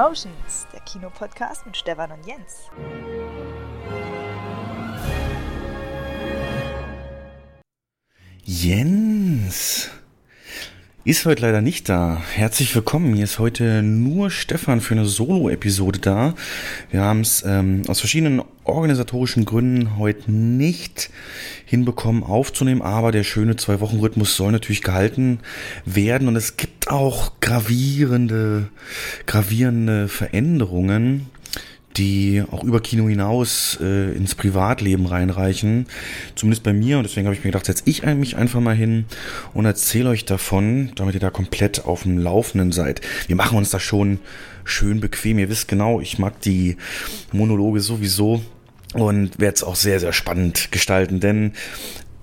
[0.00, 2.70] Cinemotions, der Kinopodcast mit Stefan und Jens.
[8.42, 9.90] Jens
[11.04, 12.20] ist heute leider nicht da.
[12.34, 13.14] Herzlich willkommen.
[13.14, 16.34] Hier ist heute nur Stefan für eine Solo-Episode da.
[16.90, 21.08] Wir haben es ähm, aus verschiedenen organisatorischen Gründen heute nicht
[21.64, 25.40] hinbekommen aufzunehmen, aber der schöne Zwei-Wochen-Rhythmus soll natürlich gehalten
[25.86, 28.68] werden und es gibt auch gravierende,
[29.24, 31.30] gravierende Veränderungen
[31.96, 35.86] die auch über Kino hinaus äh, ins Privatleben reinreichen.
[36.36, 36.98] Zumindest bei mir.
[36.98, 39.06] Und deswegen habe ich mir gedacht, setze ich mich einfach mal hin
[39.54, 43.00] und erzähle euch davon, damit ihr da komplett auf dem Laufenden seid.
[43.26, 44.20] Wir machen uns da schon
[44.64, 45.38] schön bequem.
[45.38, 46.76] Ihr wisst genau, ich mag die
[47.32, 48.42] Monologe sowieso
[48.94, 51.52] und werde es auch sehr, sehr spannend gestalten, denn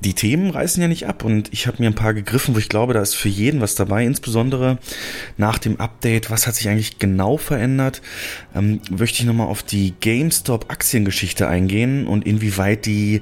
[0.02, 1.24] die Themen reißen ja nicht ab.
[1.24, 3.76] Und ich habe mir ein paar gegriffen, wo ich glaube, da ist für jeden was
[3.76, 4.78] dabei, insbesondere
[5.38, 8.02] nach dem Update, was hat sich eigentlich genau verändert,
[8.56, 13.22] ähm, möchte ich nochmal auf die GameStop-Aktiengeschichte eingehen und inwieweit die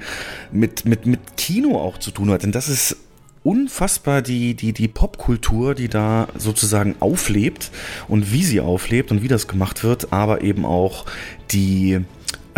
[0.52, 2.98] mit, mit, mit Kino auch zu tun hat, denn das ist
[3.44, 7.70] unfassbar die, die, die Popkultur, die da sozusagen auflebt
[8.08, 11.06] und wie sie auflebt und wie das gemacht wird, aber eben auch
[11.52, 12.02] die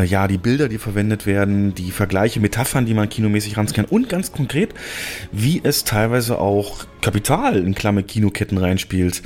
[0.04, 4.32] ja, die Bilder, die verwendet werden, die Vergleiche, Metaphern, die man kinomäßig ranscannt und ganz
[4.32, 4.74] konkret,
[5.32, 9.24] wie es teilweise auch Kapital in Klammer Kinoketten reinspielt,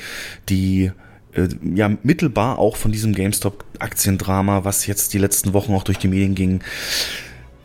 [0.48, 0.92] die
[1.34, 6.08] äh, ja mittelbar auch von diesem GameStop-Aktiendrama, was jetzt die letzten Wochen auch durch die
[6.08, 6.60] Medien ging,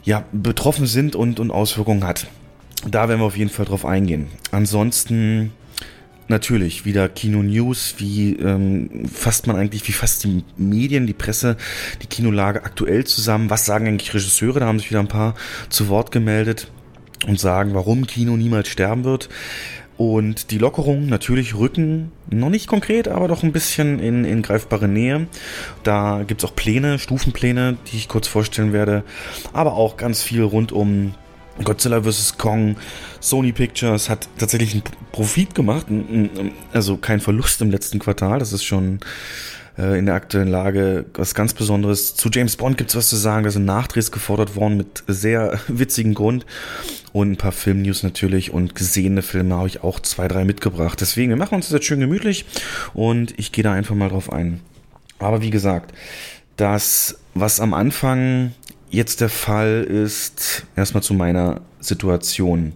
[0.04, 2.28] ja, betroffen sind und, und Auswirkungen hat.
[2.90, 4.28] Da werden wir auf jeden Fall drauf eingehen.
[4.52, 5.52] Ansonsten
[6.30, 11.56] Natürlich, wieder Kino-News, wie ähm, fasst man eigentlich, wie fasst die Medien, die Presse,
[12.02, 13.50] die Kinolage aktuell zusammen?
[13.50, 14.60] Was sagen eigentlich Regisseure?
[14.60, 15.36] Da haben sich wieder ein paar
[15.70, 16.70] zu Wort gemeldet
[17.26, 19.30] und sagen, warum Kino niemals sterben wird.
[19.96, 24.88] Und die Lockerungen natürlich rücken, noch nicht konkret, aber doch ein bisschen in, in greifbare
[24.88, 25.28] Nähe.
[25.82, 29.04] Da gibt's auch Pläne, Stufenpläne, die ich kurz vorstellen werde.
[29.54, 31.16] Aber auch ganz viel rund um
[31.64, 32.38] Godzilla vs.
[32.38, 32.76] Kong,
[33.20, 35.88] Sony Pictures hat tatsächlich einen Profit gemacht,
[36.74, 38.40] also kein Verlust im letzten Quartal.
[38.40, 39.00] Das ist schon
[39.78, 42.16] äh, in der aktuellen Lage was ganz Besonderes.
[42.16, 43.44] Zu James Bond gibt es was zu sagen.
[43.44, 46.46] Da sind Nachdrehs gefordert worden mit sehr witzigen Grund.
[47.14, 51.00] Und ein paar Filmnews natürlich und gesehene Filme habe ich auch zwei, drei mitgebracht.
[51.02, 52.46] Deswegen, wir machen uns das jetzt schön gemütlich
[52.94, 54.60] und ich gehe da einfach mal drauf ein.
[55.20, 55.94] Aber wie gesagt,
[56.58, 58.52] das, was am Anfang
[58.90, 62.74] jetzt der Fall ist, erstmal zu meiner Situation.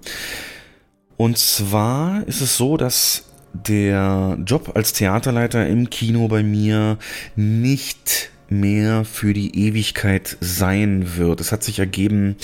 [1.18, 6.98] Und zwar ist es so, dass der Job als Theaterleiter im Kino bei mir
[7.36, 11.40] nicht mehr für die Ewigkeit sein wird.
[11.40, 12.36] Es hat sich ergeben,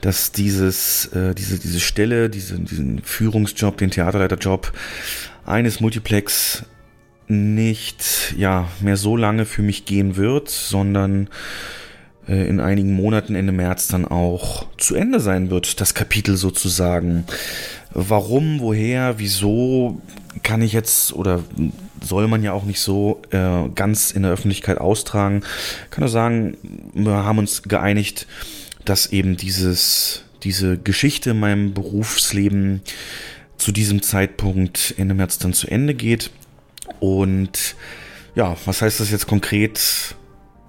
[0.00, 4.72] dass dieses, äh, diese, diese Stelle, diese, diesen Führungsjob, den Theaterleiterjob
[5.44, 6.64] eines Multiplex
[7.26, 11.28] nicht ja mehr so lange für mich gehen wird, sondern
[12.34, 17.24] in einigen Monaten Ende März dann auch zu Ende sein wird, das Kapitel sozusagen.
[17.92, 20.00] Warum, woher, wieso
[20.42, 21.42] kann ich jetzt oder
[22.02, 25.42] soll man ja auch nicht so äh, ganz in der Öffentlichkeit austragen.
[25.90, 26.56] Kann nur sagen,
[26.94, 28.26] wir haben uns geeinigt,
[28.84, 32.82] dass eben dieses, diese Geschichte in meinem Berufsleben
[33.58, 36.30] zu diesem Zeitpunkt Ende März dann zu Ende geht.
[36.98, 37.76] Und
[38.34, 40.14] ja, was heißt das jetzt konkret?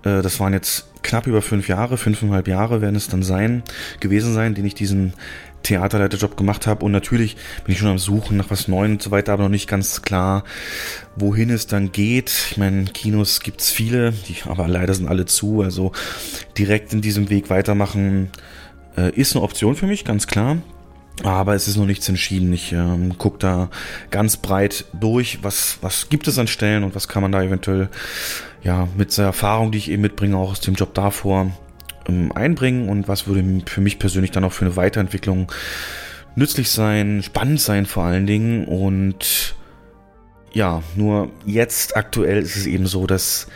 [0.04, 3.64] Äh, das waren jetzt knapp über fünf Jahre, fünfeinhalb Jahre werden es dann sein,
[4.00, 5.14] gewesen sein, den ich diesen
[5.64, 6.86] Theaterleiterjob gemacht habe.
[6.86, 7.36] Und natürlich
[7.66, 10.02] bin ich schon am Suchen nach was Neuem und so weiter, aber noch nicht ganz
[10.02, 10.44] klar,
[11.16, 12.32] wohin es dann geht.
[12.52, 15.62] Ich meine, Kinos gibt's viele, die, aber leider sind alle zu.
[15.62, 15.92] Also
[16.58, 18.30] direkt in diesem Weg weitermachen
[18.98, 20.58] äh, ist eine Option für mich, ganz klar.
[21.24, 22.52] Aber es ist noch nichts entschieden.
[22.54, 23.70] Ich ähm, gucke da
[24.10, 27.90] ganz breit durch, was, was gibt es an Stellen und was kann man da eventuell
[28.64, 31.52] ja mit der Erfahrung, die ich eben mitbringe, auch aus dem Job davor,
[32.08, 35.52] ähm, einbringen und was würde für mich persönlich dann auch für eine Weiterentwicklung
[36.36, 38.66] nützlich sein, spannend sein vor allen Dingen.
[38.66, 39.56] Und
[40.54, 43.48] ja, nur jetzt aktuell ist es eben so, dass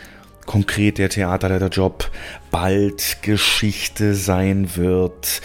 [0.46, 2.10] konkret der Theaterleiterjob
[2.52, 5.42] bald Geschichte sein wird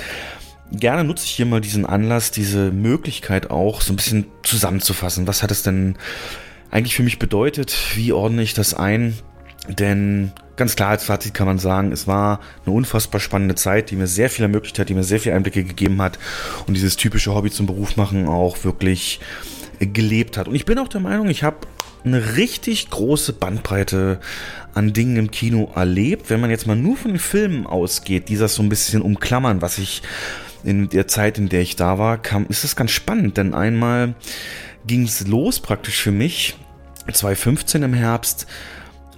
[0.71, 5.27] gerne nutze ich hier mal diesen Anlass, diese Möglichkeit auch so ein bisschen zusammenzufassen.
[5.27, 5.95] Was hat es denn
[6.69, 7.75] eigentlich für mich bedeutet?
[7.95, 9.15] Wie ordne ich das ein?
[9.67, 13.95] Denn ganz klar als Fazit kann man sagen, es war eine unfassbar spannende Zeit, die
[13.95, 16.17] mir sehr viel ermöglicht hat, die mir sehr viel Einblicke gegeben hat
[16.67, 19.19] und dieses typische Hobby zum Beruf machen auch wirklich
[19.79, 20.47] gelebt hat.
[20.47, 21.57] Und ich bin auch der Meinung, ich habe
[22.03, 24.19] eine richtig große Bandbreite
[24.73, 26.29] an Dingen im Kino erlebt.
[26.29, 29.61] Wenn man jetzt mal nur von den Filmen ausgeht, die das so ein bisschen umklammern,
[29.61, 30.01] was ich
[30.63, 34.15] in der Zeit, in der ich da war, kam, ist das ganz spannend, denn einmal
[34.85, 36.55] ging es los praktisch für mich,
[37.11, 38.47] 2015 im Herbst,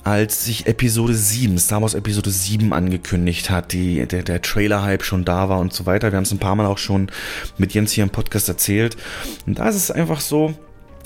[0.04, 5.24] als sich Episode 7, Star Wars Episode 7 angekündigt hat, die, der, der Trailer-Hype schon
[5.24, 6.12] da war und so weiter.
[6.12, 7.10] Wir haben es ein paar Mal auch schon
[7.58, 8.98] mit Jens hier im Podcast erzählt.
[9.46, 10.54] Und da ist es einfach so,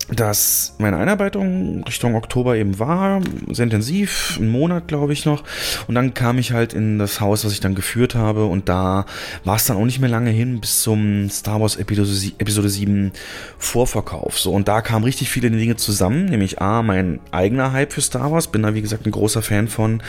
[0.10, 3.22] dass meine Einarbeitung Richtung Oktober eben war,
[3.52, 5.44] sehr intensiv, einen Monat glaube ich noch.
[5.88, 9.06] Und dann kam ich halt in das Haus, was ich dann geführt habe und da
[9.44, 13.12] war es dann auch nicht mehr lange hin bis zum Star Wars Episode, Episode 7
[13.58, 14.40] Vorverkauf.
[14.40, 18.32] So, und da kamen richtig viele Dinge zusammen, nämlich A, mein eigener Hype für Star
[18.32, 20.02] Wars, bin da wie gesagt ein großer Fan von,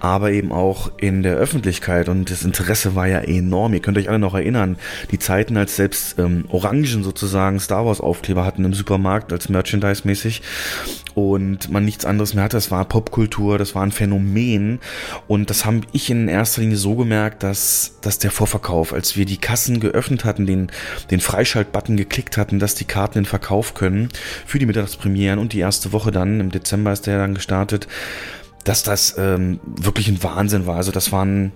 [0.00, 3.72] aber eben auch in der Öffentlichkeit und das Interesse war ja enorm.
[3.72, 4.76] Ihr könnt euch alle noch erinnern,
[5.10, 10.42] die Zeiten, als selbst ähm, Orangen sozusagen Star Wars Aufkleber hatten im Supermarkt, als Merchandise-mäßig
[11.14, 12.56] und man nichts anderes mehr hatte.
[12.56, 14.80] Das war Popkultur, das war ein Phänomen
[15.26, 19.24] und das habe ich in erster Linie so gemerkt, dass, dass der Vorverkauf, als wir
[19.24, 20.70] die Kassen geöffnet hatten, den,
[21.10, 24.08] den Freischalt-Button geklickt hatten, dass die Karten in Verkauf können
[24.46, 27.88] für die Mittagspremieren und die erste Woche dann, im Dezember ist der dann gestartet,
[28.64, 30.76] dass das ähm, wirklich ein Wahnsinn war.
[30.76, 31.52] Also das waren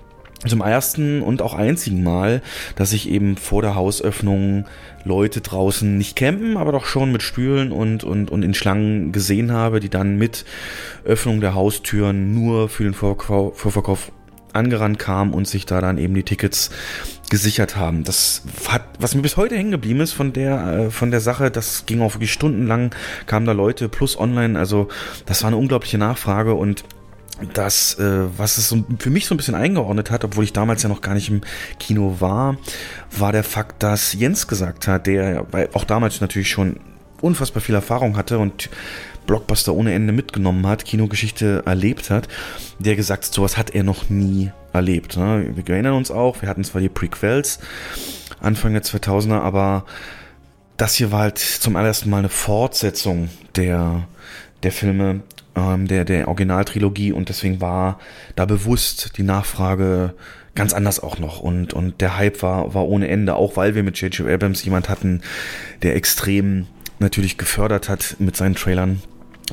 [0.46, 2.42] zum ersten und auch einzigen Mal,
[2.76, 4.66] dass ich eben vor der Hausöffnung
[5.04, 9.52] Leute draußen nicht campen, aber doch schon mit Spülen und, und, und in Schlangen gesehen
[9.52, 10.44] habe, die dann mit
[11.04, 14.12] Öffnung der Haustüren nur für den Vorverkauf, Vorverkauf
[14.52, 16.70] angerannt kamen und sich da dann eben die Tickets
[17.30, 18.04] gesichert haben.
[18.04, 21.50] Das hat, was mir bis heute hängen geblieben ist von der, äh, von der Sache,
[21.50, 22.94] das ging auch wirklich stundenlang,
[23.26, 24.88] kamen da Leute plus online, also
[25.24, 26.84] das war eine unglaubliche Nachfrage und
[27.54, 30.82] das, äh, was es so für mich so ein bisschen eingeordnet hat, obwohl ich damals
[30.82, 31.40] ja noch gar nicht im
[31.78, 32.56] Kino war,
[33.10, 36.78] war der Fakt, dass Jens gesagt hat, der auch damals natürlich schon
[37.20, 38.68] unfassbar viel Erfahrung hatte und
[39.26, 42.28] Blockbuster ohne Ende mitgenommen hat, Kinogeschichte erlebt hat,
[42.78, 45.16] der gesagt hat, sowas hat er noch nie erlebt.
[45.16, 45.52] Ne?
[45.54, 47.60] Wir erinnern uns auch, wir hatten zwar die Prequels
[48.40, 49.84] Anfang der 2000er, aber
[50.76, 54.08] das hier war halt zum allerersten Mal eine Fortsetzung der,
[54.64, 55.20] der Filme
[55.56, 57.98] ähm, der, der Originaltrilogie und deswegen war
[58.36, 60.14] da bewusst die Nachfrage
[60.54, 63.82] ganz anders auch noch und, und der Hype war, war ohne Ende, auch weil wir
[63.82, 64.28] mit J.J.
[64.28, 65.22] Abrams jemand hatten,
[65.82, 66.66] der extrem
[66.98, 69.02] natürlich gefördert hat mit seinen Trailern,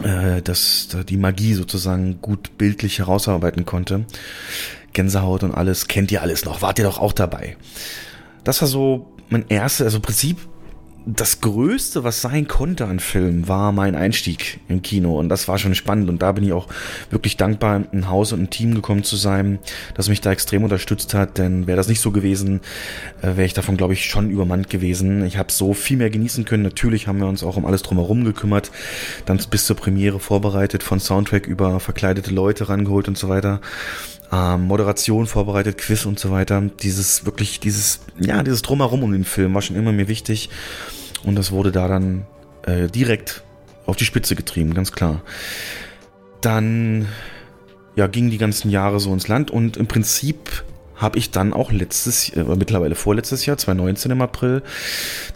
[0.03, 4.05] äh, dass die Magie sozusagen gut bildlich herausarbeiten konnte.
[4.93, 7.55] Gänsehaut und alles, kennt ihr alles noch, wart ihr doch auch dabei.
[8.43, 10.37] Das war so mein erstes, also im Prinzip
[11.15, 15.17] das Größte, was sein konnte an Filmen, war mein Einstieg im Kino.
[15.17, 16.09] Und das war schon spannend.
[16.09, 16.67] Und da bin ich auch
[17.09, 19.59] wirklich dankbar, ein Haus und ein Team gekommen zu sein,
[19.95, 21.37] das mich da extrem unterstützt hat.
[21.37, 22.61] Denn wäre das nicht so gewesen,
[23.21, 25.25] äh, wäre ich davon, glaube ich, schon übermannt gewesen.
[25.25, 26.63] Ich habe so viel mehr genießen können.
[26.63, 28.71] Natürlich haben wir uns auch um alles drumherum gekümmert.
[29.25, 33.61] Dann bis zur Premiere vorbereitet, von Soundtrack über verkleidete Leute rangeholt und so weiter
[34.31, 36.61] ähm, Moderation vorbereitet, Quiz und so weiter.
[36.81, 40.49] Dieses wirklich, dieses, ja, dieses Drumherum um den Film war schon immer mir wichtig.
[41.23, 42.25] Und das wurde da dann
[42.63, 43.43] äh, direkt
[43.85, 45.21] auf die Spitze getrieben, ganz klar.
[46.41, 47.07] Dann
[47.95, 50.63] ja, gingen die ganzen Jahre so ins Land und im Prinzip
[50.95, 54.61] habe ich dann auch letztes, äh, mittlerweile vorletztes Jahr, 2019 im April,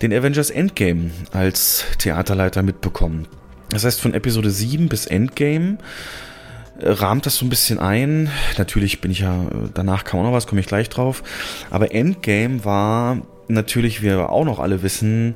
[0.01, 3.27] den Avengers Endgame als Theaterleiter mitbekommen.
[3.69, 5.77] Das heißt, von Episode 7 bis Endgame
[6.79, 8.29] rahmt das so ein bisschen ein.
[8.57, 11.23] Natürlich bin ich ja, danach kam auch noch was, komme ich gleich drauf.
[11.69, 15.35] Aber Endgame war natürlich, wie wir auch noch alle wissen,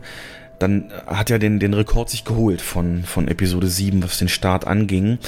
[0.60, 4.66] dann hat er den, den Rekord sich geholt von, von Episode 7, was den Start
[4.66, 5.20] anging.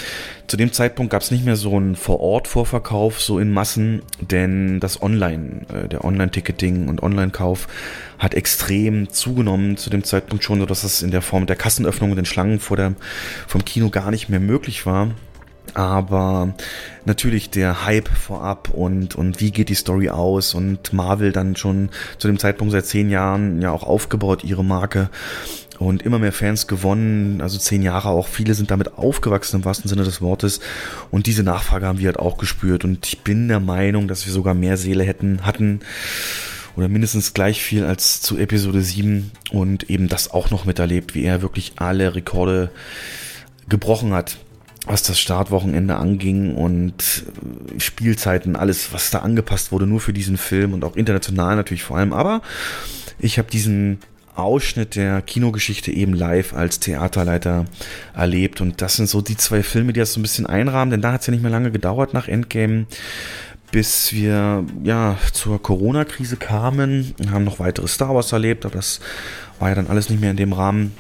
[0.48, 5.02] Zu dem Zeitpunkt gab es nicht mehr so einen Vor-Ort-Vorverkauf, so in Massen, denn das
[5.02, 7.68] Online, äh, der Online-Ticketing und Online-Kauf
[8.18, 12.12] hat extrem zugenommen zu dem Zeitpunkt schon, so dass es in der Form der Kassenöffnung
[12.12, 12.94] und den Schlangen vor der,
[13.48, 15.10] vom Kino gar nicht mehr möglich war.
[15.76, 16.54] Aber
[17.06, 20.54] natürlich der Hype vorab und, und wie geht die Story aus?
[20.54, 25.10] Und Marvel dann schon zu dem Zeitpunkt seit zehn Jahren ja auch aufgebaut, ihre Marke
[25.80, 28.28] und immer mehr Fans gewonnen, also zehn Jahre auch.
[28.28, 30.60] Viele sind damit aufgewachsen im wahrsten Sinne des Wortes.
[31.10, 32.84] Und diese Nachfrage haben wir halt auch gespürt.
[32.84, 35.80] Und ich bin der Meinung, dass wir sogar mehr Seele hätten, hatten
[36.76, 41.24] oder mindestens gleich viel als zu Episode 7 und eben das auch noch miterlebt, wie
[41.24, 42.72] er wirklich alle Rekorde
[43.68, 44.38] gebrochen hat
[44.86, 47.26] was das Startwochenende anging und
[47.78, 51.98] Spielzeiten, alles, was da angepasst wurde, nur für diesen Film und auch international natürlich vor
[51.98, 52.14] allem.
[52.14, 52.42] Aber
[53.20, 54.00] ich habe diesen
[54.36, 57.66] Ausschnitt der Kinogeschichte eben live als Theaterleiter
[58.16, 58.62] erlebt.
[58.62, 61.12] Und das sind so die zwei Filme, die das so ein bisschen einrahmen, denn da
[61.12, 62.86] hat es ja nicht mehr lange gedauert nach Endgame,
[63.72, 67.14] bis wir ja zur Corona-Krise kamen.
[67.18, 69.00] Wir haben noch weitere Star Wars erlebt, aber das
[69.60, 70.94] war ja dann alles nicht mehr in dem Rahmen.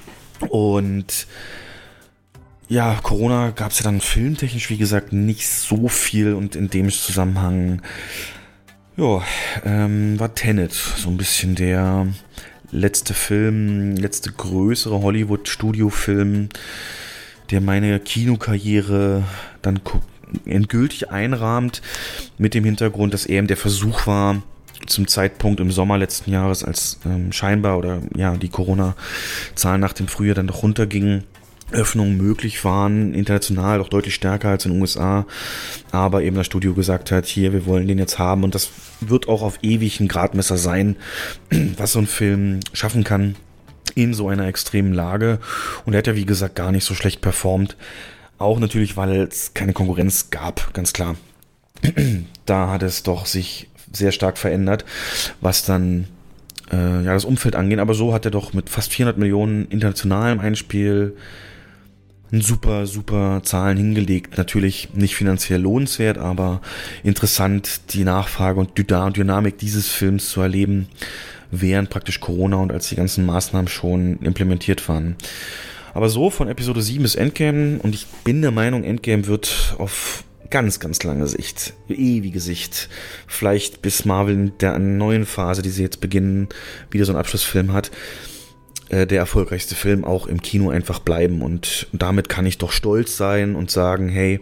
[0.49, 1.27] Und
[2.69, 6.89] ja, Corona gab es ja dann filmtechnisch, wie gesagt, nicht so viel und in dem
[6.89, 7.81] Zusammenhang,
[8.95, 9.23] ja,
[9.65, 12.07] ähm, war Tenet so ein bisschen der
[12.71, 16.49] letzte Film, letzte größere Hollywood-Studio-Film,
[17.49, 19.23] der meine Kinokarriere
[19.63, 19.79] dann
[20.45, 21.81] endgültig einrahmt,
[22.37, 24.43] mit dem Hintergrund, dass eben der Versuch war,
[24.85, 30.07] zum Zeitpunkt im Sommer letzten Jahres, als ähm, scheinbar oder ja die Corona-Zahlen nach dem
[30.07, 31.23] Frühjahr dann doch runtergingen,
[31.71, 35.25] Öffnungen möglich waren, international doch deutlich stärker als in den USA,
[35.91, 38.69] aber eben das Studio gesagt hat, hier, wir wollen den jetzt haben und das
[39.01, 40.95] wird auch auf ewig ein Gradmesser sein,
[41.77, 43.35] was so ein Film schaffen kann
[43.95, 45.39] in so einer extremen Lage
[45.85, 47.77] und er hat ja wie gesagt gar nicht so schlecht performt,
[48.37, 51.15] auch natürlich, weil es keine Konkurrenz gab, ganz klar.
[52.45, 54.85] da hat es doch sich sehr stark verändert,
[55.41, 56.07] was dann
[56.71, 57.79] äh, ja, das Umfeld angeht.
[57.79, 61.48] Aber so hat er doch mit fast 400 Millionen internationalem Einspiel ein
[62.31, 64.37] super, super Zahlen hingelegt.
[64.37, 66.61] Natürlich nicht finanziell lohnenswert, aber
[67.03, 70.87] interessant, die Nachfrage und Dynamik dieses Films zu erleben,
[71.51, 75.15] während praktisch Corona und als die ganzen Maßnahmen schon implementiert waren.
[75.93, 80.23] Aber so von Episode 7 bis Endgame und ich bin der Meinung, Endgame wird auf
[80.49, 82.89] ganz, ganz lange Sicht, ewige Sicht,
[83.27, 86.47] vielleicht bis Marvel in der neuen Phase, die sie jetzt beginnen,
[86.91, 87.91] wieder so einen Abschlussfilm hat,
[88.89, 91.41] äh, der erfolgreichste Film auch im Kino einfach bleiben.
[91.41, 94.39] Und damit kann ich doch stolz sein und sagen, hey,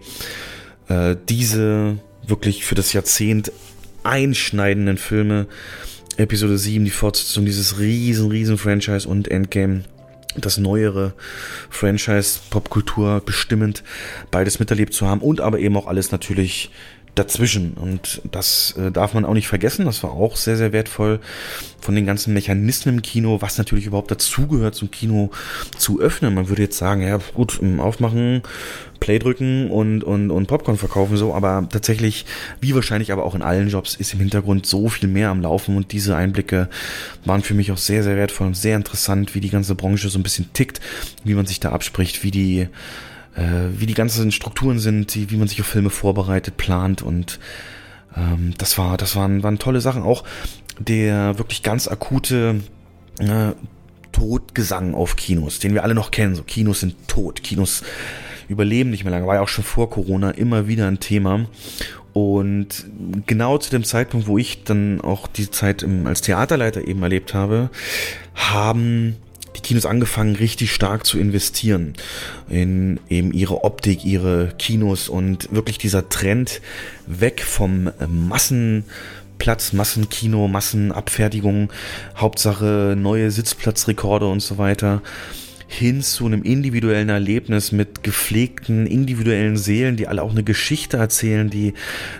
[0.89, 3.51] äh, diese wirklich für das Jahrzehnt
[4.03, 5.47] einschneidenden Filme,
[6.17, 9.83] Episode 7, die Fortsetzung dieses riesen, riesen Franchise und Endgame,
[10.35, 11.13] das neuere
[11.69, 13.83] Franchise Popkultur bestimmend
[14.31, 16.71] beides miterlebt zu haben und aber eben auch alles natürlich
[17.17, 17.73] dazwischen.
[17.73, 19.85] Und das äh, darf man auch nicht vergessen.
[19.85, 21.19] Das war auch sehr, sehr wertvoll
[21.79, 25.31] von den ganzen Mechanismen im Kino, was natürlich überhaupt dazugehört, zum Kino
[25.77, 26.33] zu öffnen.
[26.33, 28.41] Man würde jetzt sagen, ja, gut, aufmachen,
[28.99, 32.25] Play drücken und, und, und Popcorn verkaufen, so, aber tatsächlich,
[32.61, 35.77] wie wahrscheinlich aber auch in allen Jobs, ist im Hintergrund so viel mehr am Laufen
[35.77, 36.67] und diese Einblicke
[37.25, 40.19] waren für mich auch sehr, sehr wertvoll und sehr interessant, wie die ganze Branche so
[40.19, 40.81] ein bisschen tickt,
[41.23, 42.67] wie man sich da abspricht, wie die
[43.37, 47.39] wie die ganzen Strukturen sind, die, wie man sich auf Filme vorbereitet, plant und
[48.15, 50.03] ähm, das war, das waren, waren tolle Sachen.
[50.03, 50.23] Auch
[50.79, 52.61] der wirklich ganz akute
[53.19, 53.51] äh,
[54.11, 56.35] Todgesang auf Kinos, den wir alle noch kennen.
[56.35, 57.83] So Kinos sind tot, Kinos
[58.47, 59.27] überleben nicht mehr lange.
[59.27, 61.45] War ja auch schon vor Corona immer wieder ein Thema.
[62.13, 62.87] Und
[63.27, 67.35] genau zu dem Zeitpunkt, wo ich dann auch die Zeit im, als Theaterleiter eben erlebt
[67.35, 67.69] habe,
[68.33, 69.17] haben
[69.57, 71.93] die Kinos angefangen, richtig stark zu investieren
[72.49, 76.61] in eben ihre Optik, ihre Kinos und wirklich dieser Trend
[77.05, 81.71] weg vom Massenplatz, Massenkino, Massenabfertigung,
[82.15, 85.01] Hauptsache neue Sitzplatzrekorde und so weiter
[85.67, 91.49] hin zu einem individuellen Erlebnis mit gepflegten individuellen Seelen, die alle auch eine Geschichte erzählen,
[91.49, 91.73] die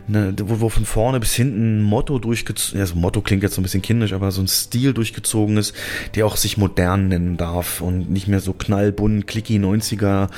[0.07, 3.55] eine, wo, wo von vorne bis hinten ein Motto durchgezogen, ja, so Motto klingt jetzt
[3.55, 5.73] so ein bisschen kindisch, aber so ein Stil durchgezogen ist,
[6.15, 10.29] der auch sich modern nennen darf und nicht mehr so knallbunt, clicky 90er,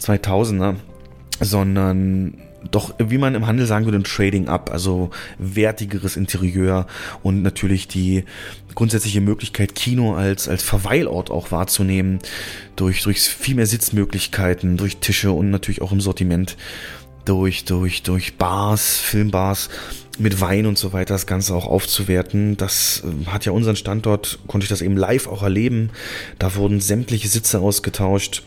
[0.00, 0.74] 2000er,
[1.40, 2.34] sondern
[2.70, 6.86] doch, wie man im Handel sagen würde, ein Trading up, also wertigeres Interieur
[7.22, 8.24] und natürlich die
[8.78, 12.20] grundsätzliche Möglichkeit, Kino als, als Verweilort auch wahrzunehmen,
[12.76, 16.56] durch, durch viel mehr Sitzmöglichkeiten, durch Tische und natürlich auch im Sortiment,
[17.24, 19.68] durch, durch, durch Bars, Filmbars
[20.20, 22.56] mit Wein und so weiter, das Ganze auch aufzuwerten.
[22.56, 25.90] Das äh, hat ja unseren Standort, konnte ich das eben live auch erleben.
[26.38, 28.44] Da wurden sämtliche Sitze ausgetauscht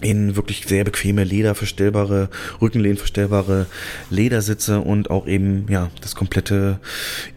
[0.00, 2.28] in wirklich sehr bequeme lederverstellbare,
[2.60, 3.66] rückenlehnverstellbare
[4.10, 6.78] Ledersitze und auch eben, ja, das komplette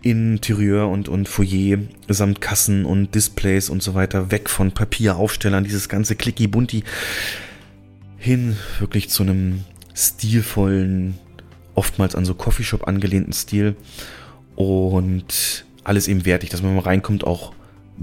[0.01, 5.89] Interieur und, und Foyer samt Kassen und Displays und so weiter weg von Papieraufstellern, dieses
[5.89, 6.84] ganze Clicky Bunti
[8.18, 9.63] hin wirklich zu einem
[9.96, 11.18] stilvollen,
[11.74, 13.75] oftmals an so Coffeeshop angelehnten Stil.
[14.56, 17.53] Und alles eben wertig, dass man mal reinkommt, auch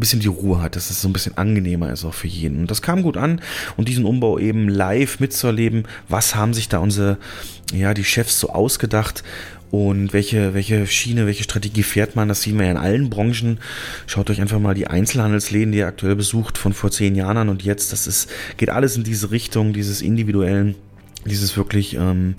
[0.00, 2.60] bisschen die Ruhe hat, dass es so ein bisschen angenehmer ist auch für jeden.
[2.60, 3.40] Und das kam gut an
[3.76, 7.18] und diesen Umbau eben live mitzuerleben, was haben sich da unsere,
[7.72, 9.22] ja, die Chefs so ausgedacht
[9.70, 13.58] und welche, welche Schiene, welche Strategie fährt man, das sehen wir ja in allen Branchen.
[14.06, 17.48] Schaut euch einfach mal die Einzelhandelsläden, die ihr aktuell besucht, von vor zehn Jahren an
[17.48, 20.74] und jetzt, das ist, geht alles in diese Richtung, dieses individuellen,
[21.26, 22.34] dieses wirklich, ähm,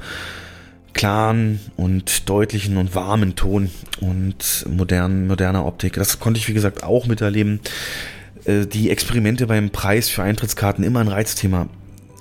[1.00, 3.70] klaren und deutlichen und warmen Ton
[4.02, 5.94] und modern, moderner Optik.
[5.94, 7.62] Das konnte ich, wie gesagt, auch miterleben.
[8.44, 11.70] Äh, die Experimente beim Preis für Eintrittskarten immer ein Reizthema.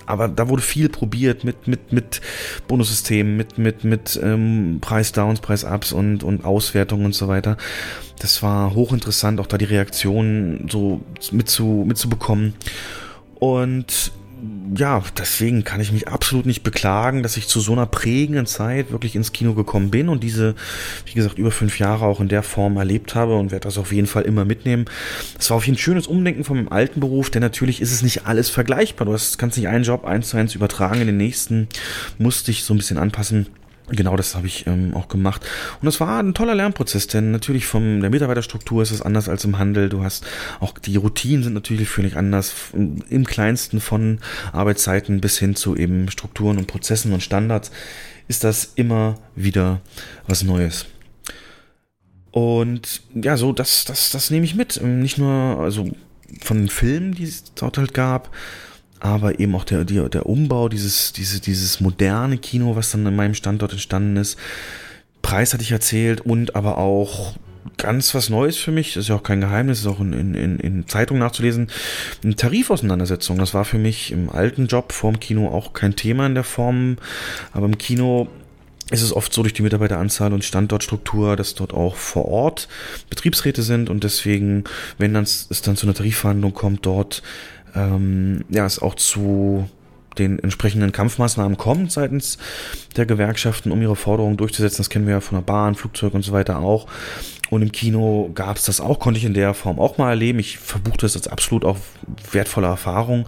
[0.05, 2.21] Aber da wurde viel probiert mit, mit, mit
[2.69, 7.57] Bonussystemen, mit, mit, mit ähm, Preis-Downs, Preis-Ups und, und Auswertungen und so weiter.
[8.19, 11.01] Das war hochinteressant, auch da die Reaktionen so
[11.33, 12.53] mitzu, mitzubekommen.
[13.39, 14.13] Und
[14.75, 18.91] ja, deswegen kann ich mich absolut nicht beklagen, dass ich zu so einer prägenden Zeit
[18.91, 20.55] wirklich ins Kino gekommen bin und diese,
[21.05, 23.91] wie gesagt, über fünf Jahre auch in der Form erlebt habe und werde das auf
[23.91, 24.85] jeden Fall immer mitnehmen.
[25.37, 27.91] Es war auf jeden Fall ein schönes Umdenken von meinem alten Beruf, denn natürlich ist
[27.91, 29.05] es nicht alles vergleichbar.
[29.05, 31.67] Du hast, kannst nicht einen Job eins zu eins übertragen in den nächsten,
[32.17, 33.47] musst dich so ein bisschen anpassen
[33.91, 35.45] Genau, das habe ich ähm, auch gemacht.
[35.81, 39.45] Und das war ein toller Lernprozess, denn natürlich von der Mitarbeiterstruktur ist es anders als
[39.45, 39.89] im Handel.
[39.89, 40.25] Du hast
[40.59, 42.53] auch die Routinen sind natürlich völlig anders.
[42.73, 44.19] Im kleinsten von
[44.51, 47.71] Arbeitszeiten bis hin zu eben Strukturen und Prozessen und Standards
[48.27, 49.81] ist das immer wieder
[50.27, 50.85] was Neues.
[52.31, 54.81] Und ja, so, das, das, das nehme ich mit.
[54.83, 55.89] Nicht nur, also
[56.41, 58.29] von Filmen, die es dort halt gab,
[58.99, 63.15] aber eben auch der, der, der Umbau, dieses, diese, dieses moderne Kino, was dann in
[63.15, 64.37] meinem Standort entstanden ist.
[65.21, 67.35] Preis hatte ich erzählt und aber auch
[67.77, 70.59] ganz was Neues für mich, das ist ja auch kein Geheimnis, ist auch in, in,
[70.59, 71.67] in Zeitungen nachzulesen,
[72.23, 73.37] eine Tarifauseinandersetzung.
[73.37, 76.97] Das war für mich im alten Job vorm Kino auch kein Thema in der Form,
[77.53, 78.27] aber im Kino
[78.91, 82.67] ist es oft so durch die Mitarbeiteranzahl und Standortstruktur, dass dort auch vor Ort
[83.09, 84.63] Betriebsräte sind und deswegen,
[84.97, 87.21] wenn dann, es dann zu einer Tarifverhandlung kommt, dort
[87.75, 89.67] ähm, ja, es auch zu
[90.17, 92.37] den entsprechenden Kampfmaßnahmen kommt seitens
[92.95, 94.77] der Gewerkschaften, um ihre Forderungen durchzusetzen.
[94.77, 96.87] Das kennen wir ja von der Bahn, Flugzeug und so weiter auch.
[97.49, 100.39] Und im Kino gab es das auch, konnte ich in der Form auch mal erleben.
[100.39, 101.77] Ich verbuchte das als absolut auch
[102.31, 103.27] wertvolle Erfahrung.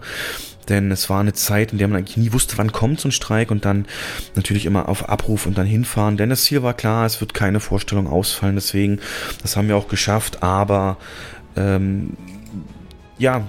[0.68, 3.12] Denn es war eine Zeit, in der man eigentlich nie wusste, wann kommt so ein
[3.12, 3.86] Streik und dann
[4.36, 6.16] natürlich immer auf Abruf und dann hinfahren.
[6.16, 8.54] Denn das Ziel war klar, es wird keine Vorstellung ausfallen.
[8.54, 9.00] Deswegen,
[9.42, 10.44] das haben wir auch geschafft.
[10.44, 10.98] Aber
[11.56, 12.16] ähm,
[13.18, 13.44] ja,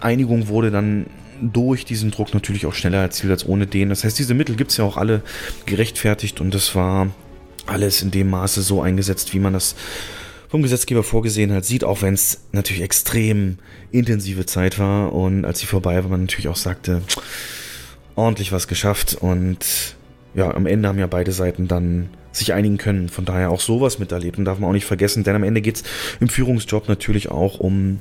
[0.00, 1.06] Einigung wurde dann
[1.40, 3.88] durch diesen Druck natürlich auch schneller erzielt als ohne den.
[3.88, 5.22] Das heißt, diese Mittel gibt es ja auch alle
[5.66, 7.08] gerechtfertigt und das war
[7.66, 9.74] alles in dem Maße so eingesetzt, wie man das
[10.48, 13.58] vom Gesetzgeber vorgesehen hat, sieht, auch wenn es natürlich extrem
[13.90, 17.02] intensive Zeit war und als sie vorbei war, man natürlich auch sagte,
[18.16, 19.96] ordentlich was geschafft und
[20.34, 23.08] ja, am Ende haben ja beide Seiten dann sich einigen können.
[23.08, 25.76] Von daher auch sowas miterlebt und darf man auch nicht vergessen, denn am Ende geht
[25.76, 25.82] es
[26.20, 28.00] im Führungsjob natürlich auch um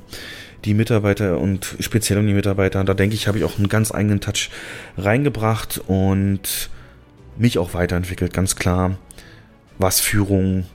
[0.66, 2.84] die Mitarbeiter und speziell um die Mitarbeiter.
[2.84, 4.50] Da denke ich, habe ich auch einen ganz eigenen Touch
[4.98, 6.70] reingebracht und
[7.38, 8.98] mich auch weiterentwickelt, ganz klar,
[9.78, 10.66] was Führung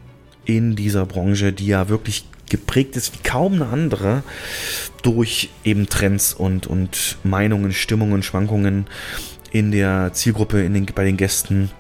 [0.44, 4.22] in dieser Branche, die ja wirklich geprägt ist wie kaum eine andere,
[5.03, 8.87] durch eben Trends und, und Meinungen, Stimmungen, Schwankungen
[9.51, 11.70] in der Zielgruppe, in den, bei den Gästen,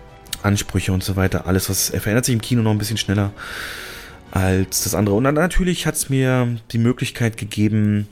[0.42, 1.46] Ansprüche und so weiter.
[1.46, 3.32] Alles, was verändert sich im Kino noch ein bisschen schneller
[4.30, 5.16] als das andere.
[5.16, 8.08] Und dann natürlich hat es mir die Möglichkeit gegeben,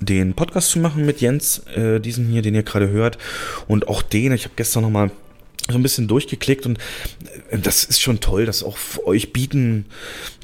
[0.00, 3.18] den Podcast zu machen mit Jens, äh, diesen hier, den ihr gerade hört.
[3.68, 5.10] Und auch den, ich habe gestern nochmal
[5.68, 6.78] so ein bisschen durchgeklickt und
[7.50, 9.86] äh, das ist schon toll, das auch euch bieten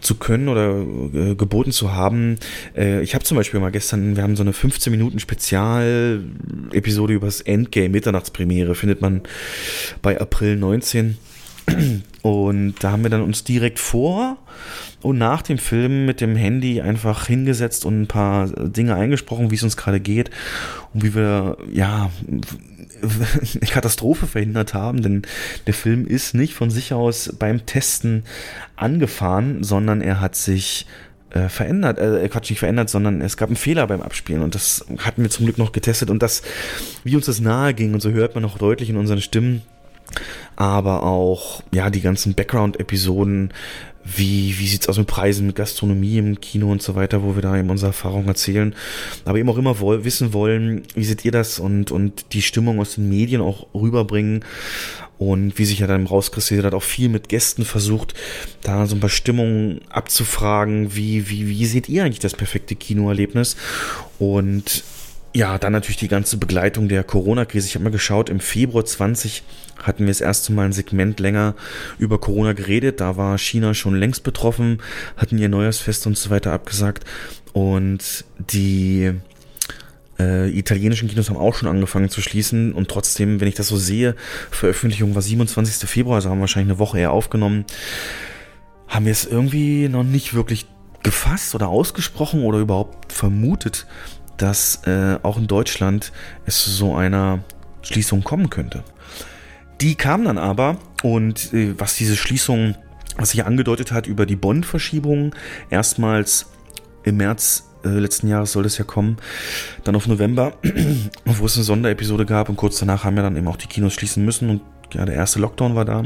[0.01, 2.39] zu können oder äh, geboten zu haben.
[2.75, 7.43] Äh, ich habe zum Beispiel mal gestern, wir haben so eine 15 Minuten Spezial-Episode übers
[7.43, 9.21] Endgame, Mitternachtspremiere, findet man
[10.01, 11.19] bei April 19.
[12.23, 14.39] Und da haben wir dann uns direkt vor
[15.03, 19.55] und nach dem Film mit dem Handy einfach hingesetzt und ein paar Dinge eingesprochen, wie
[19.55, 20.31] es uns gerade geht
[20.93, 22.11] und wie wir, ja,
[23.03, 25.23] eine Katastrophe verhindert haben, denn
[25.67, 28.25] der Film ist nicht von sich aus beim Testen
[28.77, 30.87] angefahren, sondern er hat sich
[31.31, 34.85] äh, verändert, äh, Quatsch, nicht verändert, sondern es gab einen Fehler beim Abspielen und das
[34.99, 36.43] hatten wir zum Glück noch getestet und das,
[37.05, 39.63] wie uns das nahe ging und so hört man auch deutlich in unseren Stimmen,
[40.57, 43.53] aber auch, ja, die ganzen Background-Episoden,
[44.05, 47.43] wie, wie sieht's aus mit Preisen, mit Gastronomie im Kino und so weiter, wo wir
[47.43, 48.75] da eben unsere Erfahrungen erzählen.
[49.25, 52.81] Aber eben auch immer woll wissen wollen, wie seht ihr das und, und die Stimmung
[52.81, 54.45] aus den Medien auch rüberbringen.
[55.19, 58.15] Und wie sich ja dann rauskristallisiert hat, auch viel mit Gästen versucht,
[58.63, 60.97] da so ein paar Stimmungen abzufragen.
[60.97, 63.57] Wie, wie, wie seht ihr eigentlich das perfekte Kinoerlebnis?
[64.19, 64.83] Und
[65.33, 67.67] ja, dann natürlich die ganze Begleitung der Corona-Krise.
[67.67, 69.45] Ich habe mal geschaut, im Februar 20
[69.83, 71.55] hatten wir das erste Mal ein Segment länger
[71.99, 73.01] über Corona geredet.
[73.01, 74.83] Da war China schon längst betroffen,
[75.17, 77.05] hatten ihr Neujahrsfest und so weiter abgesagt.
[77.53, 79.13] Und die
[80.19, 82.73] äh, italienischen Kinos haben auch schon angefangen zu schließen.
[82.73, 84.17] Und trotzdem, wenn ich das so sehe,
[84.51, 85.89] Veröffentlichung war 27.
[85.89, 87.65] Februar, also haben wir wahrscheinlich eine Woche eher aufgenommen,
[88.89, 90.67] haben wir es irgendwie noch nicht wirklich
[91.03, 93.87] gefasst oder ausgesprochen oder überhaupt vermutet,
[94.41, 96.13] dass äh, auch in Deutschland
[96.47, 97.41] es zu so einer
[97.83, 98.83] Schließung kommen könnte.
[99.81, 102.75] Die kam dann aber und äh, was diese Schließung,
[103.17, 105.35] was sich angedeutet hat über die Bonn-Verschiebung,
[105.69, 106.47] erstmals
[107.03, 109.19] im März äh, letzten Jahres soll das ja kommen,
[109.85, 110.55] dann auf November,
[111.27, 113.93] wo es eine Sonderepisode gab und kurz danach haben wir dann eben auch die Kinos
[113.93, 114.63] schließen müssen und
[114.95, 116.05] ja, der erste Lockdown war da,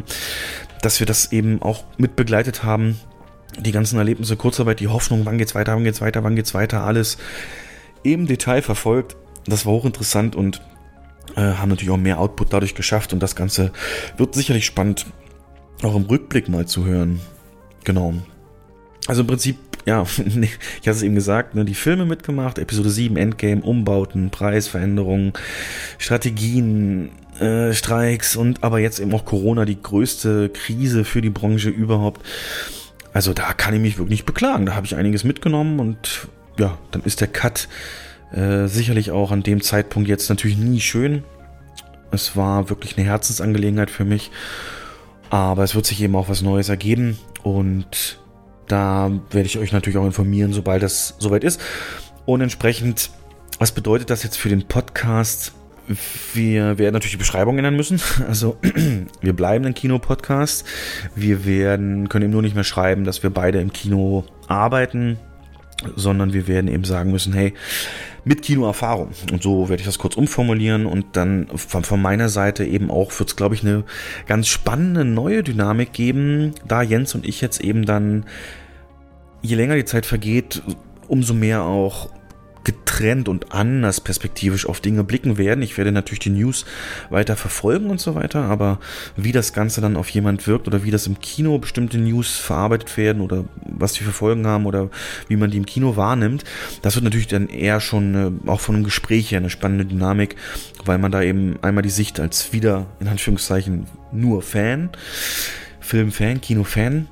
[0.82, 2.98] dass wir das eben auch mit begleitet haben,
[3.58, 6.82] die ganzen Erlebnisse, Kurzarbeit, die Hoffnung, wann geht's weiter, wann geht's weiter, wann geht's weiter,
[6.82, 7.16] alles
[8.04, 9.16] im Detail verfolgt.
[9.46, 10.62] Das war hochinteressant und
[11.36, 13.72] äh, haben natürlich auch mehr Output dadurch geschafft und das Ganze
[14.16, 15.06] wird sicherlich spannend,
[15.82, 17.20] auch im Rückblick mal zu hören.
[17.84, 18.14] Genau.
[19.06, 23.16] Also im Prinzip ja, ich hatte es eben gesagt, ne, die Filme mitgemacht, Episode 7,
[23.16, 25.32] Endgame, Umbauten, Preisveränderungen,
[25.98, 31.68] Strategien, äh, Streiks und aber jetzt eben auch Corona, die größte Krise für die Branche
[31.68, 32.22] überhaupt.
[33.12, 34.66] Also da kann ich mich wirklich beklagen.
[34.66, 37.68] Da habe ich einiges mitgenommen und ja, dann ist der Cut
[38.32, 41.24] äh, sicherlich auch an dem Zeitpunkt jetzt natürlich nie schön.
[42.10, 44.30] Es war wirklich eine Herzensangelegenheit für mich.
[45.30, 48.18] Aber es wird sich eben auch was Neues ergeben und
[48.68, 51.60] da werde ich euch natürlich auch informieren, sobald das soweit ist.
[52.24, 53.10] Und entsprechend,
[53.58, 55.52] was bedeutet das jetzt für den Podcast?
[56.32, 58.00] Wir werden natürlich die Beschreibung ändern müssen.
[58.28, 58.56] Also
[59.20, 60.64] wir bleiben ein Kino-Podcast.
[61.14, 65.18] Wir werden, können eben nur nicht mehr schreiben, dass wir beide im Kino arbeiten,
[65.96, 67.54] sondern wir werden eben sagen müssen, hey,
[68.24, 69.10] mit Kinoerfahrung.
[69.30, 73.18] Und so werde ich das kurz umformulieren und dann von, von meiner Seite eben auch
[73.18, 73.84] wird es, glaube ich, eine
[74.26, 78.24] ganz spannende neue Dynamik geben, da Jens und ich jetzt eben dann,
[79.42, 80.62] je länger die Zeit vergeht,
[81.06, 82.08] umso mehr auch
[82.64, 85.62] getrennt und anders perspektivisch auf Dinge blicken werden.
[85.62, 86.64] Ich werde natürlich die News
[87.10, 88.80] weiter verfolgen und so weiter, aber
[89.16, 92.96] wie das Ganze dann auf jemand wirkt oder wie das im Kino bestimmte News verarbeitet
[92.96, 94.90] werden oder was die für Folgen haben oder
[95.28, 96.44] wie man die im Kino wahrnimmt,
[96.82, 98.14] das wird natürlich dann eher schon
[98.46, 100.36] äh, auch von einem Gespräch her eine spannende Dynamik,
[100.84, 104.90] weil man da eben einmal die Sicht als wieder, in Anführungszeichen, nur Fan,
[105.80, 107.08] Filmfan, Kinofan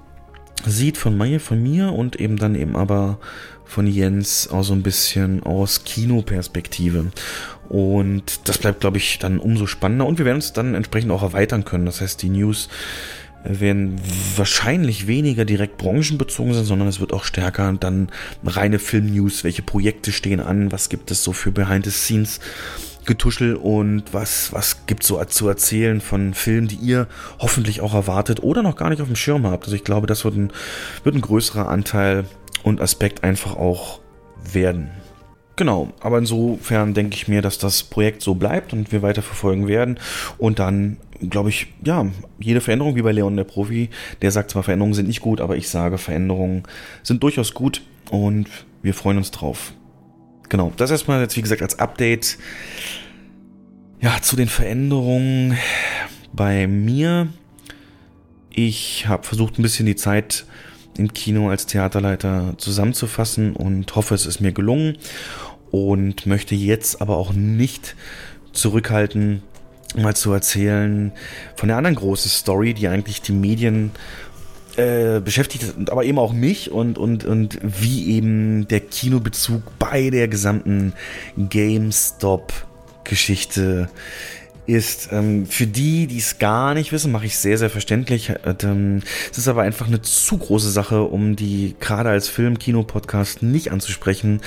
[0.65, 3.19] sieht von mir, von mir und eben dann eben aber
[3.65, 7.11] von Jens auch so ein bisschen aus Kinoperspektive.
[7.69, 10.07] Und das bleibt, glaube ich, dann umso spannender.
[10.07, 11.87] Und wir werden uns dann entsprechend auch erweitern können.
[11.87, 12.69] Das heißt, die News
[13.45, 14.01] werden
[14.37, 18.09] wahrscheinlich weniger direkt branchenbezogen sein, sondern es wird auch stärker dann
[18.45, 19.43] reine Film-News.
[19.43, 20.71] Welche Projekte stehen an?
[20.71, 22.41] Was gibt es so für Behind-the-Scenes?
[23.05, 27.09] Getuschel und was, was gibt so zu erzählen von Filmen, die ihr
[27.41, 29.65] hoffentlich auch erwartet oder noch gar nicht auf dem Schirm habt.
[29.65, 30.53] Also ich glaube, das wird ein,
[31.03, 32.27] wird ein größerer Anteil
[32.63, 34.01] und Aspekt einfach auch
[34.53, 34.91] werden.
[35.57, 39.69] Genau, aber insofern denke ich mir, dass das Projekt so bleibt und wir weiter verfolgen
[39.69, 39.99] werden.
[40.39, 40.97] Und dann,
[41.29, 42.07] glaube ich, ja,
[42.41, 43.91] jede Veränderung, wie bei Leon der Profi,
[44.23, 46.63] der sagt zwar, Veränderungen sind nicht gut, aber ich sage, Veränderungen
[47.03, 48.49] sind durchaus gut und
[48.83, 49.75] wir freuen uns drauf.
[50.49, 52.39] Genau, das erstmal jetzt, wie gesagt, als Update.
[54.01, 55.57] Ja, zu den Veränderungen
[56.33, 57.29] bei mir.
[58.51, 60.45] Ich habe versucht, ein bisschen die Zeit
[60.97, 64.99] im Kino als Theaterleiter zusammenzufassen und hoffe, es ist mir gelungen
[65.71, 67.97] und möchte jetzt aber auch nicht
[68.53, 69.43] zurückhalten,
[69.97, 71.11] mal zu erzählen
[71.57, 73.93] von der anderen großen Story, die eigentlich die Medien
[74.77, 80.29] äh, beschäftigt, aber eben auch mich und, und, und wie eben der Kinobezug bei der
[80.29, 80.93] gesamten
[81.37, 83.89] GameStop-Geschichte
[84.67, 88.31] ist ähm, für die, die es gar nicht wissen, mache ich sehr, sehr verständlich.
[88.31, 93.43] Äh, ähm, es ist aber einfach eine zu große Sache, um die gerade als Film-Kino-Podcast
[93.43, 94.41] nicht anzusprechen.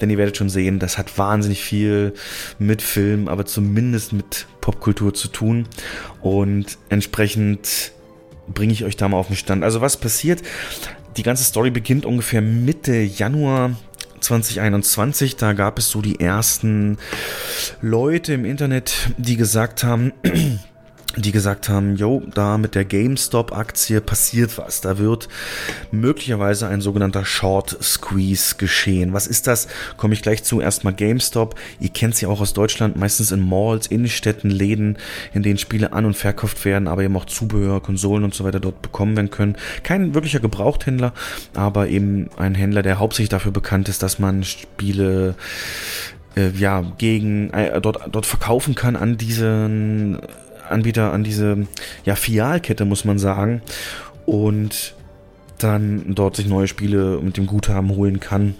[0.00, 2.12] Denn ihr werdet schon sehen, das hat wahnsinnig viel
[2.58, 5.66] mit Film, aber zumindest mit Popkultur zu tun.
[6.20, 7.92] Und entsprechend
[8.48, 9.64] bringe ich euch da mal auf den Stand.
[9.64, 10.42] Also was passiert?
[11.16, 13.76] Die ganze Story beginnt ungefähr Mitte Januar
[14.22, 16.98] 2021, da gab es so die ersten
[17.80, 20.12] Leute im Internet, die gesagt haben,
[21.16, 24.80] die gesagt haben, yo, da mit der GameStop-Aktie passiert was.
[24.80, 25.28] Da wird
[25.90, 29.12] möglicherweise ein sogenannter Short Squeeze geschehen.
[29.12, 29.68] Was ist das?
[29.98, 30.60] Komme ich gleich zu.
[30.60, 31.54] Erstmal GameStop.
[31.80, 34.96] Ihr kennt sie auch aus Deutschland, meistens in Malls, Innenstädten, Läden,
[35.34, 38.60] in denen Spiele an- und verkauft werden, aber eben auch Zubehör, Konsolen und so weiter
[38.60, 39.56] dort bekommen werden können.
[39.82, 41.12] Kein wirklicher Gebrauchthändler,
[41.54, 45.34] aber eben ein Händler, der hauptsächlich dafür bekannt ist, dass man Spiele
[46.36, 50.18] äh, ja, gegen äh, dort, dort verkaufen kann an diesen
[50.72, 51.66] Anbieter an diese
[52.04, 53.62] ja, Fialkette, muss man sagen.
[54.26, 54.94] Und
[55.58, 58.54] dann dort sich neue Spiele mit dem Guthaben holen kann.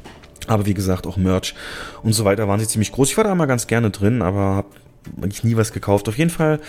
[0.46, 1.55] Aber wie gesagt, auch Merch
[2.03, 3.11] und so weiter waren sie ziemlich groß.
[3.11, 4.68] Ich war da mal ganz gerne drin, aber habe
[5.20, 6.09] eigentlich nie was gekauft.
[6.09, 6.61] Auf jeden Fall,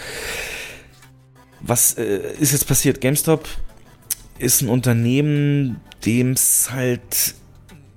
[1.62, 3.01] was äh, ist jetzt passiert?
[3.01, 3.47] GameStop
[4.39, 7.36] ist ein Unternehmen, dem es halt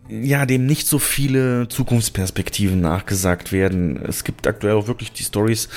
[0.09, 4.01] ja, dem nicht so viele Zukunftsperspektiven nachgesagt werden.
[4.07, 5.69] Es gibt aktuell auch wirklich die Stories,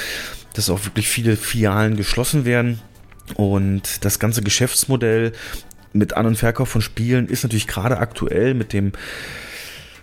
[0.53, 2.79] dass auch wirklich viele Filialen geschlossen werden.
[3.35, 5.33] Und das ganze Geschäftsmodell
[5.93, 8.91] mit An- und Verkauf von Spielen ist natürlich gerade aktuell mit dem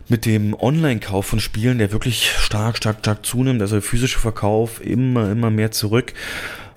[0.08, 4.80] mit dem Online-Kauf von Spielen, der wirklich stark, stark, stark zunimmt, also der physische Verkauf
[4.80, 6.12] immer, immer mehr zurück.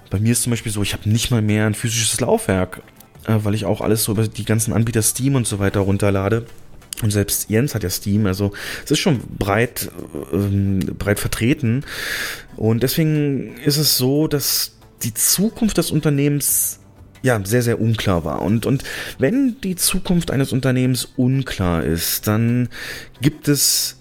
[0.09, 2.81] Bei mir ist zum Beispiel so, ich habe nicht mal mehr ein physisches Laufwerk,
[3.27, 6.47] äh, weil ich auch alles so über die ganzen Anbieter Steam und so weiter runterlade.
[7.01, 8.51] Und selbst Jens hat ja Steam, also
[8.83, 9.89] es ist schon breit,
[10.33, 11.85] ähm, breit vertreten.
[12.57, 16.79] Und deswegen ist es so, dass die Zukunft des Unternehmens
[17.21, 18.41] ja, sehr, sehr unklar war.
[18.41, 18.83] Und, und
[19.17, 22.69] wenn die Zukunft eines Unternehmens unklar ist, dann
[23.21, 23.97] gibt es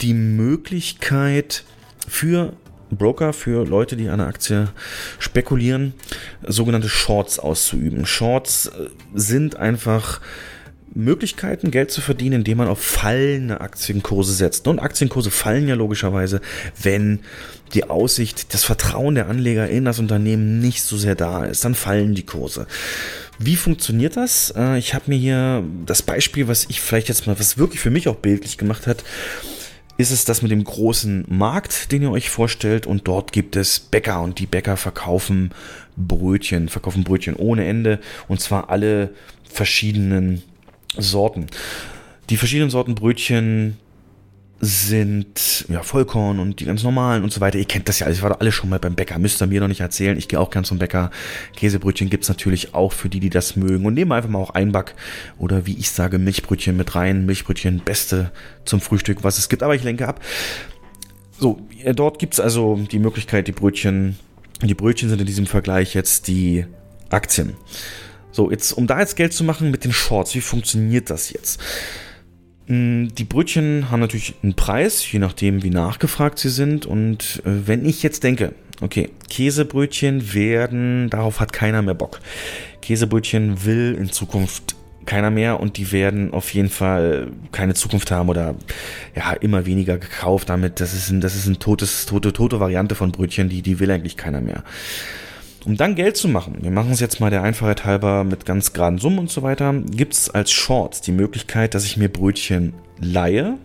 [0.00, 1.64] die Möglichkeit
[2.08, 2.52] für
[2.90, 4.68] Broker, für Leute, die an einer Aktie
[5.18, 5.94] spekulieren,
[6.46, 8.06] sogenannte Shorts auszuüben.
[8.06, 10.20] Shorts äh, sind einfach
[10.94, 14.66] Möglichkeiten, Geld zu verdienen, indem man auf fallende Aktienkurse setzt.
[14.66, 16.40] Und Aktienkurse fallen ja logischerweise,
[16.80, 17.20] wenn
[17.74, 21.64] die Aussicht, das Vertrauen der Anleger in das Unternehmen nicht so sehr da ist.
[21.64, 22.66] Dann fallen die Kurse.
[23.38, 24.52] Wie funktioniert das?
[24.56, 27.90] Äh, ich habe mir hier das Beispiel, was ich vielleicht jetzt mal, was wirklich für
[27.90, 29.04] mich auch bildlich gemacht hat,
[29.96, 32.86] ist es das mit dem großen Markt, den ihr euch vorstellt.
[32.86, 35.52] Und dort gibt es Bäcker und die Bäcker verkaufen
[35.96, 38.00] Brötchen, verkaufen Brötchen ohne Ende.
[38.26, 39.10] Und zwar alle
[39.44, 40.42] verschiedenen
[40.96, 41.46] Sorten.
[42.28, 43.76] Die verschiedenen Sorten Brötchen
[44.62, 47.58] sind ja Vollkorn und die ganz normalen und so weiter.
[47.58, 48.18] Ihr kennt das ja alles.
[48.18, 49.18] Ich war da alle schon mal beim Bäcker.
[49.18, 50.18] Müsst ihr mir noch nicht erzählen.
[50.18, 51.10] Ich gehe auch gern zum Bäcker.
[51.56, 53.86] Käsebrötchen gibt's natürlich auch für die, die das mögen.
[53.86, 54.94] Und nehmen einfach mal auch Einback
[55.38, 57.24] oder wie ich sage, Milchbrötchen mit rein.
[57.24, 58.32] Milchbrötchen, beste
[58.66, 59.62] zum Frühstück, was es gibt.
[59.62, 60.20] Aber ich lenke ab.
[61.38, 64.18] So, dort gibt's also die Möglichkeit, die Brötchen,
[64.60, 66.66] die Brötchen sind in diesem Vergleich jetzt die
[67.08, 67.54] Aktien.
[68.32, 71.60] So, jetzt, um da jetzt Geld zu machen mit den Shorts, wie funktioniert das jetzt?
[72.66, 76.86] Mm, die Brötchen haben natürlich einen Preis, je nachdem, wie nachgefragt sie sind.
[76.86, 82.20] Und äh, wenn ich jetzt denke, okay, Käsebrötchen werden, darauf hat keiner mehr Bock.
[82.80, 88.28] Käsebrötchen will in Zukunft keiner mehr und die werden auf jeden Fall keine Zukunft haben
[88.28, 88.54] oder
[89.16, 90.78] ja immer weniger gekauft damit.
[90.78, 93.90] Das ist ein, das ist ein totes, tote, tote Variante von Brötchen, die, die will
[93.90, 94.62] eigentlich keiner mehr.
[95.64, 98.72] Um dann Geld zu machen, wir machen es jetzt mal der Einfachheit halber mit ganz
[98.72, 102.72] geraden Summen und so weiter, gibt es als Shorts die Möglichkeit, dass ich mir Brötchen
[102.98, 103.58] leihe,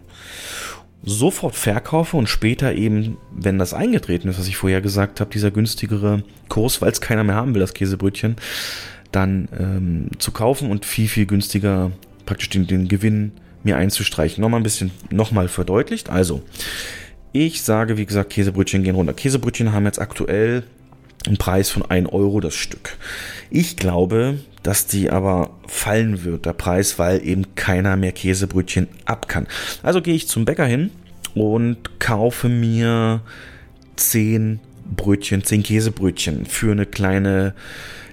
[1.03, 5.51] sofort verkaufe und später eben, wenn das eingetreten ist, was ich vorher gesagt habe, dieser
[5.51, 8.35] günstigere Kurs, weil es keiner mehr haben will, das Käsebrötchen,
[9.11, 11.91] dann ähm, zu kaufen und viel, viel günstiger
[12.25, 13.31] praktisch den, den Gewinn
[13.63, 14.41] mir einzustreichen.
[14.41, 16.09] Nochmal ein bisschen, nochmal verdeutlicht.
[16.09, 16.41] Also,
[17.31, 19.13] ich sage, wie gesagt, Käsebrötchen gehen runter.
[19.13, 20.63] Käsebrötchen haben jetzt aktuell
[21.27, 22.97] einen Preis von 1 Euro das Stück.
[23.49, 29.27] Ich glaube, dass die aber fallen wird, der Preis, weil eben keiner mehr Käsebrötchen ab
[29.27, 29.47] kann.
[29.83, 30.89] Also gehe ich zum Bäcker hin
[31.35, 33.21] und kaufe mir
[33.95, 34.59] 10
[34.95, 37.53] Brötchen, 10 Käsebrötchen für eine kleine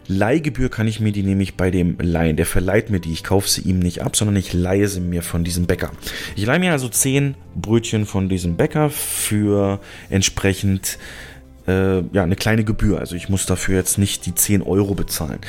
[0.08, 2.36] Leihgebühr kann ich mir die nämlich bei dem leihen.
[2.36, 3.12] Der verleiht mir die.
[3.12, 5.90] Ich kaufe sie ihm nicht ab, sondern ich leihe sie mir von diesem Bäcker.
[6.34, 10.98] Ich leihe mir also 10 Brötchen von diesem Bäcker für entsprechend
[11.66, 12.98] äh, ja, eine kleine Gebühr.
[12.98, 15.40] Also ich muss dafür jetzt nicht die 10 Euro bezahlen.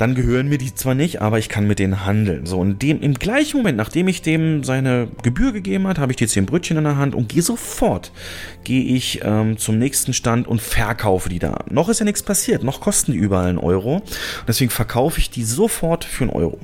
[0.00, 2.46] Dann gehören mir die zwar nicht, aber ich kann mit denen handeln.
[2.46, 6.16] So, und dem, im gleichen Moment, nachdem ich dem seine Gebühr gegeben hat, habe ich
[6.16, 8.10] die 10 Brötchen in der Hand und gehe sofort,
[8.64, 11.64] gehe ich ähm, zum nächsten Stand und verkaufe die da.
[11.68, 14.00] Noch ist ja nichts passiert, noch kosten die überall einen Euro.
[14.48, 16.58] Deswegen verkaufe ich die sofort für einen Euro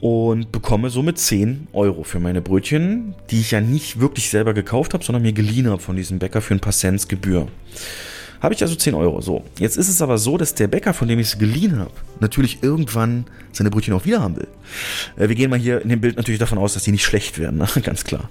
[0.00, 4.94] und bekomme somit 10 Euro für meine Brötchen, die ich ja nicht wirklich selber gekauft
[4.94, 7.48] habe, sondern mir geliehen habe von diesem Bäcker für ein paar Cent Gebühr.
[8.40, 9.20] Habe ich also 10 Euro.
[9.20, 11.90] So, jetzt ist es aber so, dass der Bäcker, von dem ich es geliehen habe,
[12.20, 14.48] natürlich irgendwann seine Brötchen auch wieder haben will.
[15.16, 17.38] Äh, wir gehen mal hier in dem Bild natürlich davon aus, dass die nicht schlecht
[17.38, 17.68] werden, ne?
[17.82, 18.30] ganz klar.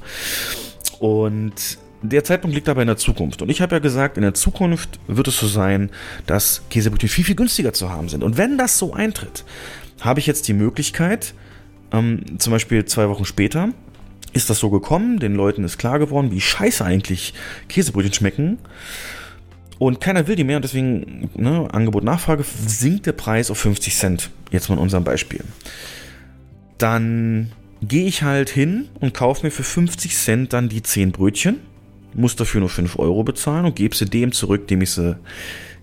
[0.99, 3.43] Und der Zeitpunkt liegt aber in der Zukunft.
[3.43, 5.91] Und ich habe ja gesagt, in der Zukunft wird es so sein,
[6.25, 8.23] dass Käsebrötchen viel, viel günstiger zu haben sind.
[8.23, 9.43] Und wenn das so eintritt,
[10.01, 11.33] habe ich jetzt die Möglichkeit,
[11.91, 13.69] ähm, zum Beispiel zwei Wochen später
[14.33, 17.33] ist das so gekommen, den Leuten ist klar geworden, wie scheiße eigentlich
[17.67, 18.59] Käsebrötchen schmecken.
[19.79, 23.95] Und keiner will die mehr und deswegen, ne, Angebot, Nachfrage, sinkt der Preis auf 50
[23.95, 24.29] Cent.
[24.51, 25.43] Jetzt mal in unserem Beispiel.
[26.77, 31.57] Dann gehe ich halt hin und kaufe mir für 50 Cent dann die 10 Brötchen,
[32.13, 35.17] muss dafür nur 5 Euro bezahlen und gebe sie dem zurück, dem ich sie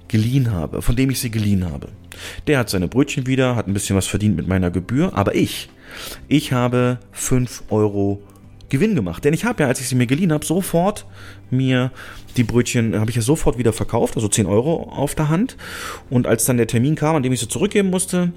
[0.08, 1.88] geliehen habe, von dem ich sie geliehen habe.
[2.46, 5.68] Der hat seine Brötchen wieder, hat ein bisschen was verdient mit meiner Gebühr, aber ich
[6.28, 8.22] ich habe 5 Euro
[8.68, 9.24] Gewinn gemacht.
[9.24, 11.06] Denn ich habe ja, als ich sie mir geliehen habe, sofort
[11.50, 11.90] mir
[12.36, 15.56] die Brötchen, habe ich ja sofort wieder verkauft, also 10 Euro auf der Hand.
[16.10, 18.32] Und als dann der Termin kam, an dem ich sie zurückgeben musste,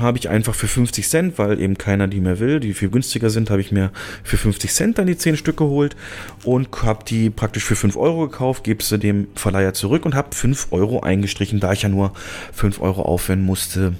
[0.00, 3.30] habe ich einfach für 50 Cent, weil eben keiner die mehr will, die viel günstiger
[3.30, 3.92] sind, habe ich mir
[4.24, 5.96] für 50 Cent dann die 10 Stück geholt
[6.44, 10.34] und habe die praktisch für 5 Euro gekauft, gebe sie dem Verleiher zurück und habe
[10.34, 12.12] 5 Euro eingestrichen, da ich ja nur
[12.52, 13.94] 5 Euro aufwenden musste,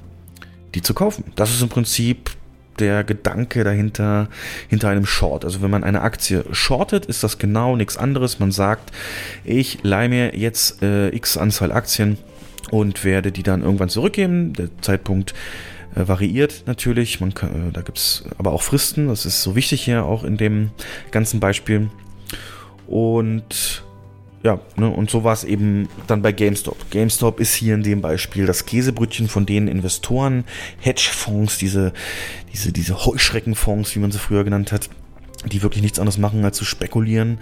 [0.74, 1.24] die zu kaufen.
[1.36, 2.30] Das ist im Prinzip
[2.78, 4.28] der Gedanke dahinter,
[4.68, 5.44] hinter einem Short.
[5.44, 8.38] Also wenn man eine Aktie shortet, ist das genau nichts anderes.
[8.38, 8.92] Man sagt,
[9.44, 12.18] ich leihe mir jetzt äh, x Anzahl Aktien
[12.70, 14.52] und werde die dann irgendwann zurückgeben.
[14.54, 15.34] Der Zeitpunkt
[15.94, 17.20] äh, variiert natürlich.
[17.20, 19.08] Man kann, äh, da gibt es aber auch Fristen.
[19.08, 20.70] Das ist so wichtig hier auch in dem
[21.10, 21.88] ganzen Beispiel.
[22.86, 23.82] Und
[24.46, 26.88] ja, ne, und so war es eben dann bei GameStop.
[26.92, 30.44] GameStop ist hier in dem Beispiel das Käsebrötchen von denen Investoren,
[30.78, 31.92] Hedgefonds, diese,
[32.52, 34.88] diese, diese Heuschreckenfonds, wie man sie früher genannt hat,
[35.46, 37.38] die wirklich nichts anderes machen, als zu spekulieren,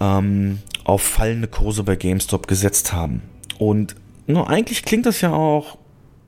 [0.00, 3.22] ähm, auf fallende Kurse bei GameStop gesetzt haben.
[3.58, 3.94] Und
[4.26, 5.78] nur eigentlich klingt das ja auch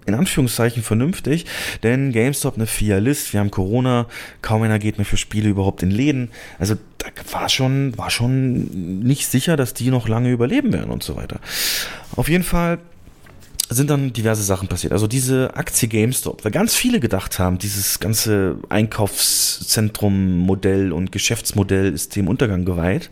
[0.06, 1.46] in Anführungszeichen vernünftig,
[1.82, 4.06] denn GameStop eine Filialist, wir haben Corona,
[4.42, 6.30] kaum einer geht mehr für Spiele überhaupt in Läden.
[6.58, 11.02] Also da war schon, war schon nicht sicher, dass die noch lange überleben werden und
[11.02, 11.40] so weiter.
[12.16, 12.78] Auf jeden Fall
[13.70, 14.92] sind dann diverse Sachen passiert.
[14.92, 22.16] Also diese Aktie GameStop, weil ganz viele gedacht haben, dieses ganze Einkaufszentrum-Modell und Geschäftsmodell ist
[22.16, 23.10] dem Untergang geweiht,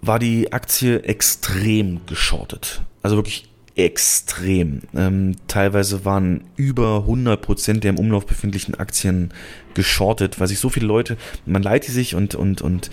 [0.00, 2.80] war die Aktie extrem geschortet.
[3.02, 4.80] Also wirklich extrem.
[4.94, 9.32] Ähm, teilweise waren über 100 Prozent der im Umlauf befindlichen Aktien
[9.74, 12.90] geschortet, weil sich so viele Leute, man leitet sich und, und, und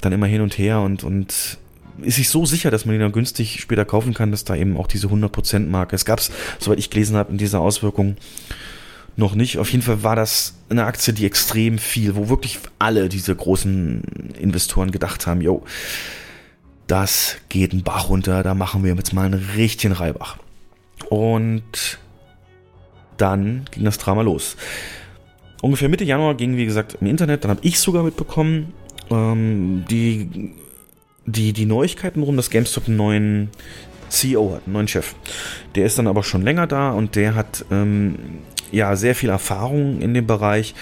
[0.00, 1.58] dann immer hin und her und, und
[2.02, 4.76] ist sich so sicher, dass man ihn dann günstig später kaufen kann, dass da eben
[4.76, 5.94] auch diese 100% Marke.
[5.94, 8.16] Es gab es, soweit ich gelesen habe, in dieser Auswirkung
[9.16, 9.58] noch nicht.
[9.58, 14.02] Auf jeden Fall war das eine Aktie, die extrem viel, wo wirklich alle diese großen
[14.38, 15.64] Investoren gedacht haben, yo,
[16.86, 20.38] das geht ein Bach runter, da machen wir jetzt mal einen richtigen Reibach.
[21.08, 21.98] Und
[23.16, 24.56] dann ging das Drama los.
[25.62, 28.72] Ungefähr Mitte Januar ging, wie gesagt, im Internet, dann habe ich sogar mitbekommen,
[29.10, 30.52] ähm, die,
[31.24, 33.50] die, die Neuigkeiten rum, dass GameStop einen neuen
[34.08, 35.14] CEO hat, einen neuen Chef.
[35.74, 38.16] Der ist dann aber schon länger da und der hat ähm,
[38.72, 40.74] ja sehr viel Erfahrung in dem Bereich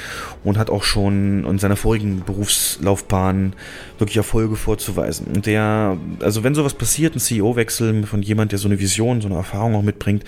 [0.43, 3.55] und hat auch schon in seiner vorigen Berufslaufbahn
[3.99, 5.27] wirklich Erfolge vorzuweisen.
[5.35, 9.29] Und der, also wenn sowas passiert, ein CEO-Wechsel von jemand, der so eine Vision, so
[9.29, 10.25] eine Erfahrung auch mitbringt,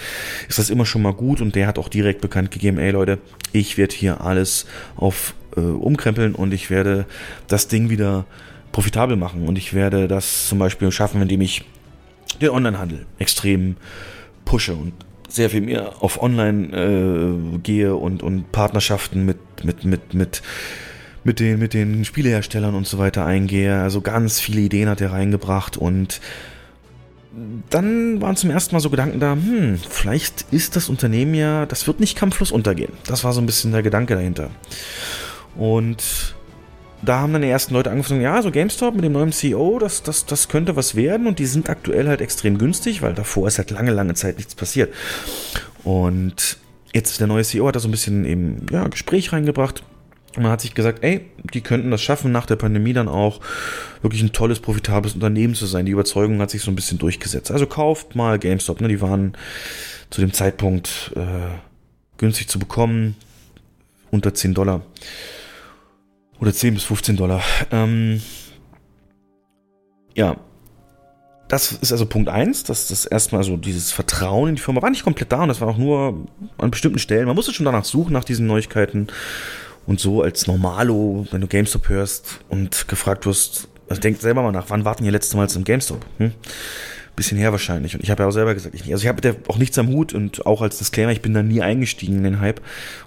[0.48, 3.18] ist das immer schon mal gut und der hat auch direkt bekannt gegeben, ey Leute,
[3.52, 4.66] ich werde hier alles
[4.96, 7.06] auf äh, umkrempeln und ich werde
[7.48, 8.26] das Ding wieder
[8.72, 11.64] profitabel machen und ich werde das zum Beispiel schaffen, indem ich
[12.40, 13.76] den Onlinehandel extrem
[14.44, 14.92] pushe und
[15.28, 16.76] sehr viel mehr auf Online
[17.54, 20.42] äh, gehe und, und Partnerschaften mit, mit, mit, mit,
[21.24, 23.80] mit, den, mit den Spieleherstellern und so weiter eingehe.
[23.80, 26.20] Also ganz viele Ideen hat er reingebracht und
[27.68, 31.86] dann waren zum ersten Mal so Gedanken da, hm, vielleicht ist das Unternehmen ja, das
[31.86, 32.92] wird nicht kampflos untergehen.
[33.06, 34.50] Das war so ein bisschen der Gedanke dahinter.
[35.54, 36.35] Und
[37.02, 40.02] da haben dann die ersten Leute angefangen, ja, so GameStop mit dem neuen CEO, das,
[40.02, 43.58] das, das könnte was werden und die sind aktuell halt extrem günstig, weil davor ist
[43.58, 44.92] halt lange, lange Zeit nichts passiert.
[45.84, 46.58] Und
[46.94, 49.82] jetzt der neue CEO hat da so ein bisschen eben, ja, Gespräch reingebracht.
[50.36, 53.40] Und man hat sich gesagt, ey, die könnten das schaffen, nach der Pandemie dann auch
[54.02, 55.86] wirklich ein tolles, profitables Unternehmen zu sein.
[55.86, 57.50] Die Überzeugung hat sich so ein bisschen durchgesetzt.
[57.50, 58.88] Also kauft mal GameStop, ne?
[58.88, 59.32] Die waren
[60.10, 61.56] zu dem Zeitpunkt äh,
[62.18, 63.16] günstig zu bekommen,
[64.10, 64.82] unter 10 Dollar.
[66.40, 67.42] Oder 10 bis 15 Dollar.
[67.70, 68.20] Ähm,
[70.14, 70.36] ja.
[71.48, 74.90] Das ist also Punkt 1, dass das erstmal so dieses Vertrauen in die Firma war
[74.90, 76.26] nicht komplett da und das war auch nur
[76.58, 77.26] an bestimmten Stellen.
[77.26, 79.06] Man musste schon danach suchen, nach diesen Neuigkeiten.
[79.86, 84.50] Und so als Normalo, wenn du GameStop hörst und gefragt wirst, also denk selber mal
[84.50, 86.04] nach, wann warten ihr letzte Mal im GameStop?
[86.18, 86.32] Hm?
[87.16, 87.94] Bisschen her wahrscheinlich.
[87.94, 89.88] Und ich habe ja auch selber gesagt, ich, also ich habe da auch nichts am
[89.88, 92.60] Hut und auch als Disclaimer, ich bin da nie eingestiegen in den Hype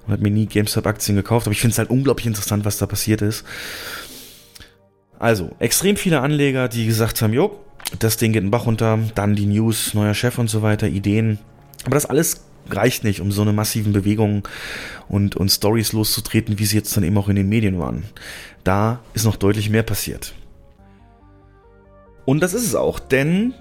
[0.05, 1.47] und habe mir nie GameStop-Aktien gekauft.
[1.47, 3.45] Aber ich finde es halt unglaublich interessant, was da passiert ist.
[5.19, 7.59] Also, extrem viele Anleger, die gesagt haben, jo,
[7.99, 10.87] das Ding geht in den Bach runter, dann die News, neuer Chef und so weiter,
[10.87, 11.39] Ideen.
[11.85, 14.43] Aber das alles reicht nicht, um so eine massiven Bewegungen
[15.07, 18.03] und, und Stories loszutreten, wie sie jetzt dann eben auch in den Medien waren.
[18.63, 20.33] Da ist noch deutlich mehr passiert.
[22.25, 23.53] Und das ist es auch, denn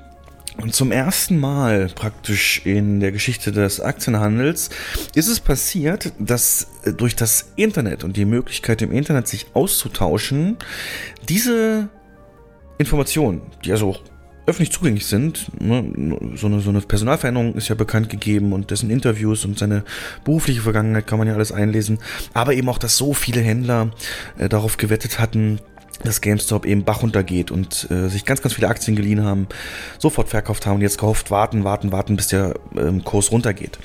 [0.61, 4.71] und zum ersten Mal praktisch in der Geschichte des Aktienhandels
[5.15, 10.57] ist es passiert, dass äh, durch das Internet und die Möglichkeit im Internet sich auszutauschen,
[11.29, 11.89] diese
[12.79, 14.01] Informationen, die also auch
[14.47, 15.85] öffentlich zugänglich sind, ne,
[16.35, 19.85] so, eine, so eine Personalveränderung ist ja bekannt gegeben und dessen Interviews und seine
[20.25, 21.99] berufliche Vergangenheit kann man ja alles einlesen,
[22.35, 23.91] aber eben auch, dass so viele Händler
[24.39, 25.61] äh, darauf gewettet hatten,
[26.05, 29.49] dass GameStop eben Bach runtergeht und äh, sich ganz, ganz viele Aktien geliehen haben,
[29.99, 33.79] sofort verkauft haben und jetzt gehofft, warten, warten, warten, bis der ähm, Kurs runtergeht.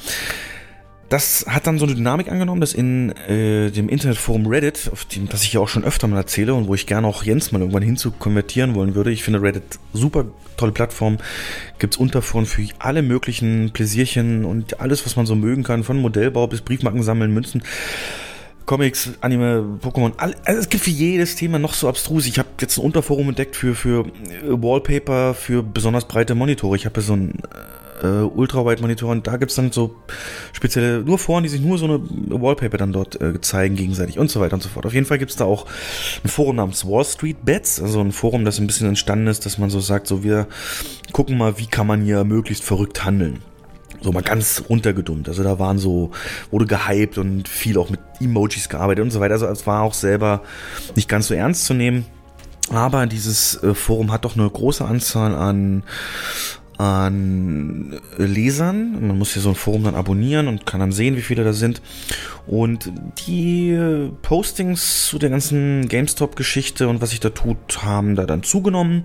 [1.09, 5.29] Das hat dann so eine Dynamik angenommen, dass in äh, dem Internetforum Reddit, auf dem,
[5.29, 7.59] das ich ja auch schon öfter mal erzähle und wo ich gerne auch Jens mal
[7.59, 9.11] irgendwann hinzu konvertieren wollen würde.
[9.11, 10.25] Ich finde Reddit super
[10.57, 11.19] tolle Plattform.
[11.77, 16.47] Gibt's Unterforen für alle möglichen Pläsierchen und alles, was man so mögen kann, von Modellbau
[16.47, 17.61] bis Briefmarken sammeln, Münzen.
[18.65, 22.25] Comics, Anime, Pokémon, all, also es gibt für jedes Thema noch so abstrus.
[22.25, 24.11] Ich habe jetzt ein Unterforum entdeckt für, für äh,
[24.49, 26.75] Wallpaper, für besonders breite Monitore.
[26.75, 27.39] Ich habe so ein
[28.01, 29.95] äh, Ultrawide-Monitoren, da gibt's dann so
[30.51, 34.29] spezielle, nur Foren, die sich nur so eine Wallpaper dann dort äh, zeigen gegenseitig und
[34.29, 34.85] so weiter und so fort.
[34.85, 35.65] Auf jeden Fall gibt's da auch
[36.23, 39.57] ein Forum namens Wall Street Bets, also ein Forum, das ein bisschen entstanden ist, dass
[39.57, 40.47] man so sagt, so wir
[41.11, 43.41] gucken mal, wie kann man hier möglichst verrückt handeln.
[44.03, 45.29] So mal ganz runtergedummt.
[45.29, 46.11] Also da waren so,
[46.51, 49.33] wurde gehypt und viel auch mit Emojis gearbeitet und so weiter.
[49.33, 50.41] Also es war auch selber
[50.95, 52.05] nicht ganz so ernst zu nehmen.
[52.69, 55.83] Aber dieses äh, Forum hat doch eine große Anzahl an
[56.77, 59.07] an Lesern.
[59.07, 61.53] Man muss hier so ein Forum dann abonnieren und kann dann sehen, wie viele da
[61.53, 61.81] sind.
[62.45, 62.91] Und
[63.25, 63.77] die
[64.21, 69.03] Postings zu der ganzen GameStop-Geschichte und was sich da tut, haben da dann zugenommen.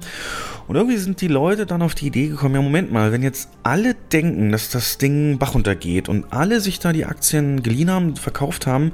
[0.67, 3.49] Und irgendwie sind die Leute dann auf die Idee gekommen, ja Moment mal, wenn jetzt
[3.63, 8.17] alle denken, dass das Ding Bach runtergeht und alle sich da die Aktien geliehen haben,
[8.17, 8.93] verkauft haben,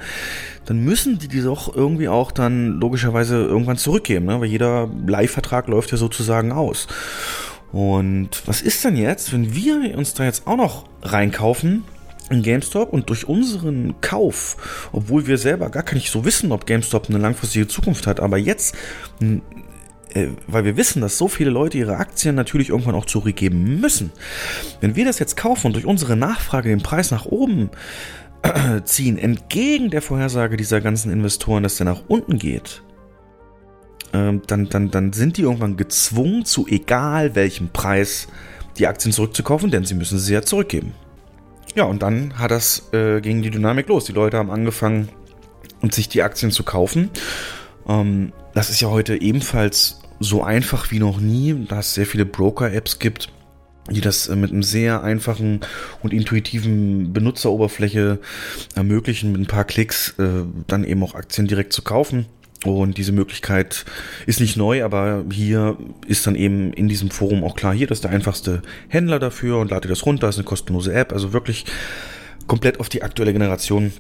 [0.67, 4.41] dann müssen die die doch irgendwie auch dann logischerweise irgendwann zurückgeben, ne?
[4.41, 6.87] weil jeder Leihvertrag läuft ja sozusagen aus.
[7.75, 11.83] Und was ist denn jetzt, wenn wir uns da jetzt auch noch reinkaufen
[12.31, 17.09] in GameStop und durch unseren Kauf, obwohl wir selber gar nicht so wissen, ob GameStop
[17.09, 18.77] eine langfristige Zukunft hat, aber jetzt,
[19.21, 24.13] äh, weil wir wissen, dass so viele Leute ihre Aktien natürlich irgendwann auch zurückgeben müssen.
[24.81, 27.71] Wenn wir das jetzt kaufen und durch unsere Nachfrage den Preis nach oben
[28.85, 32.85] ziehen, entgegen der Vorhersage dieser ganzen Investoren, dass der nach unten geht,
[34.15, 38.29] ähm, dann, dann, dann sind die irgendwann gezwungen, zu egal welchem Preis
[38.79, 40.93] die Aktien zurückzukaufen, denn sie müssen sie ja zurückgeben.
[41.75, 44.05] Ja, und dann hat das äh, gegen die Dynamik los.
[44.05, 45.09] Die Leute haben angefangen,
[45.91, 47.11] sich die Aktien zu kaufen.
[47.89, 52.25] Ähm, das ist ja heute ebenfalls so einfach wie noch nie, da es sehr viele
[52.25, 53.33] Broker-Apps gibt,
[53.91, 55.61] die das äh, mit einem sehr einfachen
[56.03, 58.21] und intuitiven Benutzeroberfläche
[58.77, 62.27] ermöglichen, mit ein paar Klicks äh, dann eben auch Aktien direkt zu kaufen.
[62.65, 63.85] Und diese Möglichkeit
[64.27, 67.99] ist nicht neu, aber hier ist dann eben in diesem Forum auch klar, hier das
[67.99, 71.65] ist der einfachste Händler dafür und lade das runter, ist eine kostenlose App, also wirklich
[72.47, 73.93] komplett auf die aktuelle Generation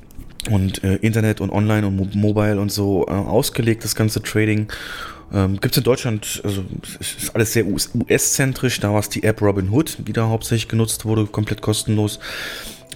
[0.50, 4.68] und äh, Internet und Online und Mo Mobile und so äh, ausgelegt, das ganze Trading.
[5.32, 6.64] Ähm, Gibt es in Deutschland, also
[7.00, 11.26] ist alles sehr US-zentrisch, da war es die App Robinhood, die da hauptsächlich genutzt wurde,
[11.26, 12.18] komplett kostenlos.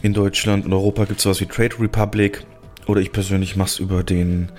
[0.03, 2.45] In Deutschland und Europa gibt es sowas wie Trade Republic,
[2.89, 4.51] oder ich persönlich mache es über den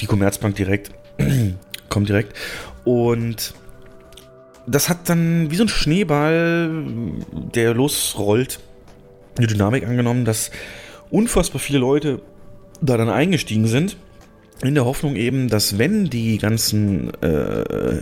[0.00, 0.90] die Commerzbank direkt.
[1.88, 2.36] Kommt direkt.
[2.84, 3.54] Und
[4.66, 6.84] das hat dann wie so ein Schneeball,
[7.54, 8.58] der losrollt,
[9.38, 10.50] eine Dynamik angenommen, dass
[11.10, 12.20] unfassbar viele Leute
[12.80, 13.96] da dann eingestiegen sind.
[14.62, 18.00] In der Hoffnung eben, dass wenn die ganzen äh,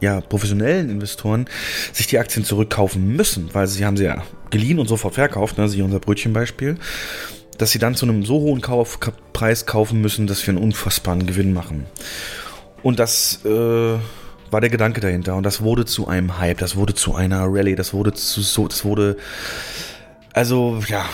[0.00, 1.46] ja, professionellen Investoren
[1.92, 5.68] sich die Aktien zurückkaufen müssen, weil sie haben sie ja geliehen und sofort verkauft, ne,
[5.68, 6.78] sie unser Brötchenbeispiel,
[7.58, 11.52] dass sie dann zu einem so hohen Kaufpreis kaufen müssen, dass wir einen unfassbaren Gewinn
[11.52, 11.86] machen.
[12.82, 13.98] Und das äh,
[14.50, 15.36] war der Gedanke dahinter.
[15.36, 18.68] Und das wurde zu einem Hype, das wurde zu einer Rallye, das wurde zu so,
[18.68, 19.16] das wurde.
[20.32, 21.04] Also, ja,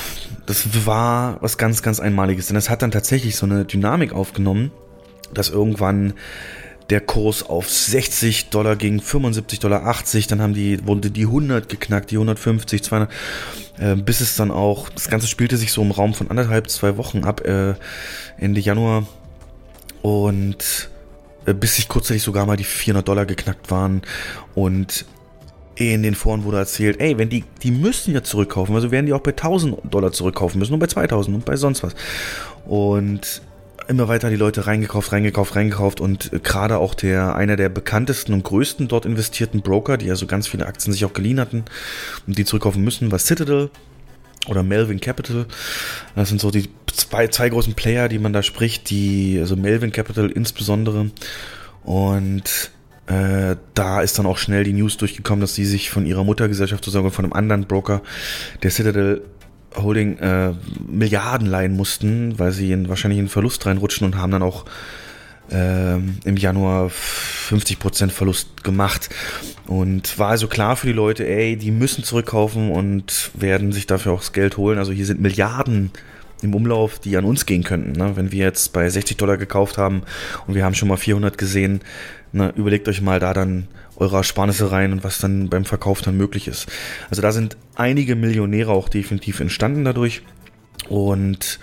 [0.46, 2.46] das war was ganz, ganz Einmaliges.
[2.46, 4.70] Denn es hat dann tatsächlich so eine Dynamik aufgenommen,
[5.32, 6.14] dass irgendwann
[6.90, 11.68] der Kurs auf 60 Dollar ging, 75 Dollar, 80, dann haben die, wurde die 100
[11.68, 13.10] geknackt, die 150, 200,
[13.78, 16.96] äh, bis es dann auch, das Ganze spielte sich so im Raum von anderthalb, zwei
[16.96, 17.74] Wochen ab, äh,
[18.38, 19.06] Ende Januar.
[20.02, 20.88] Und
[21.46, 24.02] äh, bis sich kurzzeitig sogar mal die 400 Dollar geknackt waren.
[24.54, 25.06] Und
[25.76, 29.12] in den Foren wurde erzählt, ey, wenn die, die müssen ja zurückkaufen, also werden die
[29.12, 31.94] auch bei 1000 Dollar zurückkaufen müssen und bei 2000 und bei sonst was.
[32.64, 33.42] Und
[33.88, 38.32] immer weiter die Leute reingekauft, reingekauft, reingekauft und äh, gerade auch der, einer der bekanntesten
[38.32, 41.64] und größten dort investierten Broker, die also ganz viele Aktien sich auch geliehen hatten
[42.26, 43.70] und die zurückkaufen müssen, war Citadel
[44.48, 45.46] oder Melvin Capital.
[46.14, 49.92] Das sind so die zwei, zwei großen Player, die man da spricht, die, also Melvin
[49.92, 51.10] Capital insbesondere.
[51.84, 52.70] Und
[53.06, 56.84] äh, da ist dann auch schnell die News durchgekommen, dass sie sich von ihrer Muttergesellschaft
[56.84, 58.02] sozusagen von einem anderen Broker,
[58.62, 59.22] der Citadel
[59.76, 60.52] Holding äh,
[60.86, 64.64] Milliarden leihen mussten, weil sie in, wahrscheinlich in Verlust reinrutschen und haben dann auch
[65.50, 69.10] äh, im Januar 50% Verlust gemacht.
[69.66, 74.12] Und war also klar für die Leute, ey, die müssen zurückkaufen und werden sich dafür
[74.12, 74.78] auch das Geld holen.
[74.78, 75.90] Also hier sind Milliarden
[76.42, 77.92] im Umlauf, die an uns gehen könnten.
[77.92, 78.16] Ne?
[78.16, 80.02] Wenn wir jetzt bei 60 Dollar gekauft haben
[80.46, 81.80] und wir haben schon mal 400 gesehen,
[82.32, 86.16] ne, überlegt euch mal da dann eure Ersparnisse rein und was dann beim Verkauf dann
[86.16, 86.66] möglich ist.
[87.10, 90.22] Also da sind einige Millionäre auch definitiv entstanden dadurch
[90.88, 91.58] und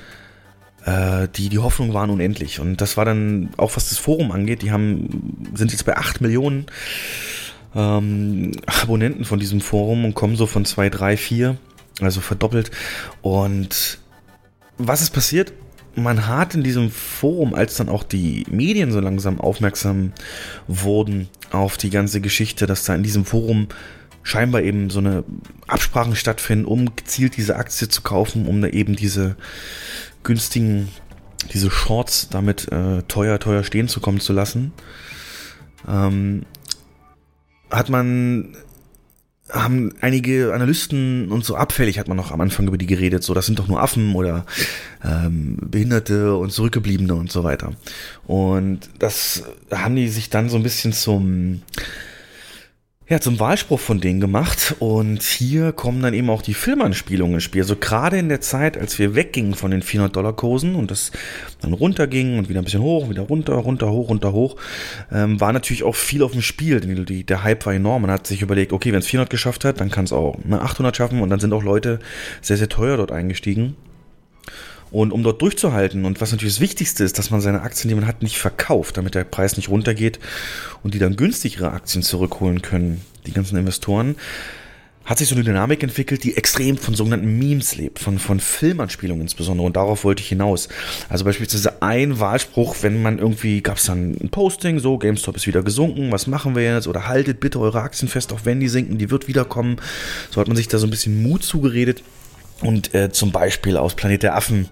[0.86, 2.60] äh, die, die Hoffnung waren unendlich.
[2.60, 6.22] Und das war dann, auch was das Forum angeht, die haben, sind jetzt bei 8
[6.22, 6.66] Millionen
[7.76, 11.58] ähm, Abonnenten von diesem Forum und kommen so von 2, 3, 4,
[12.02, 12.72] also verdoppelt.
[13.22, 14.00] Und
[14.78, 15.54] was ist passiert?
[15.96, 20.14] Man hat in diesem Forum, als dann auch die Medien so langsam aufmerksam
[20.68, 23.68] wurden auf die ganze Geschichte, dass da in diesem Forum
[24.24, 25.24] scheinbar eben so eine
[25.68, 29.36] Absprachen stattfinden, um gezielt diese Aktie zu kaufen, um da eben diese
[30.24, 30.89] günstigen,
[31.54, 34.72] diese Shorts damit äh, teuer, teuer stehen zu kommen zu lassen.
[35.88, 36.44] Ähm,
[37.70, 38.56] hat man
[39.54, 43.34] haben einige Analysten und so abfällig hat man noch am Anfang über die geredet, so
[43.34, 44.45] das sind doch nur Affen oder
[45.06, 47.74] ähm, Behinderte und Zurückgebliebene und so weiter.
[48.26, 51.62] Und das haben die sich dann so ein bisschen zum
[53.14, 54.76] ja, zum Wahlspruch von denen gemacht.
[54.80, 57.61] Und hier kommen dann eben auch die Filmanspielungen ins Spiel.
[57.61, 61.11] Also gerade in der Zeit, als wir weggingen von den 400-Dollar-Kursen und das
[61.61, 64.55] dann runterging und wieder ein bisschen hoch, wieder runter, runter, hoch, runter, hoch,
[65.11, 66.80] ähm, war natürlich auch viel auf dem Spiel.
[66.80, 68.01] Die, der Hype war enorm.
[68.01, 70.97] Man hat sich überlegt, okay, wenn es 400 geschafft hat, dann kann es auch 800
[70.97, 71.22] schaffen.
[71.22, 71.99] Und dann sind auch Leute
[72.41, 73.76] sehr, sehr teuer dort eingestiegen.
[74.94, 77.96] Und um dort durchzuhalten und was natürlich das Wichtigste ist, dass man seine Aktien, die
[77.96, 80.20] man hat, nicht verkauft, damit der Preis nicht runtergeht
[80.84, 84.16] und die dann günstigere Aktien zurückholen können, die ganzen Investoren,
[85.06, 89.24] hat sich so eine Dynamik entwickelt, die extrem von sogenannten Memes lebt, von, von Filmanspielungen
[89.24, 89.66] insbesondere.
[89.66, 90.70] Und darauf wollte ich hinaus.
[91.10, 95.48] Also beispielsweise ein Wahlspruch, wenn man irgendwie, gab es dann ein Posting, so, GameStop ist
[95.48, 96.88] wieder gesunken, was machen wir jetzt?
[96.88, 99.78] Oder haltet bitte eure Aktien fest, auch wenn die sinken, die wird wiederkommen.
[100.30, 102.04] So hat man sich da so ein bisschen Mut zugeredet.
[102.64, 104.68] Und äh, zum Beispiel aus Planet der Affen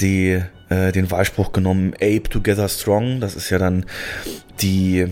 [0.00, 3.20] die, äh, den Wahlspruch genommen, Ape Together Strong.
[3.20, 3.84] Das ist ja dann
[4.60, 5.06] die,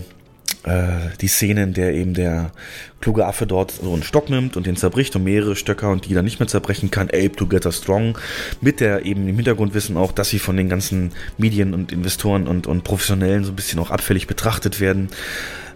[0.63, 2.51] äh, die Szene, in der eben der
[2.99, 6.13] kluge Affe dort so einen Stock nimmt und den zerbricht und mehrere Stöcker und die
[6.13, 7.07] dann nicht mehr zerbrechen kann.
[7.09, 8.17] Ape Together Strong.
[8.61, 12.65] Mit der eben im Hintergrundwissen auch, dass sie von den ganzen Medien und Investoren und,
[12.65, 15.09] und Professionellen so ein bisschen auch abfällig betrachtet werden.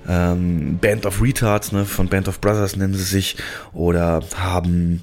[0.08, 3.36] Ähm, Band of Retards, ne, von Band of Brothers nennen sie sich,
[3.74, 5.02] oder haben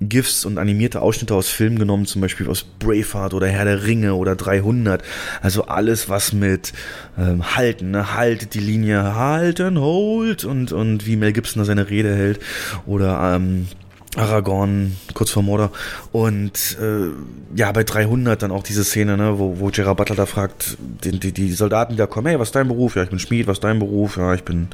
[0.00, 4.14] GIFs und animierte Ausschnitte aus Filmen genommen, zum Beispiel aus Braveheart oder Herr der Ringe
[4.14, 5.02] oder 300.
[5.40, 6.72] Also alles, was mit
[7.18, 8.14] ähm, Halten, ne?
[8.14, 12.40] haltet die Linie, halten, hold und, und wie Mel Gibson da seine Rede hält
[12.86, 13.68] oder ähm,
[14.16, 15.70] Aragorn kurz vor Mordor
[16.12, 17.10] und äh,
[17.56, 21.18] ja bei 300 dann auch diese Szene ne wo, wo Gerard Butler da fragt die,
[21.18, 23.46] die, die Soldaten die da kommen hey was ist dein Beruf ja ich bin Schmied
[23.46, 24.68] was ist dein Beruf ja ich bin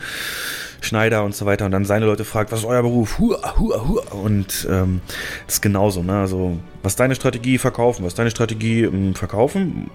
[0.83, 3.19] Schneider und so weiter und dann seine Leute fragt, was ist euer Beruf?
[3.19, 4.03] Hua, hua, hua.
[4.13, 5.01] Und ähm,
[5.47, 6.21] das ist genauso, ne?
[6.21, 7.59] Also, was ist deine Strategie?
[7.59, 8.03] Verkaufen.
[8.05, 8.85] Was ist deine Strategie?
[8.85, 9.91] Ähm, verkaufen.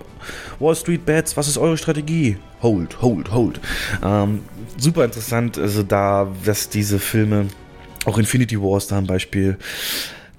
[0.60, 2.38] Wall Street Bets, was ist eure Strategie?
[2.62, 3.60] Hold, hold, hold.
[4.04, 4.42] Ähm,
[4.78, 7.48] super interessant, also da, dass diese Filme,
[8.06, 9.58] auch Infinity Wars da ein Beispiel,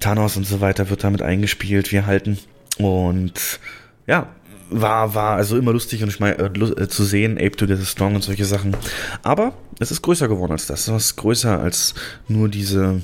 [0.01, 2.39] Thanos und so weiter wird damit eingespielt, wir halten.
[2.79, 3.61] Und
[4.07, 4.29] ja,
[4.71, 8.17] war, war also immer lustig und ich meine, äh, äh, zu sehen, Ape Together Strong
[8.17, 8.77] und solche Sachen.
[9.23, 10.89] Aber es ist größer geworden als das.
[10.89, 11.95] Es ist größer als
[12.29, 13.03] nur diese,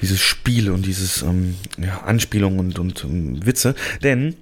[0.00, 3.74] dieses Spiel und dieses ähm, ja, Anspielung und, und um, ähm, Witze.
[4.02, 4.36] Denn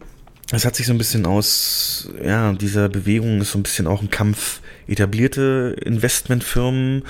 [0.53, 4.03] es hat sich so ein bisschen aus, ja, dieser Bewegung ist so ein bisschen auch
[4.03, 7.03] ein Kampf etablierte Investmentfirmen,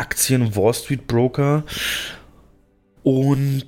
[0.00, 1.64] Aktien, Wall Street Broker
[3.02, 3.66] und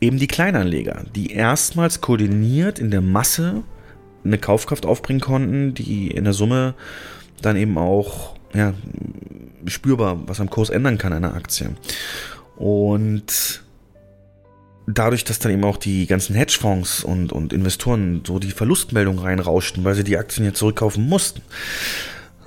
[0.00, 3.62] eben die Kleinanleger, die erstmals koordiniert in der Masse
[4.24, 6.74] eine Kaufkraft aufbringen konnten, die in der Summe
[7.42, 8.74] dann eben auch ja,
[9.66, 11.74] spürbar was am Kurs ändern kann einer Aktie.
[12.56, 13.62] Und
[14.86, 19.84] dadurch, dass dann eben auch die ganzen Hedgefonds und, und Investoren so die Verlustmeldung reinrauschten,
[19.84, 21.42] weil sie die Aktien ja zurückkaufen mussten,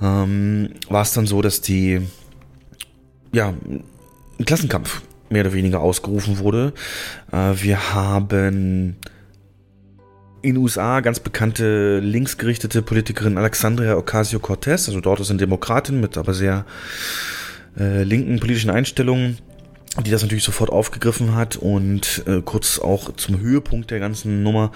[0.00, 2.00] ähm, war es dann so, dass die
[3.32, 3.54] ja,
[4.38, 6.72] ein Klassenkampf mehr oder weniger ausgerufen wurde.
[7.32, 8.96] Äh, wir haben
[10.40, 16.16] in den USA ganz bekannte linksgerichtete Politikerin Alexandria Ocasio-Cortez, also dort ist eine Demokratin mit
[16.16, 16.64] aber sehr
[17.78, 19.38] äh, linken politischen Einstellungen,
[20.04, 24.70] die das natürlich sofort aufgegriffen hat und äh, kurz auch zum Höhepunkt der ganzen Nummer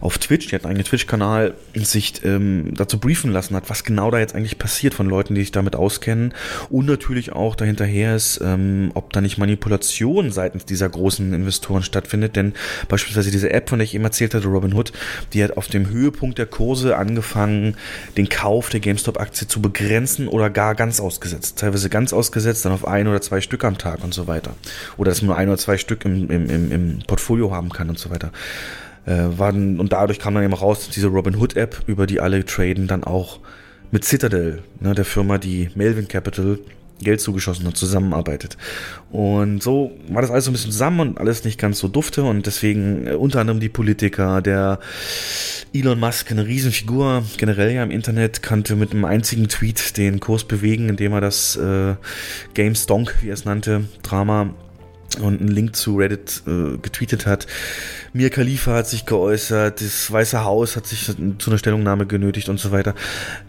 [0.00, 4.10] auf Twitch, die hat einen eigenen Twitch-Kanal, sich ähm, dazu briefen lassen hat, was genau
[4.10, 6.32] da jetzt eigentlich passiert von Leuten, die sich damit auskennen.
[6.70, 12.36] Und natürlich auch dahinterher ist, ähm, ob da nicht Manipulation seitens dieser großen Investoren stattfindet,
[12.36, 12.54] denn
[12.88, 14.92] beispielsweise diese App, von der ich eben erzählt hatte, Robinhood,
[15.32, 17.76] die hat auf dem Höhepunkt der Kurse angefangen,
[18.16, 22.86] den Kauf der GameStop-Aktie zu begrenzen oder gar ganz ausgesetzt, teilweise ganz ausgesetzt, dann auf
[22.86, 24.54] ein oder zwei Stück am Tag und so weiter
[24.96, 27.88] oder dass man nur ein oder zwei Stück im, im, im, im Portfolio haben kann
[27.88, 28.30] und so weiter.
[29.06, 32.86] Äh, waren, und dadurch kam dann eben raus, dass diese Robinhood-App, über die alle traden,
[32.86, 33.40] dann auch
[33.90, 36.58] mit Citadel, ne, der Firma, die Melvin Capital
[37.00, 38.56] Geld zugeschossen hat, zusammenarbeitet.
[39.10, 42.24] Und so war das alles so ein bisschen zusammen und alles nicht ganz so dufte
[42.24, 44.78] und deswegen äh, unter anderem die Politiker, der
[45.72, 50.44] Elon Musk, eine Riesenfigur, generell ja im Internet, kannte mit einem einzigen Tweet den Kurs
[50.44, 51.94] bewegen, indem er das äh,
[52.54, 54.54] Game Stonk, wie er es nannte, Drama
[55.20, 57.46] und einen Link zu Reddit äh, getweetet hat.
[58.12, 62.60] Mir Khalifa hat sich geäußert, das Weiße Haus hat sich zu einer Stellungnahme genötigt und
[62.60, 62.94] so weiter.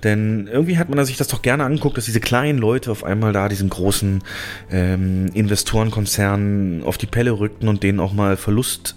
[0.03, 3.33] Denn irgendwie hat man sich das doch gerne angeguckt, dass diese kleinen Leute auf einmal
[3.33, 4.23] da diesen großen
[4.71, 8.95] ähm, Investorenkonzernen auf die Pelle rückten und denen auch mal Verlust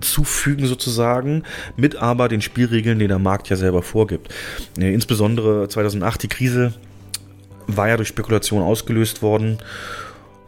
[0.00, 1.42] zufügen sozusagen,
[1.76, 4.32] mit aber den Spielregeln, die der Markt ja selber vorgibt.
[4.76, 6.74] Insbesondere 2008 die Krise
[7.66, 9.58] war ja durch Spekulation ausgelöst worden.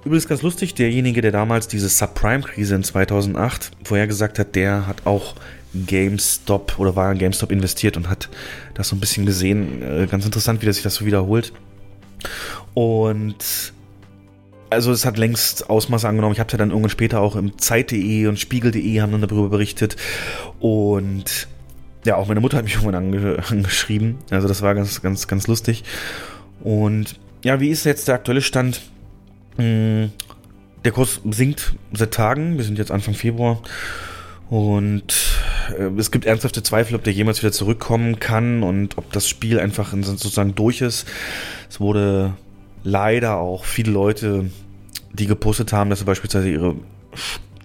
[0.05, 5.35] Übrigens ganz lustig, derjenige, der damals diese Subprime-Krise in 2008 vorhergesagt hat, der hat auch
[5.75, 8.29] GameStop oder war in GameStop investiert und hat
[8.75, 9.83] das so ein bisschen gesehen.
[9.83, 11.53] Äh, ganz interessant, wie das sich das so wiederholt.
[12.75, 13.73] Und
[14.71, 16.33] also es hat längst Ausmaße angenommen.
[16.33, 19.97] Ich habe ja dann irgendwann später auch im Zeit.de und Spiegel.de haben dann darüber berichtet.
[20.59, 21.47] Und
[22.05, 24.17] ja, auch meine Mutter hat mich irgendwann ange angeschrieben.
[24.31, 25.85] Also das war ganz, ganz, ganz lustig.
[26.61, 28.81] Und ja, wie ist jetzt der aktuelle Stand?
[29.57, 30.11] Hm,
[30.85, 32.57] der Kurs sinkt seit Tagen.
[32.57, 33.63] Wir sind jetzt Anfang Februar.
[34.51, 35.15] Und
[35.79, 39.59] äh, es gibt ernsthafte Zweifel, ob der jemals wieder zurückkommen kann und ob das Spiel
[39.59, 41.07] einfach sozusagen durch ist.
[41.71, 42.35] Es wurde
[42.85, 44.51] leider auch viele Leute,
[45.13, 46.75] die gepostet haben, dass sie beispielsweise ihre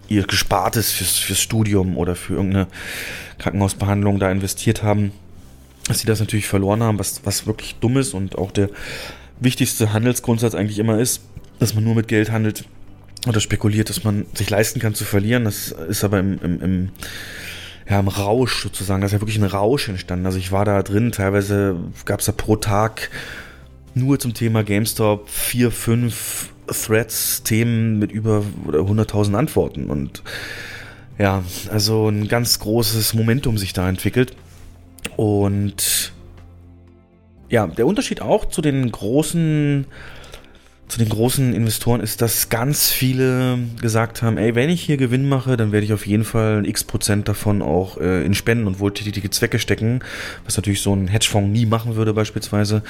[0.09, 2.67] ihr Gespartes fürs, fürs Studium oder für irgendeine
[3.39, 5.11] Krankenhausbehandlung da investiert haben,
[5.87, 8.69] dass sie das natürlich verloren haben, was, was wirklich dumm ist und auch der
[9.39, 11.21] wichtigste Handelsgrundsatz eigentlich immer ist,
[11.59, 12.65] dass man nur mit Geld handelt
[13.27, 15.45] oder spekuliert, dass man sich leisten kann zu verlieren.
[15.45, 16.89] Das ist aber im, im, im,
[17.89, 20.25] ja, im Rausch sozusagen, da ist ja wirklich ein Rausch entstanden.
[20.25, 23.09] Also ich war da drin, teilweise gab es da pro Tag
[23.93, 30.21] nur zum Thema GameStop vier, fünf Threads, Themen mit über 100.000 Antworten und
[31.17, 34.35] ja, also ein ganz großes Momentum sich da entwickelt
[35.15, 36.11] und
[37.49, 39.85] ja, der Unterschied auch zu den großen
[40.87, 45.27] zu den großen Investoren ist, dass ganz viele gesagt haben, ey, wenn ich hier Gewinn
[45.27, 48.79] mache, dann werde ich auf jeden Fall x Prozent davon auch äh, in Spenden und
[48.79, 49.99] wohltätige Zwecke stecken,
[50.45, 52.83] was natürlich so ein Hedgefonds nie machen würde beispielsweise.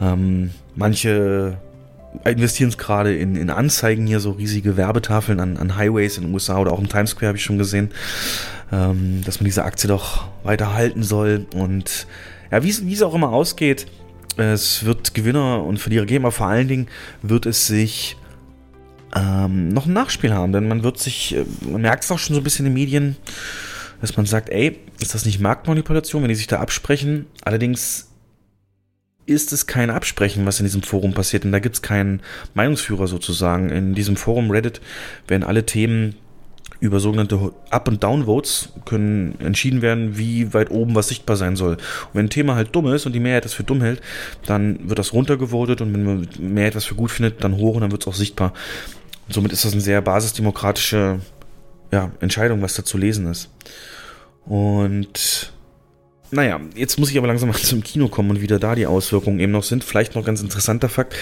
[0.00, 1.56] Ähm, manche
[2.24, 6.34] investieren es gerade in, in Anzeigen hier, so riesige Werbetafeln an, an Highways in den
[6.34, 7.90] USA oder auch im Times Square habe ich schon gesehen,
[8.72, 12.06] ähm, dass man diese Aktie doch weiter halten soll und
[12.50, 13.86] ja, wie es auch immer ausgeht,
[14.38, 16.86] es wird Gewinner und Verlierer geben, aber vor allen Dingen
[17.22, 18.16] wird es sich
[19.14, 22.34] ähm, noch ein Nachspiel haben, denn man wird sich, äh, man merkt es auch schon
[22.34, 23.16] so ein bisschen in den Medien,
[24.00, 27.26] dass man sagt, ey, ist das nicht Marktmanipulation, wenn die sich da absprechen?
[27.42, 28.08] Allerdings
[29.26, 32.22] ist es kein Absprechen, was in diesem Forum passiert, denn da gibt es keinen
[32.54, 33.68] Meinungsführer sozusagen.
[33.70, 34.80] In diesem Forum Reddit
[35.26, 36.14] werden alle Themen
[36.80, 41.74] über sogenannte Up- und Down-Votes können entschieden werden, wie weit oben was sichtbar sein soll.
[41.74, 44.00] Und wenn ein Thema halt dumm ist und die Mehrheit das für dumm hält,
[44.46, 47.80] dann wird das runtergevotet und wenn man Mehrheit was für gut findet, dann hoch und
[47.80, 48.52] dann wird es auch sichtbar.
[49.26, 51.20] Und somit ist das eine sehr basisdemokratische
[51.90, 53.50] ja, Entscheidung, was da zu lesen ist.
[54.44, 55.52] Und
[56.30, 59.40] naja, jetzt muss ich aber langsam mal zum Kino kommen und wieder da die Auswirkungen
[59.40, 59.82] eben noch sind.
[59.82, 61.14] Vielleicht noch ganz interessanter Fakt.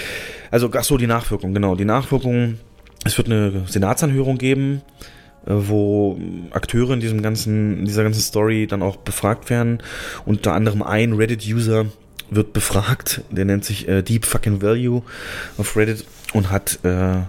[0.51, 1.77] Also, ach so, die Nachwirkungen, genau.
[1.77, 2.61] Die Nachwirkungen,
[3.05, 4.83] es wird eine Senatsanhörung geben
[5.47, 6.19] wo
[6.51, 9.83] Akteure in diesem ganzen, in dieser ganzen Story dann auch befragt werden.
[10.25, 11.87] Unter anderem ein Reddit-User
[12.31, 15.03] wird befragt, der nennt sich äh, Deep Fucking Value
[15.59, 17.23] auf Reddit und hat äh,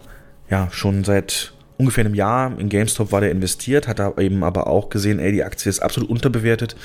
[0.49, 4.67] ja schon seit ungefähr einem Jahr in GameStop war der investiert, hat da eben aber
[4.67, 6.75] auch gesehen, ey, die Aktie ist absolut unterbewertet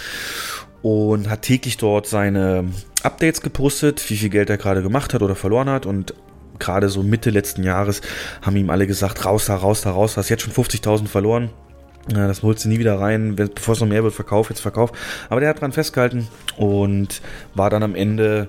[0.83, 2.65] und hat täglich dort seine
[3.03, 6.15] Updates gepostet, wie viel Geld er gerade gemacht hat oder verloren hat und
[6.63, 8.01] gerade so Mitte letzten Jahres
[8.41, 11.51] haben ihm alle gesagt, raus da, raus da, raus, hast jetzt schon 50.000 verloren.
[12.09, 14.93] Das holst du nie wieder rein, bevor es noch mehr wird, verkauf, jetzt verkauf.
[15.29, 17.21] Aber der hat dran festgehalten und
[17.55, 18.49] war dann am Ende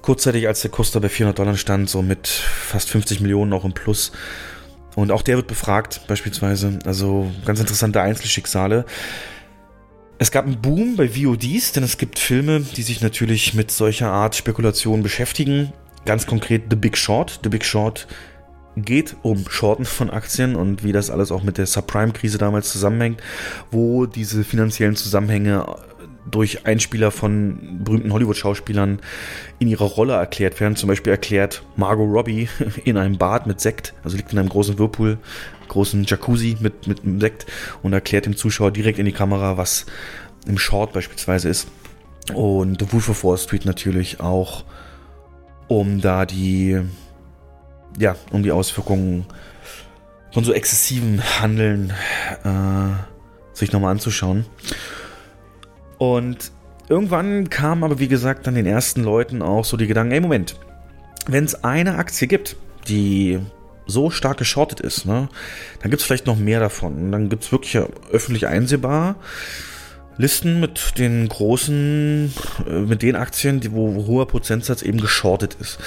[0.00, 3.64] kurzzeitig, als der Kurs da bei 400 Dollar stand, so mit fast 50 Millionen auch
[3.64, 4.12] im Plus.
[4.96, 6.78] Und auch der wird befragt, beispielsweise.
[6.84, 8.84] Also ganz interessante Einzelschicksale.
[10.18, 14.10] Es gab einen Boom bei VODs, denn es gibt Filme, die sich natürlich mit solcher
[14.10, 15.72] Art Spekulation beschäftigen.
[16.04, 17.40] Ganz konkret The Big Short.
[17.42, 18.06] The Big Short
[18.76, 23.22] geht um Shorten von Aktien und wie das alles auch mit der Subprime-Krise damals zusammenhängt,
[23.70, 25.66] wo diese finanziellen Zusammenhänge
[26.30, 29.00] durch Einspieler von berühmten Hollywood-Schauspielern
[29.58, 30.76] in ihrer Rolle erklärt werden.
[30.76, 32.48] Zum Beispiel erklärt Margot Robbie
[32.84, 35.18] in einem Bad mit Sekt, also liegt in einem großen Whirlpool,
[35.68, 37.46] großen Jacuzzi mit, mit einem Sekt
[37.82, 39.86] und erklärt dem Zuschauer direkt in die Kamera, was
[40.46, 41.68] im Short beispielsweise ist.
[42.34, 44.64] Und The Wolf of Wall Street natürlich auch
[45.68, 46.80] um da die,
[47.98, 49.26] ja, um die Auswirkungen
[50.32, 51.92] von so exzessiven Handeln
[52.44, 54.46] äh, sich nochmal anzuschauen.
[55.98, 56.52] Und
[56.88, 60.56] irgendwann kam aber, wie gesagt, dann den ersten Leuten auch so die Gedanken, ey, Moment,
[61.26, 62.56] wenn es eine Aktie gibt,
[62.88, 63.40] die
[63.86, 65.28] so stark geschortet ist, ne,
[65.80, 66.96] dann gibt es vielleicht noch mehr davon.
[66.96, 69.16] Und dann gibt es wirklich öffentlich einsehbar
[70.18, 72.34] Listen mit den großen,
[72.68, 75.78] äh, mit den Aktien, die, wo hoher Prozentsatz eben geschortet ist.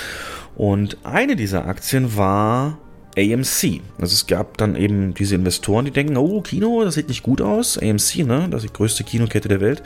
[0.56, 2.78] Und eine dieser Aktien war
[3.18, 3.82] AMC.
[4.00, 7.42] Also es gab dann eben diese Investoren, die denken, oh, Kino, das sieht nicht gut
[7.42, 7.78] aus.
[7.78, 9.84] AMC, ne, das ist die größte Kinokette der Welt.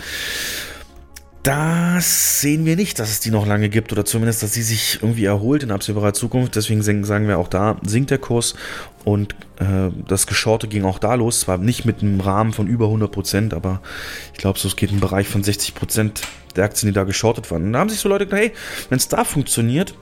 [1.45, 4.97] Das sehen wir nicht, dass es die noch lange gibt oder zumindest, dass sie sich
[5.03, 6.55] irgendwie erholt in absehbarer Zukunft.
[6.55, 8.55] Deswegen sagen wir auch da, sinkt der Kurs
[9.03, 11.41] und äh, das Geschorte ging auch da los.
[11.41, 13.83] Zwar nicht mit einem Rahmen von über 100 Prozent, aber
[14.33, 16.21] ich glaube, so es geht im Bereich von 60 Prozent
[16.55, 17.65] der Aktien, die da geschortet waren.
[17.65, 18.51] Und da haben sich so Leute gedacht, hey,
[18.89, 19.93] wenn es da funktioniert,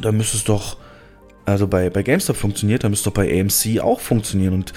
[0.00, 0.76] dann müsste es doch,
[1.44, 4.54] also bei, bei GameStop funktioniert, dann müsste es doch bei AMC auch funktionieren.
[4.54, 4.72] Und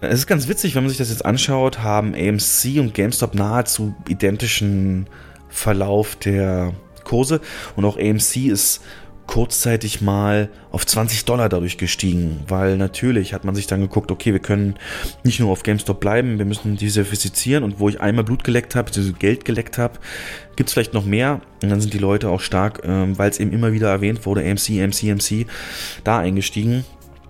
[0.00, 3.94] es ist ganz witzig, wenn man sich das jetzt anschaut, haben AMC und GameStop nahezu
[4.08, 5.06] identischen
[5.48, 6.72] Verlauf der
[7.04, 7.40] Kurse.
[7.76, 8.80] Und auch AMC ist
[9.26, 14.32] kurzzeitig mal auf 20 Dollar dadurch gestiegen, weil natürlich hat man sich dann geguckt, okay,
[14.32, 14.74] wir können
[15.22, 17.62] nicht nur auf GameStop bleiben, wir müssen diversifizieren.
[17.62, 20.00] Und wo ich einmal Blut geleckt habe, also Geld geleckt habe,
[20.56, 21.42] gibt es vielleicht noch mehr.
[21.62, 24.40] Und dann sind die Leute auch stark, ähm, weil es eben immer wieder erwähnt wurde,
[24.40, 25.46] AMC, AMC, AMC,
[26.02, 26.84] da eingestiegen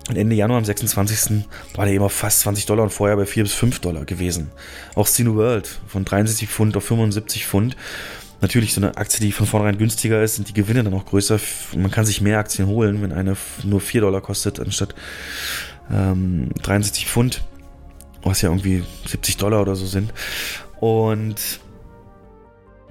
[0.09, 1.45] und Ende Januar am 26.
[1.75, 4.51] war der auf fast 20 Dollar und vorher bei 4 bis 5 Dollar gewesen.
[4.95, 7.75] Auch Cineworld von 63 Pfund auf 75 Pfund.
[8.41, 11.39] Natürlich so eine Aktie, die von vornherein günstiger ist, sind die Gewinne dann auch größer.
[11.75, 14.95] Man kann sich mehr Aktien holen, wenn eine nur 4 Dollar kostet, anstatt
[15.91, 17.43] ähm, 63 Pfund,
[18.23, 20.11] was ja irgendwie 70 Dollar oder so sind.
[20.79, 21.59] Und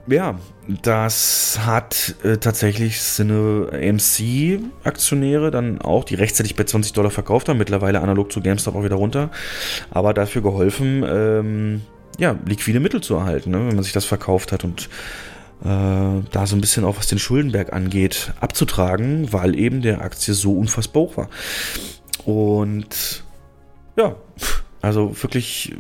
[0.07, 0.39] ja,
[0.83, 7.59] das hat äh, tatsächlich seine AMC-Aktionäre dann auch, die rechtzeitig bei 20 Dollar verkauft haben,
[7.59, 9.31] mittlerweile analog zu GameStop auch wieder runter,
[9.91, 11.83] aber dafür geholfen, ähm,
[12.19, 14.89] ja, liquide Mittel zu erhalten, ne, wenn man sich das verkauft hat und
[15.63, 20.35] äh, da so ein bisschen auch was den Schuldenberg angeht, abzutragen, weil eben der Aktie
[20.35, 21.29] so unfassbar hoch war.
[22.25, 23.25] Und
[23.97, 24.17] ja,
[24.83, 25.75] also wirklich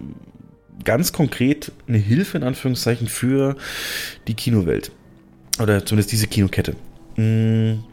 [0.84, 3.56] ganz konkret eine Hilfe in Anführungszeichen für
[4.26, 4.92] die Kinowelt.
[5.60, 6.74] Oder zumindest diese Kinokette.
[7.16, 7.84] Mm.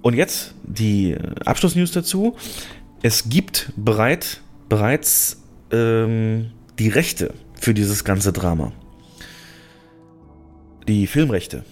[0.00, 2.36] Und jetzt die Abschlussnews dazu.
[3.02, 8.72] Es gibt bereit, bereits ähm, die Rechte für dieses ganze Drama.
[10.86, 11.64] Die Filmrechte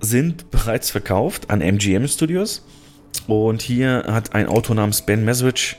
[0.00, 2.64] sind bereits verkauft an MGM Studios.
[3.26, 5.76] Und hier hat ein Autor namens Ben Mesrich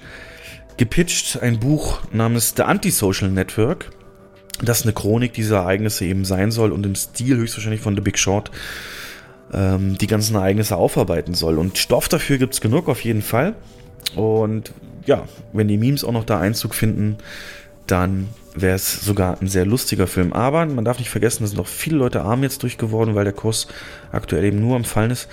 [0.80, 3.92] gepitcht ein Buch namens The Antisocial Network,
[4.62, 8.18] das eine Chronik dieser Ereignisse eben sein soll und im Stil höchstwahrscheinlich von The Big
[8.18, 8.50] Short
[9.54, 11.60] ähm, die ganzen Ereignisse aufarbeiten soll.
[11.60, 13.56] Und Stoff dafür gibt es genug auf jeden Fall.
[14.16, 14.72] Und
[15.06, 17.18] ja, wenn die Memes auch noch da Einzug finden,
[17.86, 20.32] dann wäre es sogar ein sehr lustiger Film.
[20.32, 23.34] Aber man darf nicht vergessen, es sind noch viele Leute arm jetzt durchgeworden, weil der
[23.34, 23.68] Kurs
[24.14, 25.28] aktuell eben nur am Fallen ist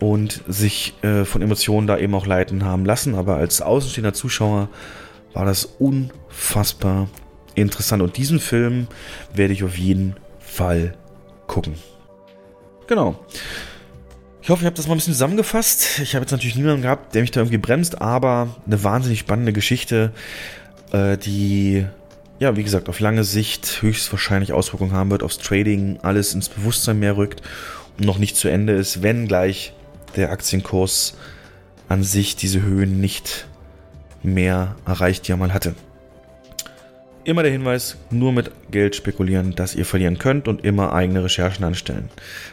[0.00, 3.14] und sich äh, von Emotionen da eben auch leiten haben lassen.
[3.14, 4.68] Aber als außenstehender Zuschauer
[5.32, 7.08] war das unfassbar
[7.54, 8.02] interessant.
[8.02, 8.88] Und diesen Film
[9.34, 10.94] werde ich auf jeden Fall
[11.46, 11.74] gucken.
[12.86, 13.24] Genau.
[14.42, 16.00] Ich hoffe, ich habe das mal ein bisschen zusammengefasst.
[16.00, 19.52] Ich habe jetzt natürlich niemanden gehabt, der mich da irgendwie bremst, aber eine wahnsinnig spannende
[19.52, 20.12] Geschichte,
[20.92, 21.86] äh, die,
[22.38, 26.98] ja, wie gesagt, auf lange Sicht höchstwahrscheinlich Auswirkungen haben wird aufs Trading, alles ins Bewusstsein
[26.98, 27.42] mehr rückt
[27.98, 29.74] und noch nicht zu Ende ist, wenn gleich
[30.16, 31.16] der Aktienkurs
[31.88, 33.46] an sich diese Höhen nicht
[34.22, 35.74] mehr erreicht, die er mal hatte.
[37.24, 41.64] Immer der Hinweis, nur mit Geld spekulieren, das ihr verlieren könnt und immer eigene Recherchen
[41.64, 42.08] anstellen.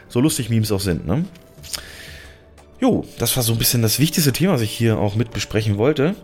[0.10, 1.26] So lustig Memes auch sind, ne?
[2.80, 5.78] Jo, das war so ein bisschen das wichtigste Thema, was ich hier auch mit besprechen
[5.78, 6.16] wollte.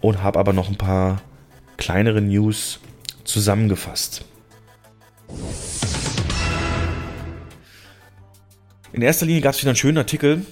[0.00, 1.22] Und habe aber noch ein paar
[1.76, 2.78] kleinere News
[3.24, 4.24] zusammengefasst.
[8.92, 10.44] In erster Linie gab es wieder einen schönen Artikel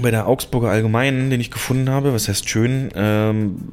[0.00, 3.72] bei der Augsburger Allgemeinen, den ich gefunden habe, was heißt schön, ähm,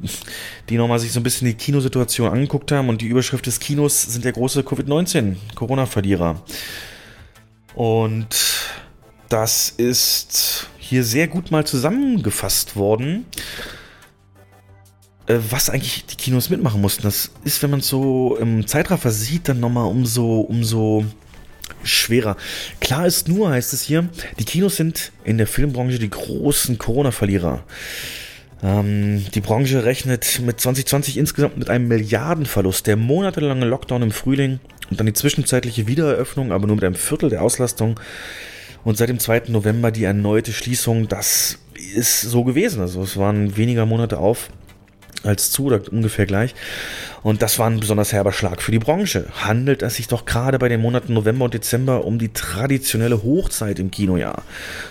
[0.68, 4.02] die nochmal sich so ein bisschen die Kinosituation angeguckt haben und die Überschrift des Kinos
[4.02, 6.42] sind der große Covid-19, Corona-Verlierer.
[7.74, 8.36] Und
[9.28, 13.26] das ist hier sehr gut mal zusammengefasst worden,
[15.26, 17.02] äh, was eigentlich die Kinos mitmachen mussten.
[17.02, 21.04] Das ist, wenn man es so im Zeitraffer sieht, dann nochmal umso, umso
[21.82, 22.36] schwerer.
[22.80, 24.08] Klar ist nur, heißt es hier,
[24.38, 27.64] die Kinos sind in der Filmbranche die großen Corona-Verlierer.
[28.62, 32.86] Ähm, die Branche rechnet mit 2020 insgesamt mit einem Milliardenverlust.
[32.86, 34.60] Der monatelange Lockdown im Frühling
[34.90, 38.00] und dann die zwischenzeitliche Wiedereröffnung, aber nur mit einem Viertel der Auslastung.
[38.84, 39.42] Und seit dem 2.
[39.48, 41.58] November die erneute Schließung, das
[41.94, 42.80] ist so gewesen.
[42.80, 44.50] Also es waren weniger Monate auf
[45.24, 46.54] als zu oder ungefähr gleich.
[47.22, 49.26] Und das war ein besonders herber Schlag für die Branche.
[49.42, 53.78] Handelt es sich doch gerade bei den Monaten November und Dezember um die traditionelle Hochzeit
[53.78, 54.42] im Kinojahr.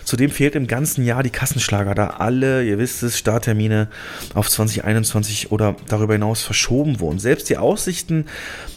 [0.03, 3.87] Zudem fehlt im ganzen Jahr die Kassenschlager, da alle, ihr wisst es, Starttermine
[4.33, 7.19] auf 2021 oder darüber hinaus verschoben wurden.
[7.19, 8.25] Selbst die Aussichten,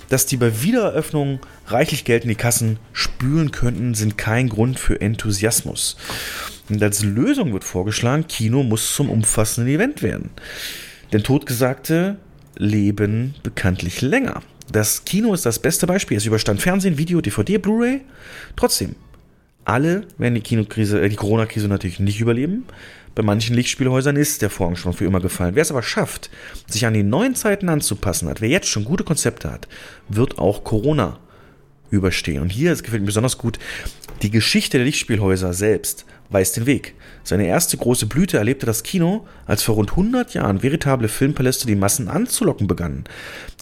[0.08, 5.00] dass die bei Wiedereröffnung reichlich Geld in die Kassen spülen könnten, sind kein Grund für
[5.00, 5.96] Enthusiasmus.
[6.68, 10.30] Und als Lösung wird vorgeschlagen, Kino muss zum umfassenden Event werden.
[11.12, 12.16] Denn Totgesagte
[12.56, 14.42] leben bekanntlich länger.
[14.70, 16.16] Das Kino ist das beste Beispiel.
[16.16, 18.02] Es überstand Fernsehen, Video, DVD, Blu-ray.
[18.54, 18.94] Trotzdem,
[19.64, 22.64] alle werden die Kinokrise, äh, die Corona-Krise natürlich nicht überleben.
[23.14, 25.56] Bei manchen Lichtspielhäusern ist der Vorhang schon für immer gefallen.
[25.56, 26.30] Wer es aber schafft,
[26.66, 29.66] sich an die neuen Zeiten anzupassen hat, wer jetzt schon gute Konzepte hat,
[30.08, 31.18] wird auch Corona
[31.90, 32.42] überstehen.
[32.42, 33.58] Und hier, es gefällt mir besonders gut,
[34.22, 36.94] die Geschichte der Lichtspielhäuser selbst weist den Weg.
[37.24, 41.74] Seine erste große Blüte erlebte das Kino, als vor rund 100 Jahren veritable Filmpaläste die
[41.74, 43.04] Massen anzulocken begannen.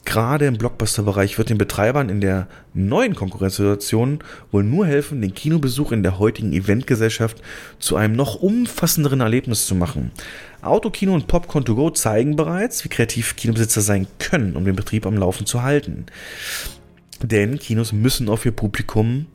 [0.05, 5.93] Gerade im Blockbuster-Bereich wird den Betreibern in der neuen Konkurrenzsituation wohl nur helfen, den Kinobesuch
[5.93, 7.43] in der heutigen Eventgesellschaft
[7.79, 10.13] zu einem noch umfassenderen Erlebnis zu machen.
[10.63, 15.05] Autokino und Popcorn to go zeigen bereits, wie kreativ Kinobesitzer sein können, um den Betrieb
[15.05, 16.07] am Laufen zu halten.
[17.23, 19.27] Denn Kinos müssen auf ihr Publikum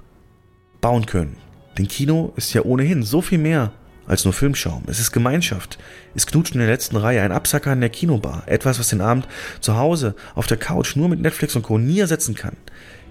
[0.81, 1.42] bauen können.
[1.77, 3.71] Denn Kino ist ja ohnehin so viel mehr
[4.07, 4.83] als nur Filmschaum.
[4.87, 5.77] Es ist Gemeinschaft.
[6.13, 8.43] Es knutscht in der letzten Reihe, ein Absacker in der Kinobar.
[8.45, 9.27] Etwas, was den Abend
[9.61, 11.77] zu Hause auf der Couch nur mit Netflix und Co.
[11.77, 12.57] nie ersetzen kann.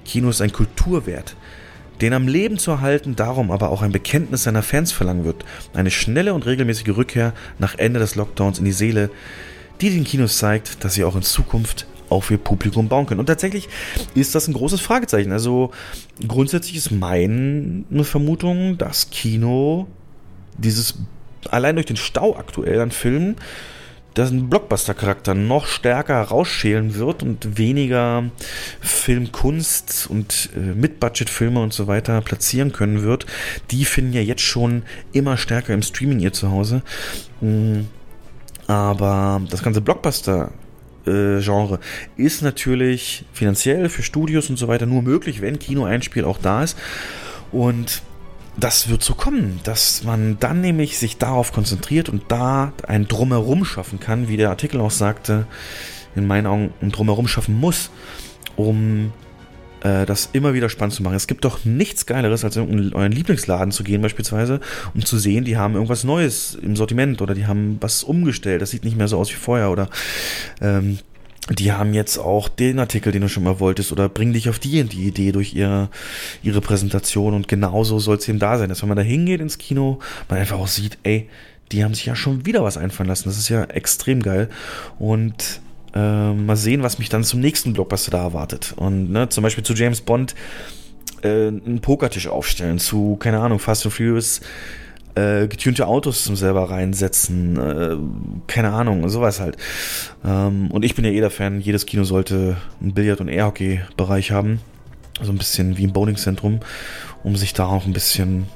[0.05, 1.37] Kino ist ein Kulturwert,
[2.01, 5.45] den am Leben zu erhalten, darum aber auch ein Bekenntnis seiner Fans verlangen wird.
[5.73, 9.11] Eine schnelle und regelmäßige Rückkehr nach Ende des Lockdowns in die Seele,
[9.81, 13.21] die den Kinos zeigt, dass sie auch in Zukunft auf ihr Publikum bauen können.
[13.21, 13.69] Und tatsächlich
[14.15, 15.33] ist das ein großes Fragezeichen.
[15.33, 15.71] Also
[16.27, 19.87] grundsätzlich ist meine Vermutung, dass Kino
[20.59, 20.99] dieses
[21.51, 23.37] allein durch den Stau aktuell an Filmen
[24.19, 28.25] ein Blockbuster-Charakter noch stärker herausschälen wird und weniger
[28.81, 33.27] Filmkunst und äh, Mit-Budget-Filme und so weiter platzieren können wird.
[33.71, 34.83] Die finden ja jetzt schon
[35.13, 36.83] immer stärker im Streaming ihr Zuhause.
[37.41, 37.81] Mm,
[38.67, 40.53] aber das ganze Blockbuster
[41.07, 41.81] äh, Genre
[42.17, 46.79] ist natürlich finanziell für Studios und so weiter nur möglich, wenn Kino-Einspiel auch da ist.
[47.51, 48.03] Und
[48.57, 53.65] das wird so kommen, dass man dann nämlich sich darauf konzentriert und da ein Drumherum
[53.65, 55.47] schaffen kann, wie der Artikel auch sagte,
[56.15, 57.91] in meinen Augen ein Drumherum schaffen muss,
[58.57, 59.13] um
[59.83, 61.15] äh, das immer wieder spannend zu machen.
[61.15, 64.61] Es gibt doch nichts Geileres, als in euren Lieblingsladen zu gehen beispielsweise,
[64.95, 68.71] um zu sehen, die haben irgendwas Neues im Sortiment oder die haben was umgestellt, das
[68.71, 69.89] sieht nicht mehr so aus wie vorher oder
[70.61, 70.99] ähm,
[71.51, 74.61] die haben jetzt auch den Artikel, den du schon mal wolltest, oder bringen dich auf
[74.61, 75.89] die die Idee durch ihre,
[76.43, 79.59] ihre Präsentation und genauso soll es eben da sein, dass wenn man da hingeht ins
[79.59, 81.29] Kino, man einfach auch sieht, ey,
[81.73, 83.29] die haben sich ja schon wieder was einfallen lassen.
[83.29, 84.51] Das ist ja extrem geil.
[84.99, 85.61] Und
[85.95, 88.75] äh, mal sehen, was mich dann zum nächsten Blockbuster da erwartet.
[88.77, 90.35] Und ne, zum Beispiel zu James Bond
[91.23, 94.41] äh, einen Pokertisch aufstellen, zu, keine Ahnung, Fast and Furious
[95.15, 97.97] äh, getunte Autos zum selber reinsetzen, äh,
[98.47, 99.57] keine Ahnung, sowas halt.
[100.25, 104.31] Ähm, und ich bin ja eh der Fan, jedes Kino sollte einen Billard- und Airhockey-Bereich
[104.31, 104.61] haben.
[105.21, 106.61] So ein bisschen wie im Bowlingzentrum,
[107.23, 108.47] um sich da auch ein bisschen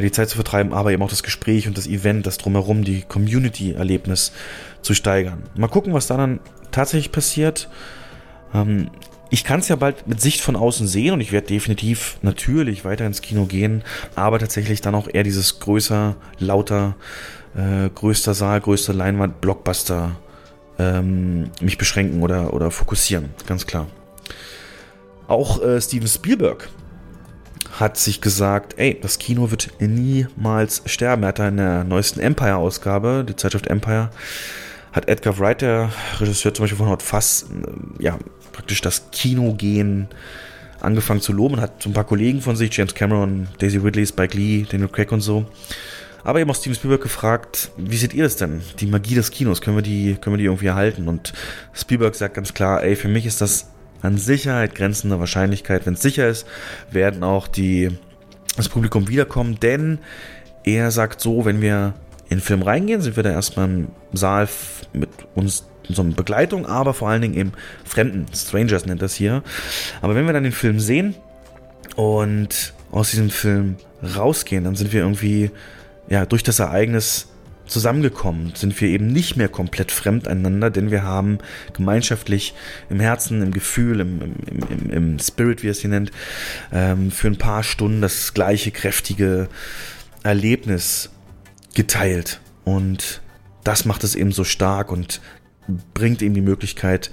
[0.00, 3.02] die Zeit zu vertreiben, aber eben auch das Gespräch und das Event, das drumherum, die
[3.02, 4.32] Community-Erlebnis
[4.82, 5.44] zu steigern.
[5.56, 6.40] Mal gucken, was da dann
[6.70, 7.68] tatsächlich passiert.
[8.52, 8.90] Ähm,
[9.30, 12.84] ich kann es ja bald mit Sicht von außen sehen und ich werde definitiv natürlich
[12.84, 13.82] weiter ins Kino gehen,
[14.14, 16.94] aber tatsächlich dann auch eher dieses größer, lauter,
[17.56, 20.16] äh, größter Saal, größter Leinwand, Blockbuster
[20.78, 23.86] ähm, mich beschränken oder, oder fokussieren, ganz klar.
[25.26, 26.68] Auch äh, Steven Spielberg
[27.78, 31.22] hat sich gesagt, ey, das Kino wird niemals sterben.
[31.24, 34.10] Er hat in der neuesten Empire-Ausgabe, die Zeitschrift Empire,
[34.92, 37.46] hat Edgar Wright, der Regisseur zum Beispiel von Hot Fuss,
[37.98, 38.18] ja,
[38.52, 40.08] praktisch das Kinogehen
[40.80, 44.06] angefangen zu loben und hat so ein paar Kollegen von sich, James Cameron, Daisy Ridley,
[44.06, 45.46] Spike Lee, Daniel Craig und so.
[46.22, 48.62] Aber eben auch Steven Spielberg gefragt, wie seht ihr das denn?
[48.78, 51.08] Die Magie des Kinos, können wir die, können wir die irgendwie erhalten?
[51.08, 51.32] Und
[51.74, 53.66] Spielberg sagt ganz klar, ey, für mich ist das
[54.04, 55.86] an Sicherheit grenzende Wahrscheinlichkeit.
[55.86, 56.46] Wenn es sicher ist,
[56.90, 57.90] werden auch die,
[58.56, 59.98] das Publikum wiederkommen, denn
[60.64, 61.94] er sagt so, wenn wir
[62.24, 64.48] in den Film reingehen, sind wir da erstmal im Saal
[64.92, 65.64] mit uns
[65.96, 67.52] eine Begleitung, aber vor allen Dingen eben
[67.84, 69.42] Fremden, Strangers nennt das hier.
[70.00, 71.14] Aber wenn wir dann den Film sehen
[71.96, 73.76] und aus diesem Film
[74.16, 75.50] rausgehen, dann sind wir irgendwie
[76.08, 77.28] ja durch das Ereignis
[77.66, 81.38] zusammengekommen, sind wir eben nicht mehr komplett fremd einander, denn wir haben
[81.72, 82.54] gemeinschaftlich
[82.90, 86.10] im Herzen, im Gefühl, im, im, im, im Spirit, wie es hier nennt,
[86.72, 89.48] ähm, für ein paar Stunden das gleiche kräftige
[90.22, 91.10] Erlebnis
[91.74, 92.40] geteilt.
[92.64, 93.22] Und
[93.62, 95.20] das macht es eben so stark und
[95.94, 97.10] bringt eben die Möglichkeit,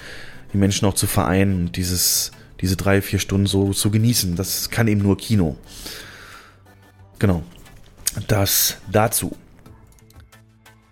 [0.53, 4.35] die Menschen auch zu vereinen und dieses, diese drei, vier Stunden so zu genießen.
[4.35, 5.55] Das kann eben nur Kino.
[7.19, 7.43] Genau.
[8.27, 9.37] Das dazu.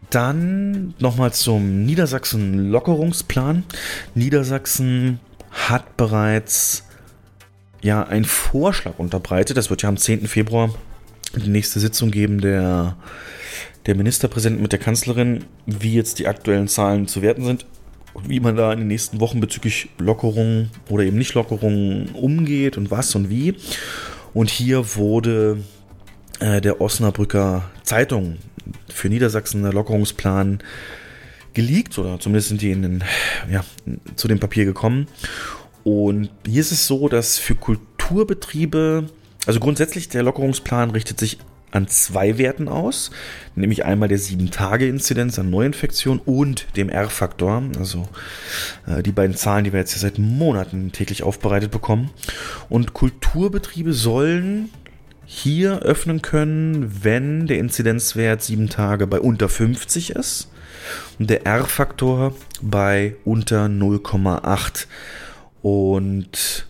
[0.10, 3.64] Dann nochmal zum Niedersachsen-Lockerungsplan.
[4.16, 5.20] Niedersachsen
[5.52, 6.84] hat bereits
[7.82, 9.58] ja einen Vorschlag unterbreitet.
[9.58, 10.28] Das wird ja am 10.
[10.28, 10.74] Februar
[11.36, 12.96] die nächste Sitzung geben der,
[13.86, 17.66] der Ministerpräsidenten mit der Kanzlerin, wie jetzt die aktuellen Zahlen zu werten sind
[18.28, 22.92] wie man da in den nächsten Wochen bezüglich Lockerungen oder eben nicht Lockerungen umgeht und
[22.92, 23.56] was und wie.
[24.34, 25.64] Und hier wurde
[26.40, 28.38] äh, der Osnabrücker Zeitung
[28.94, 30.60] für Niedersachsen der Lockerungsplan
[31.54, 33.04] geleakt oder zumindest sind die in den,
[33.52, 33.64] ja,
[34.16, 35.08] zu dem Papier gekommen.
[35.84, 39.10] Und hier ist es so, dass für Kulturbetriebe,
[39.46, 41.40] also grundsätzlich der Lockerungsplan richtet sich
[41.72, 43.12] an zwei Werten aus,
[43.56, 48.08] nämlich einmal der 7-Tage-Inzidenz an Neuinfektion und dem R-Faktor, also
[48.88, 52.10] äh, die beiden Zahlen, die wir jetzt seit Monaten täglich aufbereitet bekommen.
[52.70, 54.70] Und Kulturbetriebe sollen
[55.32, 60.50] hier öffnen können, wenn der Inzidenzwert 7 Tage bei unter 50 ist
[61.20, 64.88] und der R-Faktor bei unter 0,8.
[65.62, 66.66] Und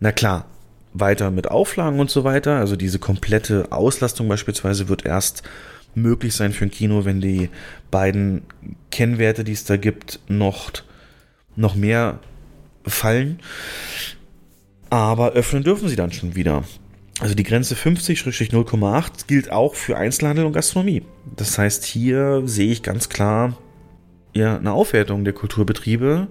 [0.00, 0.46] na klar,
[0.92, 2.56] weiter mit Auflagen und so weiter.
[2.56, 5.44] Also diese komplette Auslastung beispielsweise wird erst
[5.94, 7.48] möglich sein für ein Kino, wenn die
[7.92, 8.42] beiden
[8.90, 10.72] Kennwerte, die es da gibt, noch,
[11.54, 12.18] noch mehr
[12.84, 13.38] fallen.
[14.88, 16.64] Aber öffnen dürfen sie dann schon wieder.
[17.20, 21.02] Also die Grenze 50-0,8 gilt auch für Einzelhandel und Gastronomie.
[21.36, 23.58] Das heißt, hier sehe ich ganz klar
[24.32, 26.28] ja, eine Aufwertung der Kulturbetriebe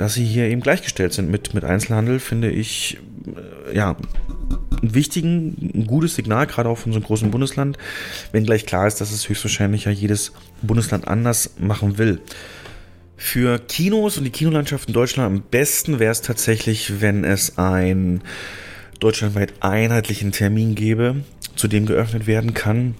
[0.00, 2.96] dass sie hier eben gleichgestellt sind mit, mit Einzelhandel, finde ich
[3.68, 3.96] äh, ja
[4.82, 7.76] ein wichtigen, ein gutes Signal, gerade auch von so einem großen Bundesland,
[8.32, 10.32] wenn gleich klar ist, dass es höchstwahrscheinlich ja jedes
[10.62, 12.22] Bundesland anders machen will.
[13.18, 18.22] Für Kinos und die Kinolandschaft in Deutschland am besten wäre es tatsächlich, wenn es einen
[19.00, 21.16] deutschlandweit einheitlichen Termin gäbe,
[21.56, 22.94] zu dem geöffnet werden kann.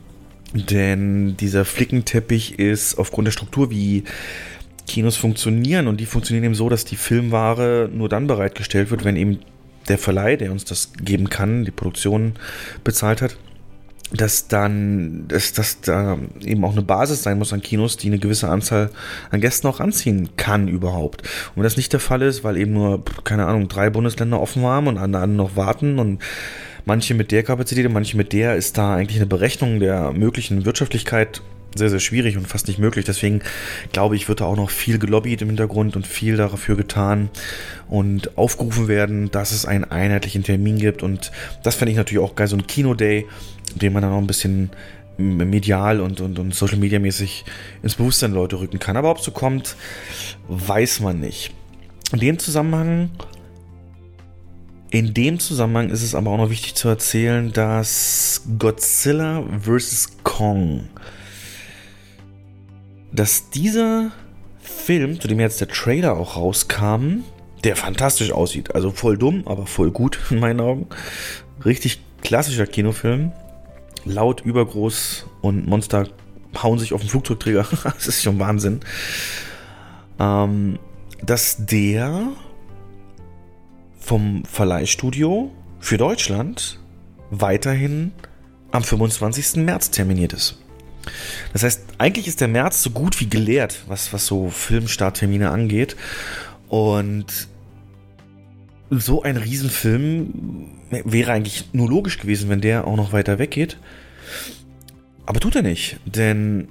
[0.52, 4.04] Denn dieser Flickenteppich ist aufgrund der Struktur, wie
[4.88, 9.14] Kinos funktionieren und die funktionieren eben so, dass die Filmware nur dann bereitgestellt wird, wenn
[9.14, 9.38] eben
[9.88, 12.34] der Verleih, der uns das geben kann, die Produktion
[12.82, 13.36] bezahlt hat,
[14.12, 18.18] dass dann, dass das da eben auch eine Basis sein muss an Kinos, die eine
[18.18, 18.90] gewisse Anzahl
[19.30, 21.22] an Gästen auch anziehen kann überhaupt.
[21.22, 24.62] Und wenn das nicht der Fall ist, weil eben nur, keine Ahnung, drei Bundesländer offen
[24.62, 26.20] haben und andere noch warten und
[26.84, 30.64] manche mit der Kapazität und manche mit der, ist da eigentlich eine Berechnung der möglichen
[30.64, 31.42] Wirtschaftlichkeit
[31.74, 33.04] sehr, sehr schwierig und fast nicht möglich.
[33.04, 33.42] Deswegen
[33.92, 37.30] glaube ich, wird da auch noch viel gelobbyt im Hintergrund und viel dafür getan
[37.88, 41.02] und aufgerufen werden, dass es einen einheitlichen Termin gibt.
[41.02, 41.30] Und
[41.62, 43.26] das fände ich natürlich auch geil, so ein Kino-Day,
[43.74, 44.70] den man dann auch ein bisschen
[45.16, 47.44] medial und, und, und Social Media mäßig
[47.82, 48.96] ins Bewusstsein Leute rücken kann.
[48.96, 49.76] Aber ob es so kommt,
[50.48, 51.52] weiß man nicht.
[52.12, 53.10] In dem Zusammenhang
[54.92, 60.18] in dem Zusammenhang ist es aber auch noch wichtig zu erzählen, dass Godzilla vs.
[60.24, 60.88] Kong
[63.12, 64.12] dass dieser
[64.60, 67.24] Film, zu dem jetzt der Trailer auch rauskam,
[67.64, 68.74] der fantastisch aussieht.
[68.74, 70.86] Also voll dumm, aber voll gut in meinen Augen.
[71.64, 73.32] Richtig klassischer Kinofilm.
[74.04, 76.08] Laut, übergroß und Monster
[76.62, 77.66] hauen sich auf den Flugzeugträger.
[77.84, 78.80] das ist schon Wahnsinn.
[80.18, 80.78] Ähm,
[81.22, 82.28] dass der
[83.98, 86.78] vom Verleihstudio für Deutschland
[87.30, 88.12] weiterhin
[88.72, 89.56] am 25.
[89.56, 90.58] März terminiert ist.
[91.52, 95.96] Das heißt, eigentlich ist der März so gut wie geleert, was, was so Filmstarttermine angeht.
[96.68, 97.26] Und
[98.90, 103.78] so ein Riesenfilm wäre eigentlich nur logisch gewesen, wenn der auch noch weiter weggeht.
[105.26, 106.68] Aber tut er nicht, denn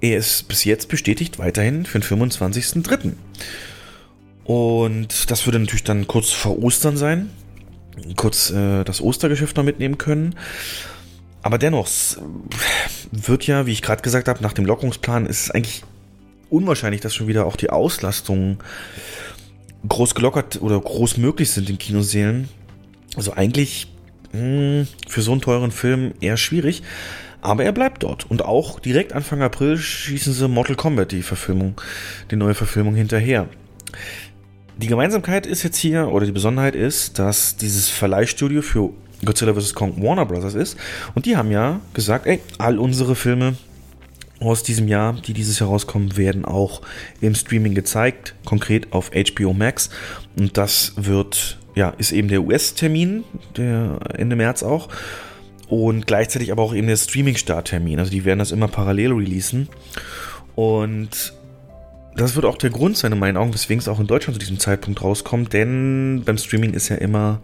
[0.00, 3.12] er ist bis jetzt bestätigt weiterhin für den 25.03.
[4.44, 7.30] Und das würde natürlich dann kurz vor Ostern sein.
[8.16, 10.34] Kurz äh, das Ostergeschäft noch mitnehmen können.
[11.42, 11.88] Aber dennoch,
[13.12, 15.82] wird ja, wie ich gerade gesagt habe, nach dem Lockerungsplan ist es eigentlich
[16.50, 18.58] unwahrscheinlich, dass schon wieder auch die Auslastung
[19.88, 22.48] groß gelockert oder groß möglich sind in Kinosälen.
[23.16, 23.92] Also eigentlich
[24.32, 26.82] mh, hm, für so einen teuren Film eher schwierig.
[27.42, 28.30] Aber er bleibt dort.
[28.30, 31.80] Und auch direkt Anfang April schießen sie Mortal Kombat, die Verfilmung,
[32.30, 33.48] die neue Verfilmung hinterher.
[34.76, 38.90] Die Gemeinsamkeit ist jetzt hier, oder die Besonderheit ist, dass dieses Verleihstudio für
[39.24, 39.74] Godzilla vs.
[39.74, 40.76] Kong Warner Brothers ist.
[41.14, 43.54] Und die haben ja gesagt, ey, all unsere Filme
[44.40, 46.80] aus diesem Jahr, die dieses Jahr rauskommen, werden auch
[47.20, 49.90] im Streaming gezeigt, konkret auf HBO Max.
[50.38, 53.24] Und das wird, ja, ist eben der US-Termin,
[53.56, 54.88] der Ende März auch.
[55.68, 57.98] Und gleichzeitig aber auch eben der Streaming-Starttermin.
[58.00, 59.68] Also die werden das immer parallel releasen.
[60.56, 61.34] Und
[62.16, 64.40] das wird auch der Grund sein, in meinen Augen, weswegen es auch in Deutschland zu
[64.40, 67.40] diesem Zeitpunkt rauskommt, denn beim Streaming ist ja immer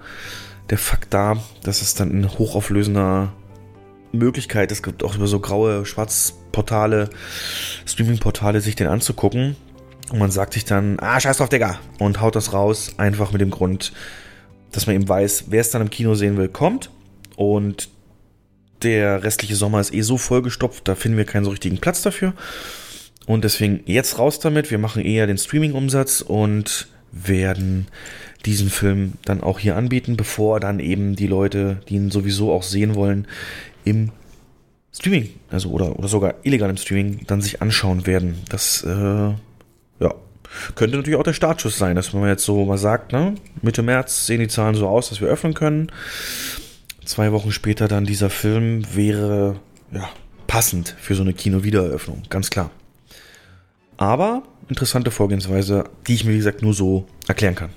[0.70, 3.32] der Fakt da, dass es dann in hochauflösender
[4.12, 7.10] Möglichkeit, es gibt auch über so graue Schwarzportale,
[7.86, 9.56] Streaming-Portale, sich den anzugucken.
[10.10, 13.40] Und man sagt sich dann, ah, scheiß drauf, Digga, und haut das raus, einfach mit
[13.40, 13.92] dem Grund,
[14.70, 16.90] dass man eben weiß, wer es dann im Kino sehen will, kommt.
[17.36, 17.88] Und
[18.82, 22.34] der restliche Sommer ist eh so vollgestopft, da finden wir keinen so richtigen Platz dafür.
[23.26, 24.70] Und deswegen jetzt raus damit.
[24.70, 27.88] Wir machen eher den Streaming-Umsatz und werden
[28.46, 32.62] diesen Film dann auch hier anbieten, bevor dann eben die Leute, die ihn sowieso auch
[32.62, 33.26] sehen wollen,
[33.84, 34.10] im
[34.92, 38.36] Streaming, also oder, oder sogar illegal im Streaming, dann sich anschauen werden.
[38.48, 40.14] Das, äh, ja,
[40.74, 44.26] könnte natürlich auch der Startschuss sein, dass man jetzt so mal sagt, ne, Mitte März
[44.26, 45.92] sehen die Zahlen so aus, dass wir öffnen können.
[47.04, 49.56] Zwei Wochen später dann dieser Film wäre,
[49.92, 50.08] ja,
[50.46, 52.70] passend für so eine Kino-Wiedereröffnung, ganz klar.
[53.98, 57.70] Aber interessante Vorgehensweise, die ich mir, wie gesagt, nur so erklären kann.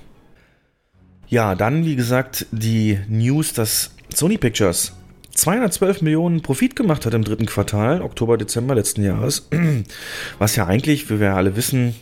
[1.29, 4.93] Ja, dann, wie gesagt, die News, dass Sony Pictures
[5.35, 9.47] 212 Millionen Profit gemacht hat im dritten Quartal, Oktober, Dezember letzten Jahres.
[10.39, 11.95] Was ja eigentlich, wie wir alle wissen,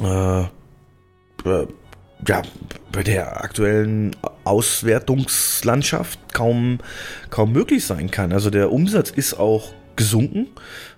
[0.00, 1.66] äh, äh,
[2.26, 2.42] ja,
[2.90, 6.78] bei der aktuellen Auswertungslandschaft kaum,
[7.30, 8.32] kaum möglich sein kann.
[8.32, 10.48] Also der Umsatz ist auch gesunken.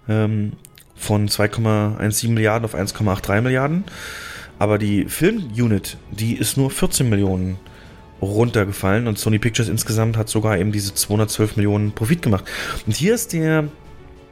[0.08, 0.52] Ähm,
[0.96, 3.84] von 2,17 Milliarden auf 1,83 Milliarden.
[4.58, 7.58] Aber die Film-Unit, die ist nur 14 Millionen
[8.22, 12.44] runtergefallen und Sony Pictures insgesamt hat sogar eben diese 212 Millionen Profit gemacht.
[12.86, 13.68] Und hier ist der,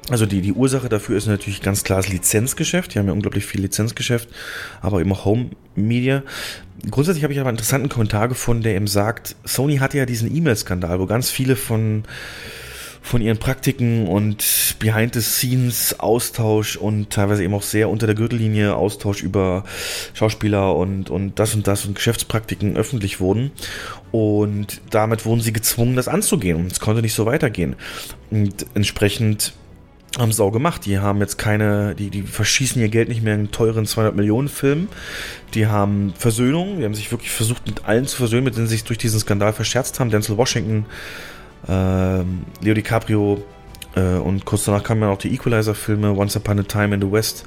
[0.08, 2.94] also die, die Ursache dafür ist natürlich ganz klar das Lizenzgeschäft.
[2.94, 4.28] Die haben ja unglaublich viel Lizenzgeschäft,
[4.80, 6.22] aber eben auch Home Media.
[6.90, 10.34] Grundsätzlich habe ich aber einen interessanten Kommentar gefunden, der eben sagt, Sony hatte ja diesen
[10.34, 12.04] E-Mail-Skandal, wo ganz viele von
[13.02, 19.64] von ihren Praktiken und Behind-the-Scenes-Austausch und teilweise eben auch sehr unter der Gürtellinie Austausch über
[20.14, 23.50] Schauspieler und, und das und das und Geschäftspraktiken öffentlich wurden.
[24.12, 26.56] Und damit wurden sie gezwungen, das anzugehen.
[26.56, 27.74] Und es konnte nicht so weitergehen.
[28.30, 29.52] Und entsprechend
[30.18, 30.84] haben sie auch gemacht.
[30.86, 34.48] Die haben jetzt keine, die, die verschießen ihr Geld nicht mehr in teuren 200 Millionen
[34.48, 34.88] Filmen.
[35.54, 36.78] Die haben Versöhnung.
[36.78, 39.20] Die haben sich wirklich versucht, mit allen zu versöhnen, mit denen sie sich durch diesen
[39.20, 40.10] Skandal verscherzt haben.
[40.10, 40.86] Denzel Washington
[41.68, 43.42] ähm, Leo DiCaprio
[43.94, 47.10] äh, und kurz danach kamen dann auch die Equalizer-Filme, Once Upon a Time in the
[47.10, 47.44] West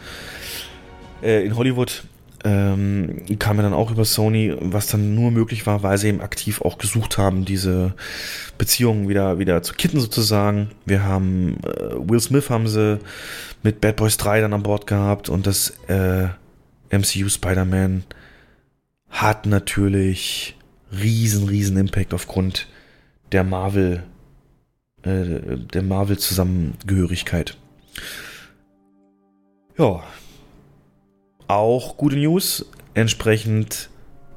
[1.21, 2.03] äh, in Hollywood.
[2.43, 6.21] Ähm, kam ja dann auch über Sony, was dann nur möglich war, weil sie eben
[6.21, 7.95] aktiv auch gesucht haben, diese
[8.59, 10.69] Beziehungen wieder, wieder zu kitten sozusagen.
[10.85, 12.99] Wir haben äh, Will Smith haben sie
[13.63, 16.27] mit Bad Boys 3 dann an Bord gehabt und das äh,
[16.91, 18.03] MCU Spider-Man
[19.09, 20.55] hat natürlich
[20.91, 22.67] riesen, riesen Impact aufgrund
[23.35, 24.01] der Marvel,
[25.03, 27.57] äh, der Marvel-Zusammengehörigkeit.
[29.77, 30.03] Ja.
[31.49, 32.65] Auch gute News.
[32.93, 33.89] Entsprechend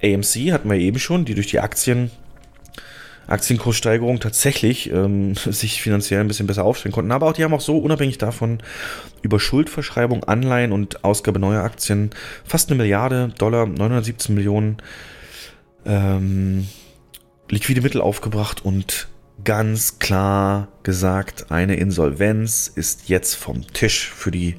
[0.03, 2.11] AMC hatten wir eben schon, die durch die Aktien,
[3.29, 7.13] Aktienkurssteigerung tatsächlich ähm, sich finanziell ein bisschen besser aufstellen konnten.
[7.13, 8.59] Aber auch die haben auch so unabhängig davon
[9.23, 12.11] über Schuldverschreibung, Anleihen und Ausgabe neuer Aktien
[12.45, 14.79] fast eine Milliarde Dollar, 917 Millionen
[15.87, 16.67] ähm,
[17.49, 19.09] liquide Mittel aufgebracht und
[19.45, 24.57] ganz klar gesagt, eine Insolvenz ist jetzt vom Tisch für die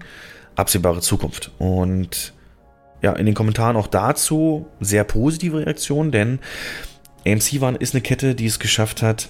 [0.55, 1.51] absehbare Zukunft.
[1.57, 2.33] Und
[3.01, 6.39] ja, in den Kommentaren auch dazu sehr positive Reaktionen, denn
[7.25, 9.29] AMC war, ist eine Kette, die es geschafft hat,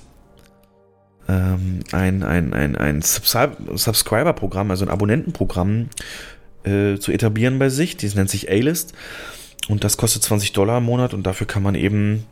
[1.27, 5.89] ähm, ein, ein, ein, ein Subscriber-Programm, also ein Abonnentenprogramm
[6.63, 7.97] äh, zu etablieren bei sich.
[7.97, 8.93] Das nennt sich A-List.
[9.67, 12.25] Und das kostet 20 Dollar im Monat und dafür kann man eben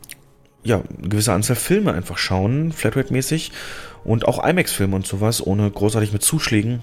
[0.64, 3.52] ja, eine gewisse Anzahl Filme einfach schauen, Flatrate-mäßig.
[4.04, 6.82] Und auch IMAX-Filme und sowas, ohne großartig mit Zuschlägen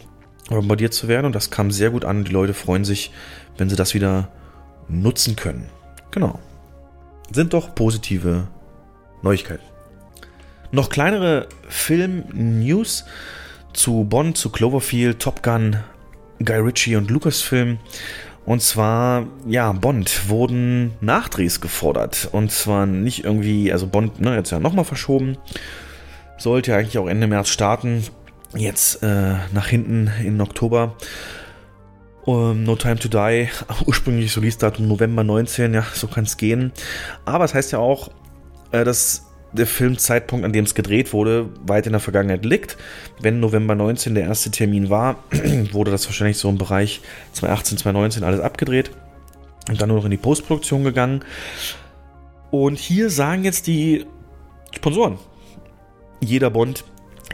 [0.49, 1.25] bombardiert zu werden.
[1.25, 2.23] Und das kam sehr gut an.
[2.23, 3.11] Die Leute freuen sich,
[3.57, 4.29] wenn sie das wieder
[4.87, 5.69] nutzen können.
[6.11, 6.39] Genau.
[7.31, 8.47] Sind doch positive
[9.23, 9.63] Neuigkeiten.
[10.71, 13.05] Noch kleinere Film-News
[13.73, 15.77] zu Bond, zu Cloverfield, Top Gun,
[16.43, 17.79] Guy Ritchie und Lucasfilm.
[18.45, 22.29] Und zwar, ja, Bond wurden Nachdrehs gefordert.
[22.31, 25.37] Und zwar nicht irgendwie, also Bond, ne, jetzt ja nochmal verschoben.
[26.37, 28.03] Sollte ja eigentlich auch Ende März starten.
[28.55, 30.95] Jetzt äh, nach hinten in Oktober.
[32.25, 33.49] Um, no Time to Die,
[33.85, 36.71] ursprünglich Release-Datum November 19, ja, so kann es gehen.
[37.23, 38.09] Aber es das heißt ja auch,
[38.71, 39.24] äh, dass
[39.55, 42.77] der Filmzeitpunkt, an dem es gedreht wurde, weit in der Vergangenheit liegt.
[43.19, 45.23] Wenn November 19 der erste Termin war,
[45.71, 47.01] wurde das wahrscheinlich so im Bereich
[47.33, 48.91] 2018, 2019 alles abgedreht
[49.69, 51.23] und dann nur noch in die Postproduktion gegangen.
[52.51, 54.05] Und hier sagen jetzt die
[54.75, 55.17] Sponsoren,
[56.19, 56.83] jeder Bond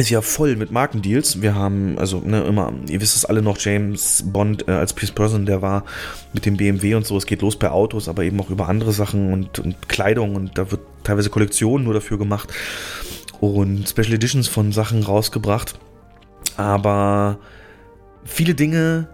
[0.01, 1.41] ist ja voll mit Markendeals.
[1.41, 5.11] Wir haben, also ne, immer, ihr wisst es alle noch, James Bond äh, als Pierce
[5.11, 5.85] Person, der war
[6.33, 7.17] mit dem BMW und so.
[7.17, 10.57] Es geht los bei Autos, aber eben auch über andere Sachen und, und Kleidung und
[10.57, 12.49] da wird teilweise Kollektionen nur dafür gemacht
[13.39, 15.79] und Special Editions von Sachen rausgebracht.
[16.57, 17.39] Aber
[18.23, 19.07] viele Dinge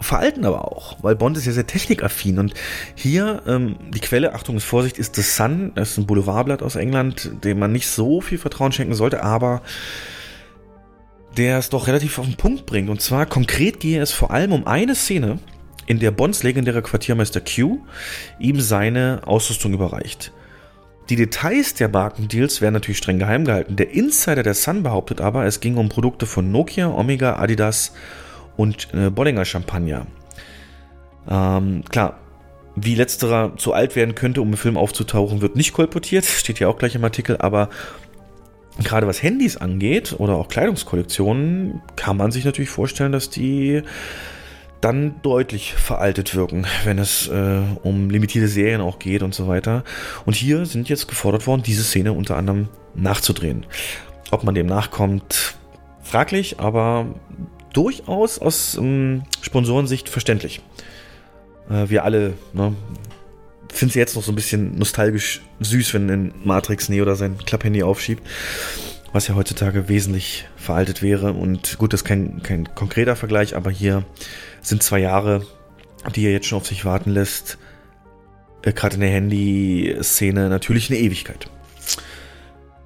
[0.00, 2.38] veralten aber auch, weil Bond ist ja sehr technikaffin.
[2.38, 2.54] Und
[2.94, 6.76] hier, ähm, die Quelle, Achtung, ist Vorsicht, ist The Sun, das ist ein Boulevardblatt aus
[6.76, 9.62] England, dem man nicht so viel Vertrauen schenken sollte, aber
[11.36, 12.90] der es doch relativ auf den Punkt bringt.
[12.90, 15.38] Und zwar konkret gehe es vor allem um eine Szene,
[15.86, 17.80] in der Bonds legendärer Quartiermeister Q
[18.38, 20.32] ihm seine Ausrüstung überreicht.
[21.08, 23.74] Die Details der Markendeals werden natürlich streng geheim gehalten.
[23.74, 27.92] Der Insider der Sun behauptet aber, es ging um Produkte von Nokia, Omega, Adidas
[28.56, 30.06] und äh, Bollinger Champagner.
[31.28, 32.20] Ähm, klar,
[32.76, 36.68] wie letzterer zu alt werden könnte, um im Film aufzutauchen, wird nicht kolportiert, steht ja
[36.68, 37.70] auch gleich im Artikel, aber
[38.84, 43.82] gerade was Handys angeht oder auch Kleidungskollektionen, kann man sich natürlich vorstellen, dass die
[44.80, 49.84] dann deutlich veraltet wirken, wenn es äh, um limitierte Serien auch geht und so weiter.
[50.24, 53.66] Und hier sind jetzt gefordert worden, diese Szene unter anderem nachzudrehen.
[54.30, 55.54] Ob man dem nachkommt,
[56.02, 57.06] fraglich, aber
[57.72, 60.62] durchaus aus ähm, Sponsorensicht verständlich.
[61.68, 62.74] Äh, wir alle ne,
[63.72, 67.38] finden es jetzt noch so ein bisschen nostalgisch süß, wenn in Matrix Neo da sein
[67.38, 68.22] Klapphandy aufschiebt.
[69.12, 71.32] Was ja heutzutage wesentlich veraltet wäre.
[71.32, 74.04] Und gut, das ist kein, kein konkreter Vergleich, aber hier
[74.62, 75.44] sind zwei Jahre,
[76.14, 77.58] die er jetzt schon auf sich warten lässt.
[78.62, 81.50] Äh, Gerade in der Handy-Szene natürlich eine Ewigkeit.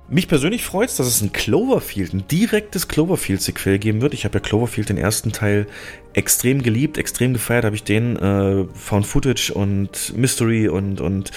[0.06, 4.12] Mich persönlich freut es, dass es ein Cloverfield, ein direktes Cloverfield-Sequel geben wird.
[4.12, 5.66] Ich habe ja Cloverfield den ersten Teil
[6.12, 8.16] extrem geliebt, extrem gefeiert habe ich den.
[8.16, 11.30] Äh, Found Footage und Mystery und, und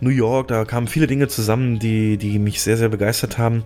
[0.00, 3.64] New York, da kamen viele Dinge zusammen, die, die mich sehr, sehr begeistert haben.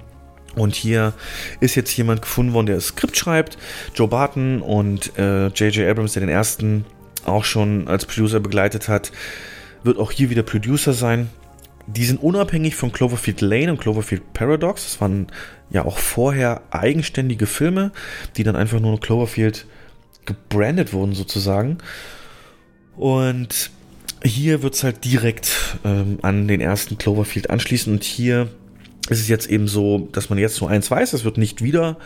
[0.57, 1.15] Und hier
[1.61, 3.57] ist jetzt jemand gefunden worden, der das Skript schreibt.
[3.95, 5.77] Joe Barton und J.J.
[5.79, 6.85] Äh, Abrams, der den ersten
[7.25, 9.13] auch schon als Producer begleitet hat,
[9.85, 11.31] wird auch hier wieder Producer sein.
[11.87, 14.85] Die sind unabhängig von Cloverfield Lane und Cloverfield Paradox.
[14.85, 15.27] Das waren
[15.71, 17.93] ja auch vorher eigenständige Filme,
[18.37, 19.67] die dann einfach nur Cloverfield
[20.25, 21.79] gebrandet wurden sozusagen.
[22.97, 23.71] Und
[24.25, 27.93] hier wird es halt direkt ähm, an den ersten Cloverfield anschließen.
[27.93, 28.49] Und hier
[29.09, 31.99] ist es jetzt eben so, dass man jetzt so eins weiß, es wird nicht wieder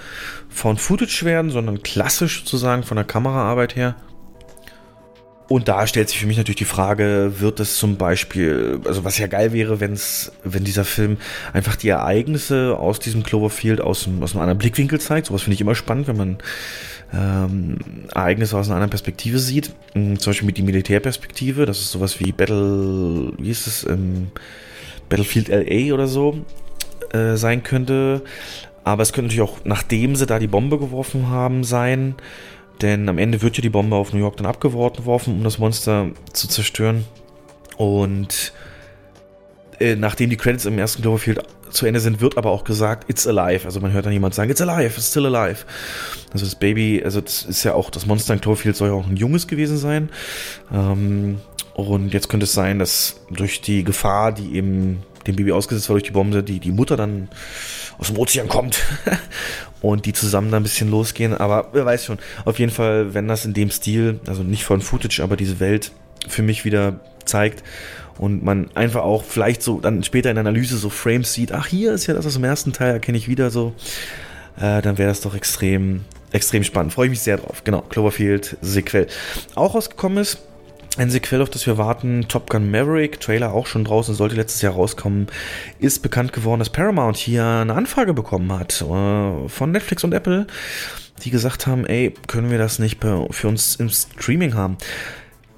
[0.49, 3.97] von Footage werden, sondern klassisch sozusagen von der Kameraarbeit her.
[5.49, 9.19] Und da stellt sich für mich natürlich die Frage, wird es zum Beispiel, also was
[9.19, 11.19] ja geil wäre, wenn's, wenn dieser Film
[11.53, 15.29] einfach die Ereignisse aus diesem Cloverfield aus, aus einem anderen Blickwinkel zeigt.
[15.29, 16.39] Sowas finde ich immer spannend, wenn man
[17.15, 17.79] ähm,
[18.13, 19.73] Ereignisse aus einer anderen Perspektive sieht.
[19.93, 21.65] Hm, zum Beispiel mit die Militärperspektive.
[21.65, 24.29] Das ist sowas wie Battle, wie ist es, ähm,
[25.09, 26.39] Battlefield LA oder so
[27.13, 28.23] äh, sein könnte.
[28.83, 32.15] Aber es könnte natürlich auch, nachdem sie da die Bombe geworfen haben, sein.
[32.83, 36.11] Denn am Ende wird ja die Bombe auf New York dann abgeworfen, um das Monster
[36.33, 37.05] zu zerstören.
[37.77, 38.53] Und
[39.79, 41.41] äh, nachdem die Credits im ersten Cloverfield
[41.71, 43.65] zu Ende sind, wird aber auch gesagt, it's alive.
[43.65, 45.65] Also man hört dann jemand sagen, it's alive, it's still alive.
[46.33, 49.07] Also das Baby, also das ist ja auch, das Monster in Cloverfield soll ja auch
[49.07, 50.11] ein Junges gewesen sein.
[50.73, 51.39] Ähm,
[51.75, 55.95] und jetzt könnte es sein, dass durch die Gefahr, die eben dem Baby ausgesetzt war
[55.95, 57.29] durch die Bombe, die, die Mutter dann
[57.99, 58.83] aus dem Ozean kommt
[59.81, 61.35] und die zusammen dann ein bisschen losgehen.
[61.35, 62.19] Aber wer weiß schon.
[62.45, 65.93] Auf jeden Fall, wenn das in dem Stil, also nicht von Footage, aber diese Welt
[66.29, 67.63] für mich wieder zeigt
[68.19, 71.67] und man einfach auch vielleicht so dann später in der Analyse so Frames sieht, ach
[71.67, 73.75] hier ist ja das aus dem ersten Teil, erkenne ich wieder so,
[74.57, 76.93] äh, dann wäre das doch extrem, extrem spannend.
[76.93, 77.63] Freue ich mich sehr drauf.
[77.65, 79.07] Genau, Cloverfield Sequel.
[79.55, 80.39] Auch rausgekommen ist
[80.97, 84.63] ein Sequel, auf das wir warten, Top Gun Maverick, Trailer auch schon draußen, sollte letztes
[84.63, 85.29] Jahr rauskommen,
[85.79, 90.47] ist bekannt geworden, dass Paramount hier eine Anfrage bekommen hat äh, von Netflix und Apple,
[91.23, 94.77] die gesagt haben, ey, können wir das nicht für uns im Streaming haben?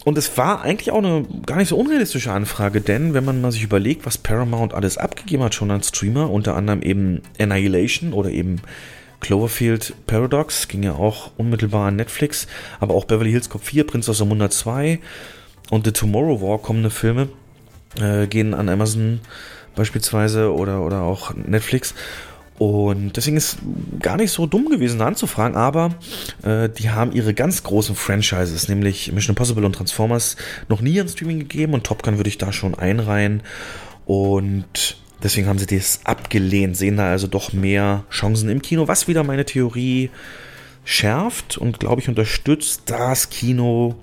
[0.05, 3.53] Und es war eigentlich auch eine gar nicht so unrealistische Anfrage, denn wenn man mal
[3.53, 8.31] sich überlegt, was Paramount alles abgegeben hat schon an Streamer, unter anderem eben Annihilation oder
[8.31, 8.61] eben
[9.21, 12.47] Cloverfield Paradox ging ja auch unmittelbar an Netflix,
[12.81, 15.01] aber auch Beverly Hills Cop 4, Prinz aus dem 102
[15.71, 17.29] und The Tomorrow War kommende Filme
[18.01, 19.21] äh, gehen an Amazon
[19.75, 21.95] beispielsweise oder, oder auch Netflix.
[22.59, 23.59] Und deswegen ist
[24.01, 25.95] gar nicht so dumm gewesen anzufragen, aber
[26.43, 30.37] äh, die haben ihre ganz großen Franchises, nämlich Mission Impossible und Transformers,
[30.69, 33.43] noch nie an Streaming gegeben und Top Gun würde ich da schon einreihen.
[34.07, 39.09] Und Deswegen haben sie das abgelehnt, sehen da also doch mehr Chancen im Kino, was
[39.09, 40.11] wieder meine Theorie
[40.85, 43.97] schärft und glaube ich unterstützt, dass Kino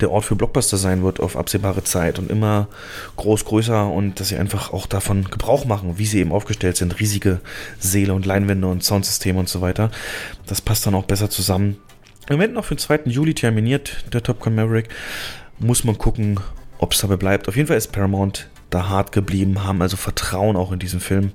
[0.00, 2.68] der Ort für Blockbuster sein wird auf absehbare Zeit und immer
[3.16, 7.00] groß, größer und dass sie einfach auch davon Gebrauch machen, wie sie eben aufgestellt sind.
[7.00, 7.40] Riesige
[7.78, 9.90] Seele und Leinwände und Soundsysteme und so weiter.
[10.46, 11.76] Das passt dann auch besser zusammen.
[12.28, 13.00] Im Moment noch für den 2.
[13.06, 14.88] Juli terminiert der Top Gun Maverick.
[15.58, 16.40] Muss man gucken,
[16.78, 17.48] ob es dabei bleibt.
[17.48, 21.32] Auf jeden Fall ist Paramount da hart geblieben, haben also Vertrauen auch in diesen Film,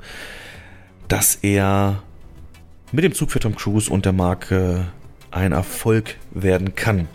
[1.07, 2.01] dass er
[2.91, 4.87] mit dem Zug für Tom Cruise und der Marke
[5.31, 7.07] ein Erfolg werden kann.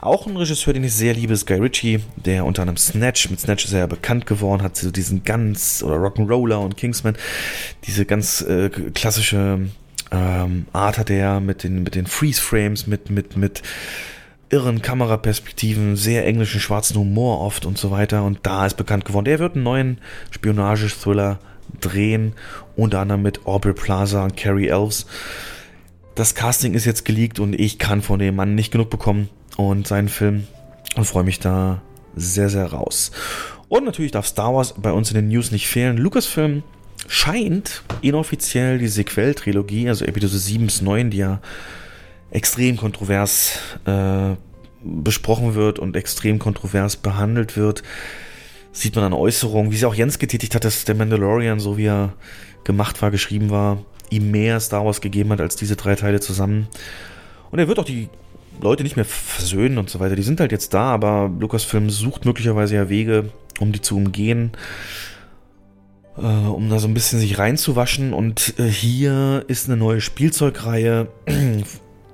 [0.00, 3.38] Auch ein Regisseur, den ich sehr liebe, ist Guy Ritchie, der unter anderem Snatch, mit
[3.38, 7.16] Snatch ist er ja bekannt geworden, hat so diesen ganz, oder Rock'n'Roller und Kingsman,
[7.84, 9.68] diese ganz äh, klassische
[10.10, 13.62] ähm, Art hat er mit den, mit den Freeze-Frames, mit, mit, mit
[14.52, 18.22] irren Kameraperspektiven, sehr englischen schwarzen Humor oft und so weiter.
[18.22, 19.98] Und da ist bekannt geworden, der wird einen neuen
[20.30, 21.38] Spionage-Thriller
[21.80, 22.34] drehen,
[22.76, 25.06] unter anderem mit Aubrey Plaza und Carrie Elves.
[26.14, 29.88] Das Casting ist jetzt geleakt und ich kann von dem Mann nicht genug bekommen und
[29.88, 30.46] seinen Film
[30.96, 31.80] und freue mich da
[32.14, 33.10] sehr, sehr raus.
[33.68, 35.96] Und natürlich darf Star Wars bei uns in den News nicht fehlen.
[35.96, 36.62] Lucasfilm
[37.08, 41.40] scheint inoffiziell die Sequel-Trilogie, also Episode 7 bis 9, die ja
[42.32, 44.34] extrem kontrovers äh,
[44.82, 47.82] besprochen wird und extrem kontrovers behandelt wird,
[48.72, 51.86] sieht man an Äußerungen, wie sie auch Jens getätigt hat, dass der Mandalorian, so wie
[51.86, 52.14] er
[52.64, 53.78] gemacht war, geschrieben war,
[54.10, 56.68] ihm mehr Star Wars gegeben hat als diese drei Teile zusammen.
[57.50, 58.08] Und er wird auch die
[58.60, 60.16] Leute nicht mehr versöhnen und so weiter.
[60.16, 63.30] Die sind halt jetzt da, aber Lucasfilm sucht möglicherweise ja Wege,
[63.60, 64.52] um die zu umgehen,
[66.16, 68.12] äh, um da so ein bisschen sich reinzuwaschen.
[68.14, 71.08] Und äh, hier ist eine neue Spielzeugreihe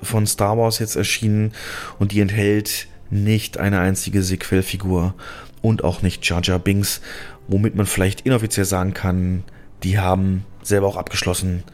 [0.02, 1.52] von Star Wars jetzt erschienen
[1.98, 5.14] und die enthält nicht eine einzige Sequelfigur
[5.62, 7.00] und auch nicht Jar Jar Binks,
[7.46, 9.44] womit man vielleicht inoffiziell sagen kann,
[9.82, 11.64] die haben selber auch abgeschlossen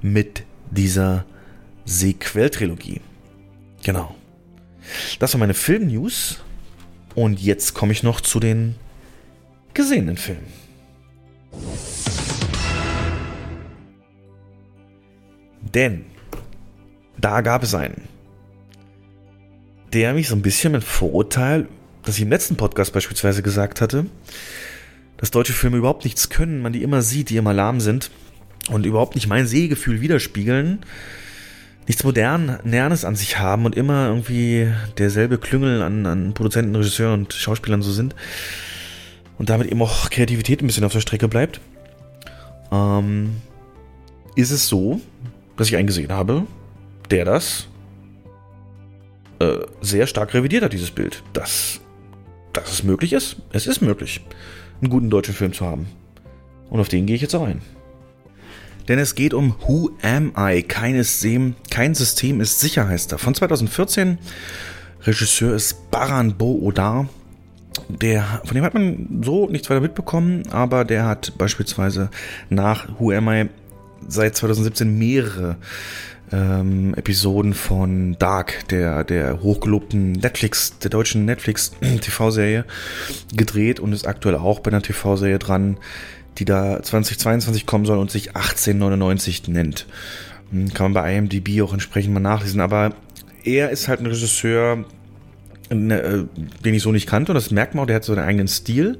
[0.00, 1.24] mit dieser
[1.84, 3.00] Sequel-Trilogie.
[3.82, 4.14] Genau.
[5.18, 6.40] Das war meine Film-News.
[7.14, 8.74] Und jetzt komme ich noch zu den
[9.72, 10.52] gesehenen Filmen.
[15.74, 16.06] Denn
[17.24, 18.02] da gab es einen,
[19.94, 21.68] der mich so ein bisschen mit Vorurteil,
[22.02, 24.04] das ich im letzten Podcast beispielsweise gesagt hatte,
[25.16, 28.10] dass deutsche Filme überhaupt nichts können, man die immer sieht, die immer lahm sind
[28.68, 30.80] und überhaupt nicht mein Sehgefühl widerspiegeln,
[31.86, 37.32] nichts Modernes an sich haben und immer irgendwie derselbe Klüngel an, an Produzenten, Regisseuren und
[37.32, 38.14] Schauspielern so sind
[39.38, 41.62] und damit eben auch Kreativität ein bisschen auf der Strecke bleibt,
[42.70, 43.36] ähm,
[44.36, 45.00] ist es so,
[45.56, 46.46] dass ich eingesehen habe,
[47.10, 47.68] der das
[49.38, 51.22] äh, sehr stark revidiert hat, dieses Bild.
[51.32, 51.80] Dass,
[52.52, 53.36] dass es möglich ist.
[53.52, 54.20] Es ist möglich,
[54.80, 55.86] einen guten deutschen Film zu haben.
[56.70, 57.60] Und auf den gehe ich jetzt auch ein.
[58.88, 60.62] Denn es geht um Who Am I?
[60.62, 63.18] Keines System, kein System ist sicher, heißt er.
[63.18, 64.18] Von 2014.
[65.02, 67.08] Regisseur ist Baran Bo Odar.
[67.88, 72.10] Der, von dem hat man so nichts weiter mitbekommen, aber der hat beispielsweise
[72.48, 73.48] nach Who Am I
[74.06, 75.56] seit 2017 mehrere
[76.32, 82.64] ähm, Episoden von Dark, der, der hochgelobten Netflix, der deutschen Netflix-TV-Serie,
[83.34, 85.78] gedreht und ist aktuell auch bei einer TV-Serie dran,
[86.38, 89.86] die da 2022 kommen soll und sich 1899 nennt.
[90.50, 92.94] Hm, kann man bei IMDb auch entsprechend mal nachlesen, aber
[93.44, 94.84] er ist halt ein Regisseur,
[95.70, 96.28] den
[96.64, 98.98] ich so nicht kannte und das merkt man auch, der hat so einen eigenen Stil.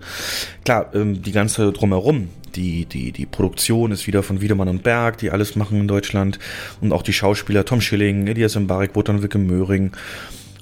[0.65, 5.19] Klar, ähm, die ganze drumherum, die, die, die Produktion ist wieder von Wiedemann und Berg,
[5.19, 6.39] die alles machen in Deutschland.
[6.81, 9.93] Und auch die Schauspieler Tom Schilling, Elias Mbarek, Wotan Wicke Möhring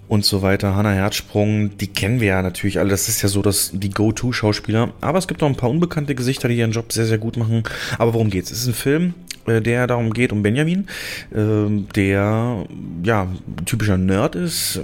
[0.09, 0.75] und so weiter.
[0.75, 2.91] Hanna Herzsprung, die kennen wir ja natürlich alle.
[2.91, 4.93] Das ist ja so, dass die Go-To-Schauspieler.
[5.01, 7.63] Aber es gibt auch ein paar unbekannte Gesichter, die ihren Job sehr, sehr gut machen.
[7.99, 8.51] Aber worum geht's?
[8.51, 10.87] Es ist ein Film, äh, der darum geht, um Benjamin,
[11.35, 12.65] ähm, der
[13.03, 13.29] ja
[13.65, 14.81] typischer Nerd ist,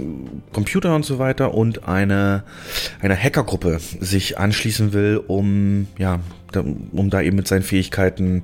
[0.53, 2.43] Computer und so weiter und eine,
[3.01, 6.19] eine Hackergruppe sich anschließen will, um ja
[6.55, 8.41] um da eben mit seinen Fähigkeiten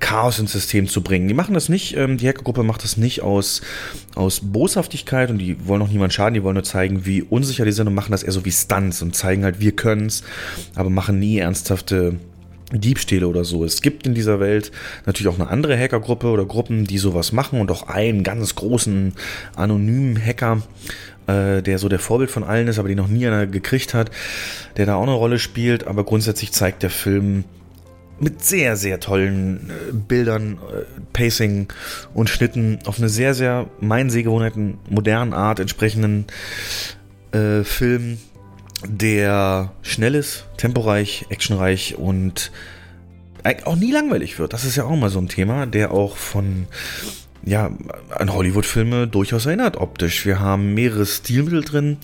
[0.00, 1.28] Chaos ins System zu bringen.
[1.28, 3.62] Die machen das nicht, ähm, die Hackergruppe macht das nicht aus,
[4.14, 7.72] aus Boshaftigkeit und die wollen auch niemand schaden, die wollen nur zeigen, wie unsicher die
[7.72, 10.22] sind und machen das eher so wie Stunts und zeigen halt, wir können's,
[10.74, 12.16] aber machen nie ernsthafte
[12.72, 13.64] Diebstähle oder so.
[13.64, 14.72] Es gibt in dieser Welt
[15.06, 19.14] natürlich auch eine andere Hackergruppe oder Gruppen, die sowas machen und auch einen ganz großen
[19.56, 20.62] anonymen Hacker,
[21.26, 24.10] äh, der so der Vorbild von allen ist, aber den noch nie einer gekriegt hat,
[24.76, 25.86] der da auch eine Rolle spielt.
[25.86, 27.44] Aber grundsätzlich zeigt der Film
[28.20, 31.68] mit sehr, sehr tollen äh, Bildern, äh, Pacing
[32.14, 36.26] und Schnitten auf eine sehr, sehr meinen Sehgewohnheiten modernen Art entsprechenden
[37.32, 38.18] äh, Film
[38.86, 42.50] der schnell ist, temporeich, actionreich und
[43.64, 44.52] auch nie langweilig wird.
[44.52, 46.66] Das ist ja auch mal so ein Thema, der auch von
[47.44, 47.70] ja,
[48.10, 50.26] an Hollywood-Filme durchaus erinnert optisch.
[50.26, 51.96] Wir haben mehrere Stilmittel drin.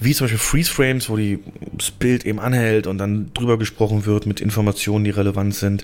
[0.00, 1.40] wie zum Beispiel Freeze Frames, wo die,
[1.72, 5.82] das Bild eben anhält und dann drüber gesprochen wird mit Informationen, die relevant sind.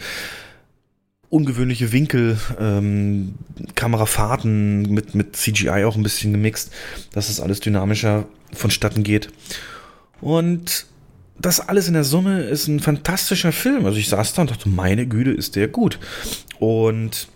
[1.30, 3.34] Ungewöhnliche Winkel, ähm,
[3.74, 6.72] Kamerafahrten mit, mit CGI auch ein bisschen gemixt,
[7.12, 9.30] dass das alles dynamischer vonstatten geht.
[10.20, 10.86] Und
[11.38, 13.86] das alles in der Summe ist ein fantastischer Film.
[13.86, 15.98] Also ich saß da und dachte, meine Güte, ist der gut.
[16.58, 17.28] Und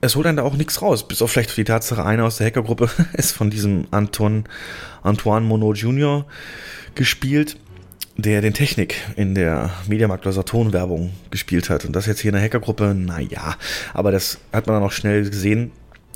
[0.00, 2.46] es holt dann da auch nichts raus, bis auf vielleicht die Tatsache, einer aus der
[2.46, 4.44] Hackergruppe ist von diesem Anton,
[5.02, 6.26] Antoine Monod Jr.
[6.94, 7.56] gespielt,
[8.16, 11.84] der den Technik in der Mediamarkt oder Saturn Werbung gespielt hat.
[11.84, 13.56] Und das jetzt hier in der Hackergruppe, naja,
[13.92, 15.72] aber das hat man dann auch schnell gesehen.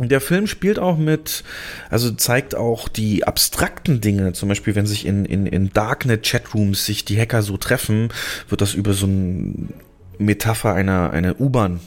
[0.09, 1.45] Der Film spielt auch mit,
[1.91, 4.33] also zeigt auch die abstrakten Dinge.
[4.33, 8.09] Zum Beispiel, wenn sich in, in, in Darknet-Chatrooms sich die Hacker so treffen,
[8.49, 9.75] wird das über so ein
[10.19, 11.81] Metapher einer, einer U-Bahn,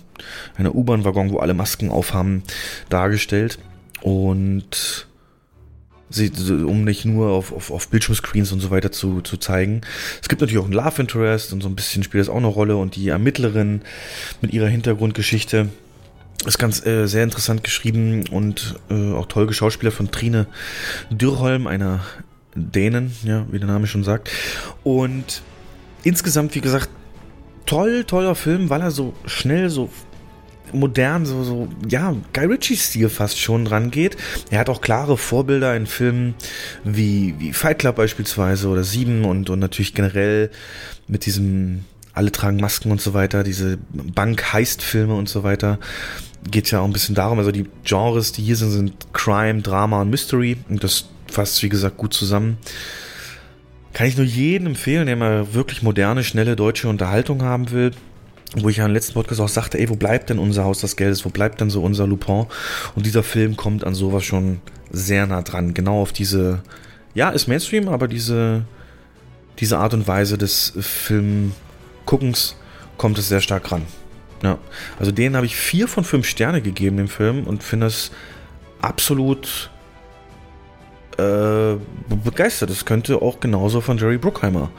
[0.55, 2.43] einer U-Bahn-Waggon, wo alle Masken aufhaben,
[2.89, 3.59] dargestellt.
[4.01, 5.07] Und
[6.09, 6.31] sie,
[6.65, 9.81] um nicht nur auf, auf, auf Bildschirmscreens und so weiter zu, zu zeigen.
[10.21, 12.47] Es gibt natürlich auch ein Love Interest und so ein bisschen spielt das auch eine
[12.47, 13.81] Rolle und die Ermittlerin
[14.41, 15.69] mit ihrer Hintergrundgeschichte
[16.45, 20.47] ist ganz äh, sehr interessant geschrieben und äh, auch toll Schauspieler von Trine
[21.09, 22.01] Dürrholm, einer
[22.55, 24.29] Dänen, ja, wie der Name schon sagt.
[24.83, 25.41] Und
[26.03, 26.89] insgesamt, wie gesagt,
[27.65, 29.89] toll, toller Film, weil er so schnell, so
[30.71, 34.17] modern, so, so, ja, Guy Ritchie-Stil fast schon dran geht.
[34.49, 36.35] Er hat auch klare Vorbilder in Filmen
[36.83, 40.49] wie, wie Fight Club beispielsweise oder Sieben und, und natürlich generell
[41.07, 45.79] mit diesem alle tragen Masken und so weiter, diese Bank-Heist-Filme und so weiter.
[46.49, 50.01] Geht ja auch ein bisschen darum, also die Genres, die hier sind, sind Crime, Drama
[50.01, 52.57] und Mystery und das fasst, wie gesagt, gut zusammen.
[53.93, 57.91] Kann ich nur jedem empfehlen, der mal wirklich moderne, schnelle deutsche Unterhaltung haben will.
[58.55, 60.95] Wo ich ja im letzten Podcast auch sagte, ey, wo bleibt denn unser Haus des
[60.95, 61.25] Geldes?
[61.25, 62.45] Wo bleibt denn so unser Lupin?
[62.95, 64.61] Und dieser Film kommt an sowas schon
[64.91, 65.73] sehr nah dran.
[65.73, 66.61] Genau auf diese,
[67.15, 68.65] ja, ist Mainstream, aber diese,
[69.59, 71.53] diese Art und Weise des Film,
[72.05, 72.55] Guckens
[72.97, 73.83] kommt es sehr stark ran.
[74.43, 74.59] Ja,
[74.99, 78.11] also denen habe ich vier von fünf Sterne gegeben im Film und finde es
[78.81, 79.71] absolut
[81.17, 81.75] äh,
[82.23, 82.69] begeistert.
[82.69, 84.69] Es könnte auch genauso von Jerry Bruckheimer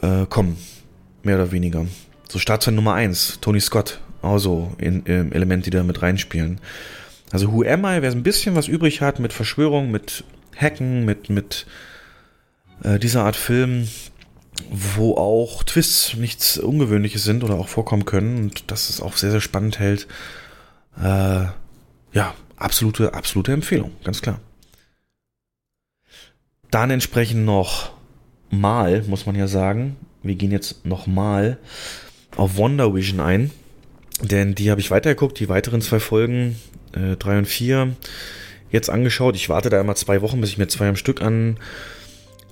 [0.00, 0.58] äh, kommen,
[1.22, 1.86] mehr oder weniger.
[2.28, 6.60] So Startzeit Nummer 1, Tony Scott, also in, in Elemente, die da mit reinspielen.
[7.30, 10.24] Also Who Am I, wer ein bisschen was übrig hat mit Verschwörung, mit
[10.56, 11.66] Hacken, mit, mit
[12.82, 13.86] äh, dieser Art Film,
[14.70, 19.30] wo auch Twists nichts Ungewöhnliches sind oder auch vorkommen können und das es auch sehr,
[19.30, 20.06] sehr spannend hält.
[20.96, 21.46] Äh,
[22.12, 24.40] ja, absolute, absolute Empfehlung, ganz klar.
[26.70, 27.92] Dann entsprechend noch
[28.50, 29.96] mal, muss man ja sagen.
[30.22, 31.58] Wir gehen jetzt noch mal
[32.36, 33.50] auf Wonder Vision ein,
[34.22, 36.56] denn die habe ich weitergeguckt, die weiteren zwei Folgen,
[36.92, 37.94] äh, drei und vier,
[38.70, 39.36] jetzt angeschaut.
[39.36, 41.58] Ich warte da immer zwei Wochen, bis ich mir zwei am Stück an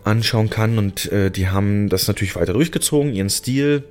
[0.05, 0.79] anschauen kann.
[0.79, 3.85] Und äh, die haben das natürlich weiter durchgezogen, ihren Stil.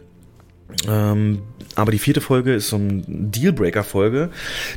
[0.88, 1.42] Ähm,
[1.76, 4.30] aber die vierte Folge ist so ein Dealbreaker-Folge,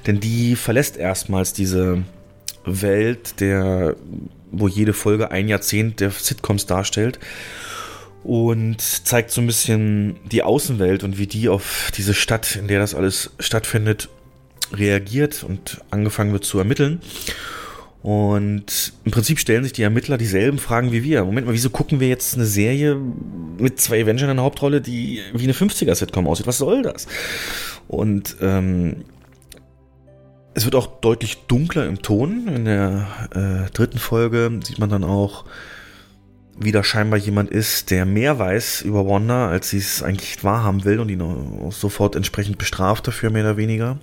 [0.07, 2.03] denn die verlässt erstmals diese
[2.65, 3.97] Welt, der,
[4.51, 7.19] wo jede Folge ein Jahrzehnt der Sitcoms darstellt
[8.23, 12.79] und zeigt so ein bisschen die Außenwelt und wie die auf diese Stadt, in der
[12.79, 14.09] das alles stattfindet,
[14.73, 17.01] reagiert und angefangen wird zu ermitteln.
[18.03, 21.25] Und im Prinzip stellen sich die Ermittler dieselben Fragen wie wir.
[21.25, 22.97] Moment mal, wieso gucken wir jetzt eine Serie
[23.59, 26.49] mit zwei Avengers in der Hauptrolle, die wie eine 50er-Sitcom aussieht?
[26.49, 27.07] Was soll das?
[27.87, 29.05] Und ähm,
[30.55, 32.49] es wird auch deutlich dunkler im Ton.
[32.49, 35.45] In der äh, dritten Folge sieht man dann auch,
[36.59, 40.85] wie da scheinbar jemand ist, der mehr weiß über Wanda, als sie es eigentlich wahrhaben
[40.85, 43.99] will und ihn sofort entsprechend bestraft dafür, mehr oder weniger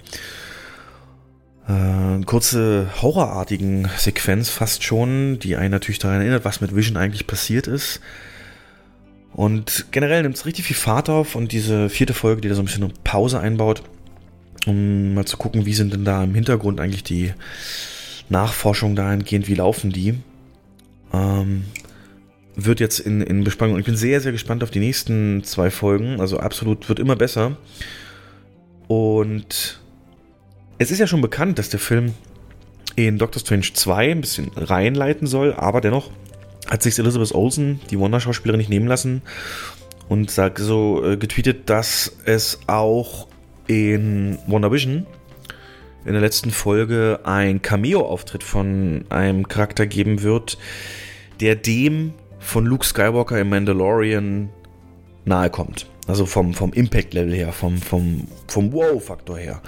[1.70, 7.28] äh, kurze horrorartigen Sequenz fast schon, die einen natürlich daran erinnert, was mit Vision eigentlich
[7.28, 8.02] passiert ist.
[9.34, 12.64] Und generell nimmt es richtig viel Fahrt auf und diese vierte Folge, die da so
[12.64, 13.84] ein bisschen eine Pause einbaut,
[14.66, 17.34] um mal zu gucken, wie sind denn da im Hintergrund eigentlich die
[18.30, 20.16] Nachforschungen dahingehend, wie laufen die,
[21.14, 21.66] ähm,
[22.56, 23.76] wird jetzt in, in Besprechung.
[23.76, 26.20] Und ich bin sehr, sehr gespannt auf die nächsten zwei Folgen.
[26.20, 27.58] Also absolut wird immer besser.
[28.88, 29.80] Und
[30.80, 32.14] es ist ja schon bekannt, dass der Film
[32.95, 36.10] in Doctor Strange 2 ein bisschen reinleiten soll, aber dennoch
[36.68, 39.22] hat sich Elizabeth Olsen, die Wonder-Schauspielerin, nicht nehmen lassen
[40.07, 43.27] und sagt so äh, getweetet, dass es auch
[43.68, 45.06] in WandaVision
[46.06, 50.57] in der letzten Folge ein Cameo-Auftritt von einem Charakter geben wird,
[51.41, 54.49] der dem von Luke Skywalker im Mandalorian
[55.26, 55.88] nahe kommt.
[56.07, 59.61] Also vom, vom Impact-Level her, vom, vom, vom Wow-Faktor her.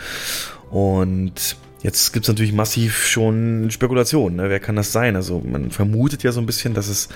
[0.72, 4.38] Und Jetzt gibt es natürlich massiv schon Spekulationen.
[4.38, 4.50] Ne?
[4.50, 5.16] Wer kann das sein?
[5.16, 7.10] Also man vermutet ja so ein bisschen, dass es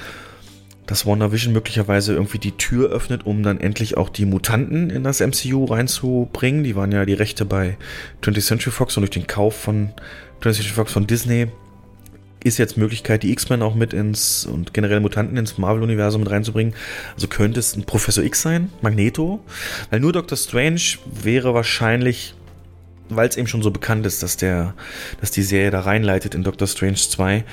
[0.87, 5.19] dass WandaVision möglicherweise irgendwie die Tür öffnet, um dann endlich auch die Mutanten in das
[5.19, 6.63] MCU reinzubringen.
[6.63, 7.77] Die waren ja die Rechte bei
[8.21, 9.89] 20th Century Fox und durch den Kauf von
[10.41, 11.47] 20th Century Fox von Disney
[12.43, 16.75] ist jetzt Möglichkeit, die X-Men auch mit ins und generell Mutanten ins Marvel-Universum mit reinzubringen.
[17.15, 19.39] Also könnte es ein Professor X sein, Magneto,
[19.89, 20.81] weil nur Doctor Strange
[21.23, 22.35] wäre wahrscheinlich,
[23.09, 24.73] weil es eben schon so bekannt ist, dass der,
[25.21, 27.43] dass die Serie da reinleitet in Doctor Strange 2,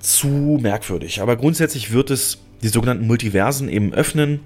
[0.00, 1.22] zu merkwürdig.
[1.22, 4.40] Aber grundsätzlich wird es die sogenannten Multiversen eben öffnen.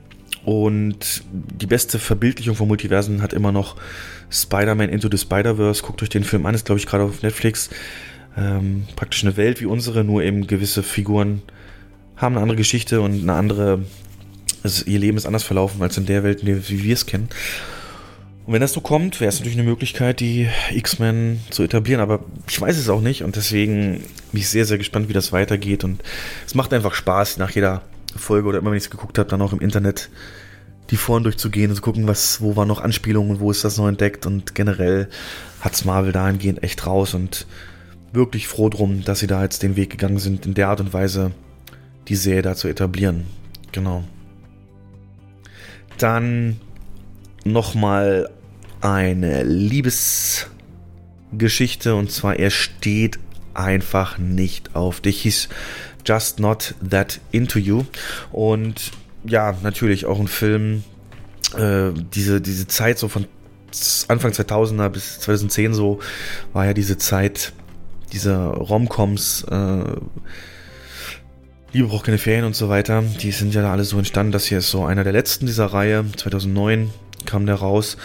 [0.44, 3.76] Und die beste Verbildlichung von Multiversen hat immer noch
[4.30, 5.82] Spider-Man Into the Spider-Verse.
[5.82, 7.70] Guckt euch den Film an, ist glaube ich gerade auf Netflix.
[8.36, 11.42] Ähm, praktisch eine Welt wie unsere, nur eben gewisse Figuren
[12.16, 13.84] haben eine andere Geschichte und eine andere.
[14.62, 17.28] Also ihr Leben ist anders verlaufen als in der Welt, wie wir es kennen.
[18.46, 22.00] Und wenn das so kommt, wäre es natürlich eine Möglichkeit, die X-Men zu etablieren.
[22.00, 25.32] Aber ich weiß es auch nicht und deswegen bin ich sehr, sehr gespannt, wie das
[25.32, 25.82] weitergeht.
[25.82, 26.00] Und
[26.46, 27.82] es macht einfach Spaß, nach jeder
[28.14, 30.10] Folge oder immer, wenn ich es geguckt habe, dann auch im Internet
[30.90, 33.78] die Foren durchzugehen und zu gucken, was, wo waren noch Anspielungen und wo ist das
[33.78, 34.26] noch entdeckt.
[34.26, 35.08] Und generell
[35.60, 37.48] hat's Marvel dahingehend echt raus und
[38.12, 40.92] wirklich froh drum, dass sie da jetzt den Weg gegangen sind, in der Art und
[40.92, 41.32] Weise
[42.06, 43.26] die Serie da zu etablieren.
[43.72, 44.04] Genau.
[45.98, 46.60] Dann
[47.44, 48.28] nochmal
[48.86, 53.18] eine Liebesgeschichte und zwar er steht
[53.52, 55.22] einfach nicht auf dich.
[55.22, 55.48] He's
[56.06, 57.82] just not that into you.
[58.30, 58.92] Und
[59.24, 60.84] ja, natürlich auch ein Film,
[61.56, 63.26] äh, diese, diese Zeit so von
[64.06, 65.98] Anfang 2000er bis 2010 so,
[66.52, 67.52] war ja diese Zeit
[68.12, 69.82] dieser Romcoms, äh,
[71.72, 74.30] Liebe braucht keine Ferien und so weiter, die sind ja alle so entstanden.
[74.30, 76.04] Das hier ist so einer der letzten dieser Reihe.
[76.16, 76.92] 2009
[77.26, 77.96] kam der raus.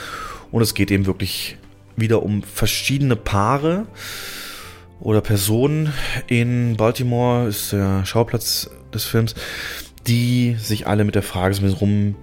[0.51, 1.57] Und es geht eben wirklich
[1.95, 3.85] wieder um verschiedene Paare
[4.99, 5.93] oder Personen
[6.27, 9.33] in Baltimore, ist der Schauplatz des Films,
[10.07, 12.15] die sich alle mit der Frage so ein bisschen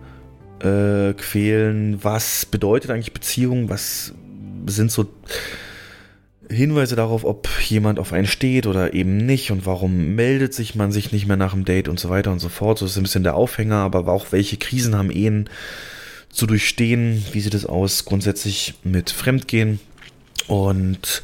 [0.61, 4.15] rumquälen, äh, was bedeutet eigentlich Beziehung, was
[4.67, 5.07] sind so
[6.51, 10.93] Hinweise darauf, ob jemand auf einen steht oder eben nicht und warum meldet sich man
[10.93, 12.79] sich nicht mehr nach dem Date und so weiter und so fort.
[12.79, 15.51] So ist ein bisschen der Aufhänger, aber auch welche Krisen haben Ehen
[16.31, 19.81] zu durchstehen, wie sieht es aus grundsätzlich mit Fremdgehen
[20.47, 21.23] und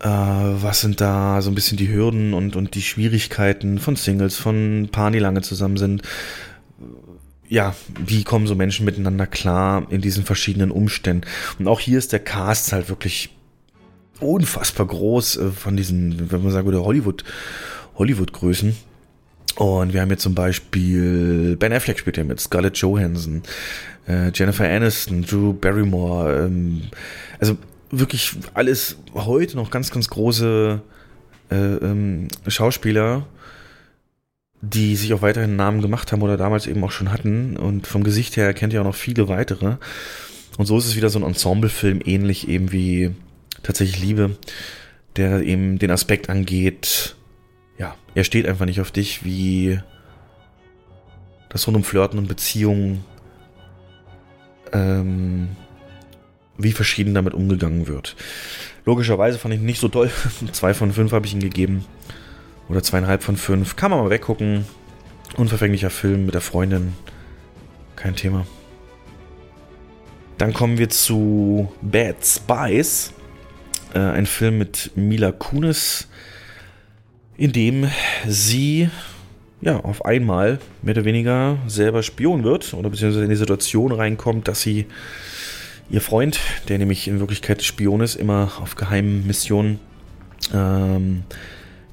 [0.00, 4.36] äh, was sind da so ein bisschen die Hürden und, und die Schwierigkeiten von Singles,
[4.36, 6.02] von Paaren, die lange zusammen sind.
[7.48, 7.74] Ja,
[8.06, 11.26] wie kommen so Menschen miteinander klar in diesen verschiedenen Umständen?
[11.58, 13.30] Und auch hier ist der Cast halt wirklich
[14.20, 17.24] unfassbar groß äh, von diesen, wenn man sagen würde, Hollywood,
[17.96, 18.76] Hollywood-Größen.
[19.56, 23.42] Und wir haben jetzt zum Beispiel Ben Affleck spielt ja mit, Scarlett Johansson,
[24.08, 26.82] äh, Jennifer Aniston, Drew Barrymore, ähm,
[27.38, 27.56] also
[27.90, 30.80] wirklich alles heute noch ganz, ganz große
[31.50, 33.26] äh, ähm, Schauspieler,
[34.62, 37.56] die sich auch weiterhin Namen gemacht haben oder damals eben auch schon hatten.
[37.56, 39.76] Und vom Gesicht her kennt ihr auch noch viele weitere.
[40.58, 43.12] Und so ist es wieder so ein Ensemble-Film, ähnlich eben wie
[43.62, 44.36] tatsächlich Liebe,
[45.16, 47.16] der eben den Aspekt angeht,
[47.80, 49.80] ja, er steht einfach nicht auf dich, wie
[51.48, 53.02] das rund um Flirten und Beziehungen,
[54.72, 55.48] ähm,
[56.58, 58.16] wie verschieden damit umgegangen wird.
[58.84, 60.10] Logischerweise fand ich ihn nicht so toll.
[60.52, 61.86] Zwei von fünf habe ich ihm gegeben.
[62.68, 63.76] Oder zweieinhalb von fünf.
[63.76, 64.66] Kann man mal weggucken.
[65.38, 66.92] Unverfänglicher Film mit der Freundin.
[67.96, 68.46] Kein Thema.
[70.36, 73.14] Dann kommen wir zu Bad Spies.
[73.94, 76.08] Äh, ein Film mit Mila Kunis,
[77.40, 77.90] in dem
[78.28, 78.90] sie
[79.62, 84.46] ja auf einmal mehr oder weniger selber Spion wird oder beziehungsweise in die Situation reinkommt,
[84.46, 84.84] dass sie
[85.88, 86.38] ihr Freund,
[86.68, 89.80] der nämlich in Wirklichkeit Spion ist, immer auf geheimen Missionen
[90.52, 91.22] ähm,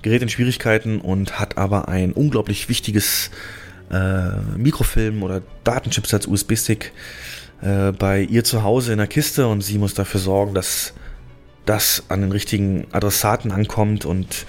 [0.01, 3.31] gerät in Schwierigkeiten und hat aber ein unglaublich wichtiges
[3.89, 6.91] äh, Mikrofilm oder Datenchips als USB-Stick
[7.61, 10.93] äh, bei ihr zu Hause in der Kiste und sie muss dafür sorgen, dass
[11.65, 14.45] das an den richtigen Adressaten ankommt und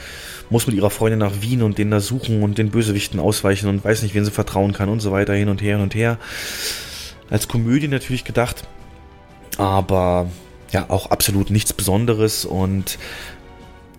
[0.51, 3.85] muss mit ihrer Freundin nach Wien und den da suchen und den Bösewichten ausweichen und
[3.85, 6.19] weiß nicht, wen sie vertrauen kann und so weiter hin und her und her.
[7.31, 8.67] Als Komödie natürlich gedacht,
[9.59, 10.31] aber
[10.71, 12.99] ja, auch absolut nichts Besonderes und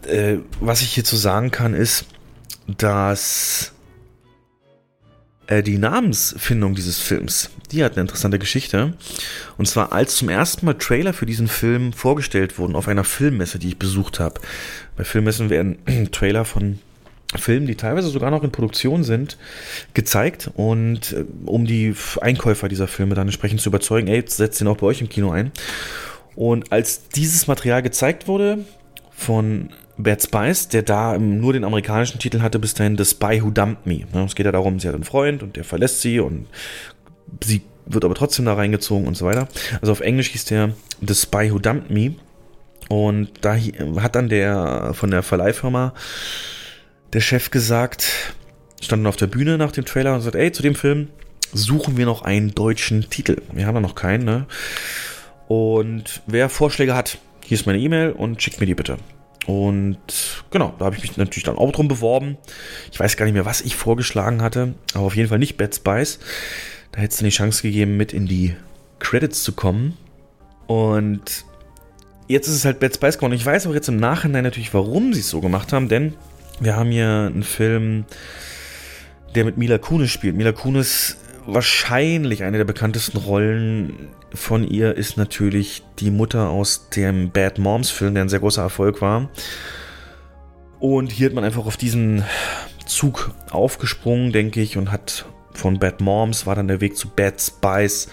[0.07, 2.05] äh, was ich hierzu sagen kann ist,
[2.67, 3.73] dass
[5.49, 8.93] äh, die Namensfindung dieses Films, die hat eine interessante Geschichte.
[9.57, 13.57] Und zwar als zum ersten Mal Trailer für diesen Film vorgestellt wurden auf einer Filmmesse,
[13.57, 14.39] die ich besucht habe.
[14.95, 15.79] Bei Filmmessen werden
[16.11, 16.79] Trailer von
[17.35, 19.37] Filmen, die teilweise sogar noch in Produktion sind,
[19.93, 24.67] gezeigt und äh, um die Einkäufer dieser Filme dann entsprechend zu überzeugen, ey, setzt den
[24.67, 25.51] auch bei euch im Kino ein.
[26.35, 28.65] Und als dieses Material gezeigt wurde
[29.11, 33.51] von Bad Spice, der da nur den amerikanischen Titel hatte, bis dahin The Spy Who
[33.51, 34.05] Dumped Me.
[34.25, 36.47] Es geht ja darum, sie hat einen Freund und der verlässt sie und
[37.43, 39.49] sie wird aber trotzdem da reingezogen und so weiter.
[39.81, 40.73] Also auf Englisch hieß der
[41.05, 42.15] The Spy Who Dumped Me.
[42.87, 43.57] Und da
[44.01, 45.93] hat dann der von der Verleihfirma
[47.13, 48.33] der Chef gesagt,
[48.81, 51.09] stand auf der Bühne nach dem Trailer und sagt, ey, zu dem Film
[51.51, 53.41] suchen wir noch einen deutschen Titel.
[53.51, 54.45] Wir haben da noch keinen, ne?
[55.47, 58.97] Und wer Vorschläge hat, hier ist meine E-Mail und schickt mir die bitte.
[59.49, 59.97] Und
[60.51, 62.37] genau, da habe ich mich natürlich dann auch drum beworben.
[62.91, 65.73] Ich weiß gar nicht mehr, was ich vorgeschlagen hatte, aber auf jeden Fall nicht Bad
[65.73, 66.19] Spice.
[66.91, 68.55] Da hätte es dann die Chance gegeben, mit in die
[68.99, 69.97] Credits zu kommen.
[70.67, 71.45] Und
[72.27, 73.33] jetzt ist es halt Bad Spice geworden.
[73.33, 76.13] Ich weiß auch jetzt im Nachhinein natürlich, warum sie es so gemacht haben, denn
[76.59, 78.05] wir haben hier einen Film,
[79.33, 80.35] der mit Mila Kunis spielt.
[80.35, 87.31] Mila Kunis, wahrscheinlich eine der bekanntesten Rollen von ihr ist natürlich die Mutter aus dem
[87.31, 89.29] Bad Moms Film, der ein sehr großer Erfolg war.
[90.79, 92.23] Und hier hat man einfach auf diesen
[92.85, 97.41] Zug aufgesprungen, denke ich, und hat von Bad Moms war dann der Weg zu Bad
[97.41, 98.07] Spice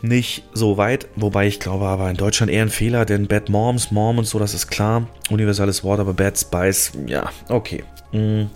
[0.00, 3.90] nicht so weit, wobei ich glaube aber in Deutschland eher ein Fehler, denn Bad Moms,
[3.90, 7.82] Mom und so, das ist klar, universales Wort, aber Bad Spice, ja, okay.
[8.12, 8.48] Hm.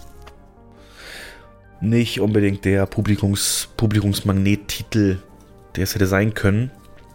[1.82, 5.18] Nicht unbedingt der Publikums, Publikumsmagnet-Titel,
[5.76, 6.70] der es hätte sein können.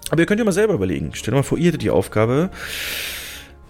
[0.10, 1.16] Aber ihr könnt ja mal selber überlegen.
[1.16, 2.52] Stellt euch mal vor, ihr hättet die Aufgabe,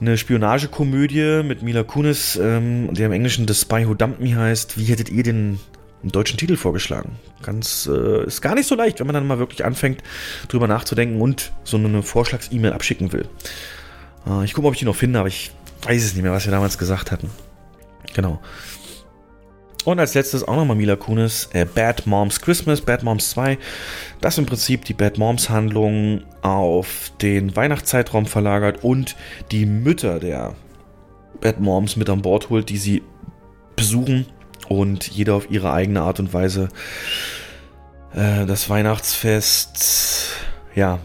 [0.02, 4.78] eine Spionagekomödie mit Mila Kunis, ähm, der im Englischen The Spy Who Dumped Me heißt.
[4.78, 5.60] Wie hättet ihr den
[6.04, 7.18] deutschen Titel vorgeschlagen.
[7.42, 10.04] Ganz, äh, ist gar nicht so leicht, wenn man dann mal wirklich anfängt,
[10.48, 13.28] drüber nachzudenken und so eine Vorschlags-E-Mail abschicken will.
[14.28, 15.52] Äh, ich gucke, ob ich die noch finde, aber ich
[15.84, 17.30] weiß es nicht mehr, was wir damals gesagt hatten.
[18.14, 18.40] Genau.
[19.88, 23.58] Und als letztes auch nochmal Mila Kunis, äh, Bad Moms Christmas, Bad Moms 2.
[24.20, 29.16] Das im Prinzip die Bad Moms Handlung auf den Weihnachtszeitraum verlagert und
[29.50, 30.56] die Mütter der
[31.40, 33.02] Bad Moms mit an Bord holt, die sie
[33.78, 34.26] besuchen
[34.68, 36.68] und jeder auf ihre eigene Art und Weise
[38.14, 40.34] äh, das Weihnachtsfest
[40.76, 41.00] ja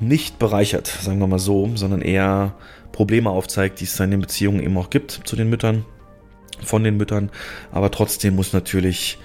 [0.00, 2.54] nicht bereichert, sagen wir mal so, sondern eher
[2.90, 5.84] Probleme aufzeigt, die es in den Beziehungen eben auch gibt zu den Müttern,
[6.64, 7.30] von den Müttern.
[7.72, 9.18] Aber trotzdem muss natürlich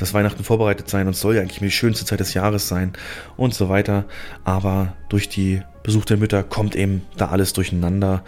[0.00, 2.92] das Weihnachten vorbereitet sein und soll ja eigentlich die schönste Zeit des Jahres sein
[3.36, 4.04] und so weiter.
[4.44, 8.22] Aber durch die Besuch der Mütter kommt eben da alles durcheinander.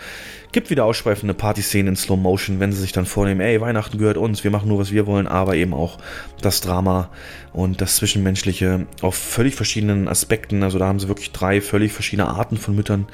[0.53, 4.17] Gibt wieder ausschweifende Partyszenen in Slow Motion, wenn sie sich dann vornehmen, ey, Weihnachten gehört
[4.17, 5.99] uns, wir machen nur, was wir wollen, aber eben auch
[6.41, 7.11] das Drama
[7.53, 10.63] und das Zwischenmenschliche auf völlig verschiedenen Aspekten.
[10.63, 13.07] Also da haben sie wirklich drei völlig verschiedene Arten von Müttern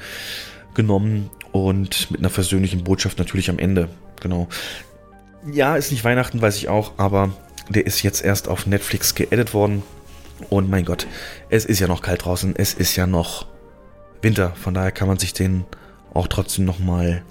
[0.73, 3.89] genommen und mit einer versöhnlichen Botschaft natürlich am Ende.
[4.21, 4.47] Genau.
[5.45, 7.31] Ja, ist nicht Weihnachten, weiß ich auch, aber
[7.69, 9.83] der ist jetzt erst auf Netflix geedit worden.
[10.49, 11.07] Und mein Gott,
[11.49, 13.45] es ist ja noch kalt draußen, es ist ja noch
[14.21, 14.51] Winter.
[14.55, 15.65] Von daher kann man sich den
[16.13, 17.23] auch trotzdem nochmal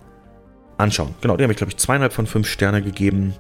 [0.77, 1.15] anschauen.
[1.21, 3.35] Genau, den habe ich, glaube ich, zweieinhalb von fünf Sterne gegeben.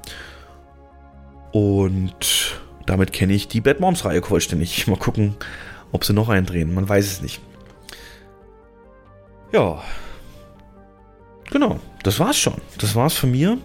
[1.53, 4.86] Und damit kenne ich die Bad Moms-Reihe vollständig.
[4.86, 5.36] Mal gucken,
[5.93, 6.74] ob sie noch eindrehen.
[6.74, 7.40] Man weiß es nicht.
[9.53, 9.82] Ja.
[11.51, 12.61] Genau, das war's schon.
[12.78, 13.59] Das war's von mir.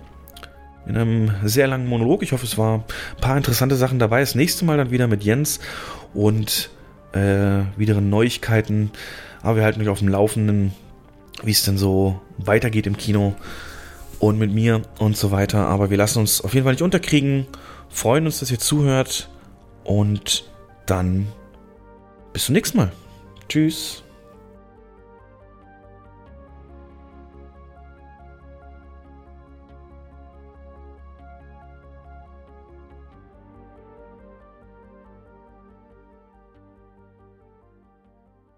[0.85, 2.23] In einem sehr langen Monolog.
[2.23, 4.19] Ich hoffe, es war ein paar interessante Sachen dabei.
[4.19, 5.59] Das nächste Mal dann wieder mit Jens
[6.13, 6.69] und
[7.13, 8.91] äh, wieder Neuigkeiten
[9.43, 10.73] aber wir halten euch auf dem Laufenden,
[11.43, 13.35] wie es denn so weitergeht im Kino
[14.19, 15.67] und mit mir und so weiter.
[15.67, 17.45] Aber wir lassen uns auf jeden Fall nicht unterkriegen.
[17.89, 19.29] Freuen uns, dass ihr zuhört.
[19.83, 20.45] Und
[20.85, 21.27] dann
[22.31, 22.91] bis zum nächsten Mal.
[23.49, 24.03] Tschüss.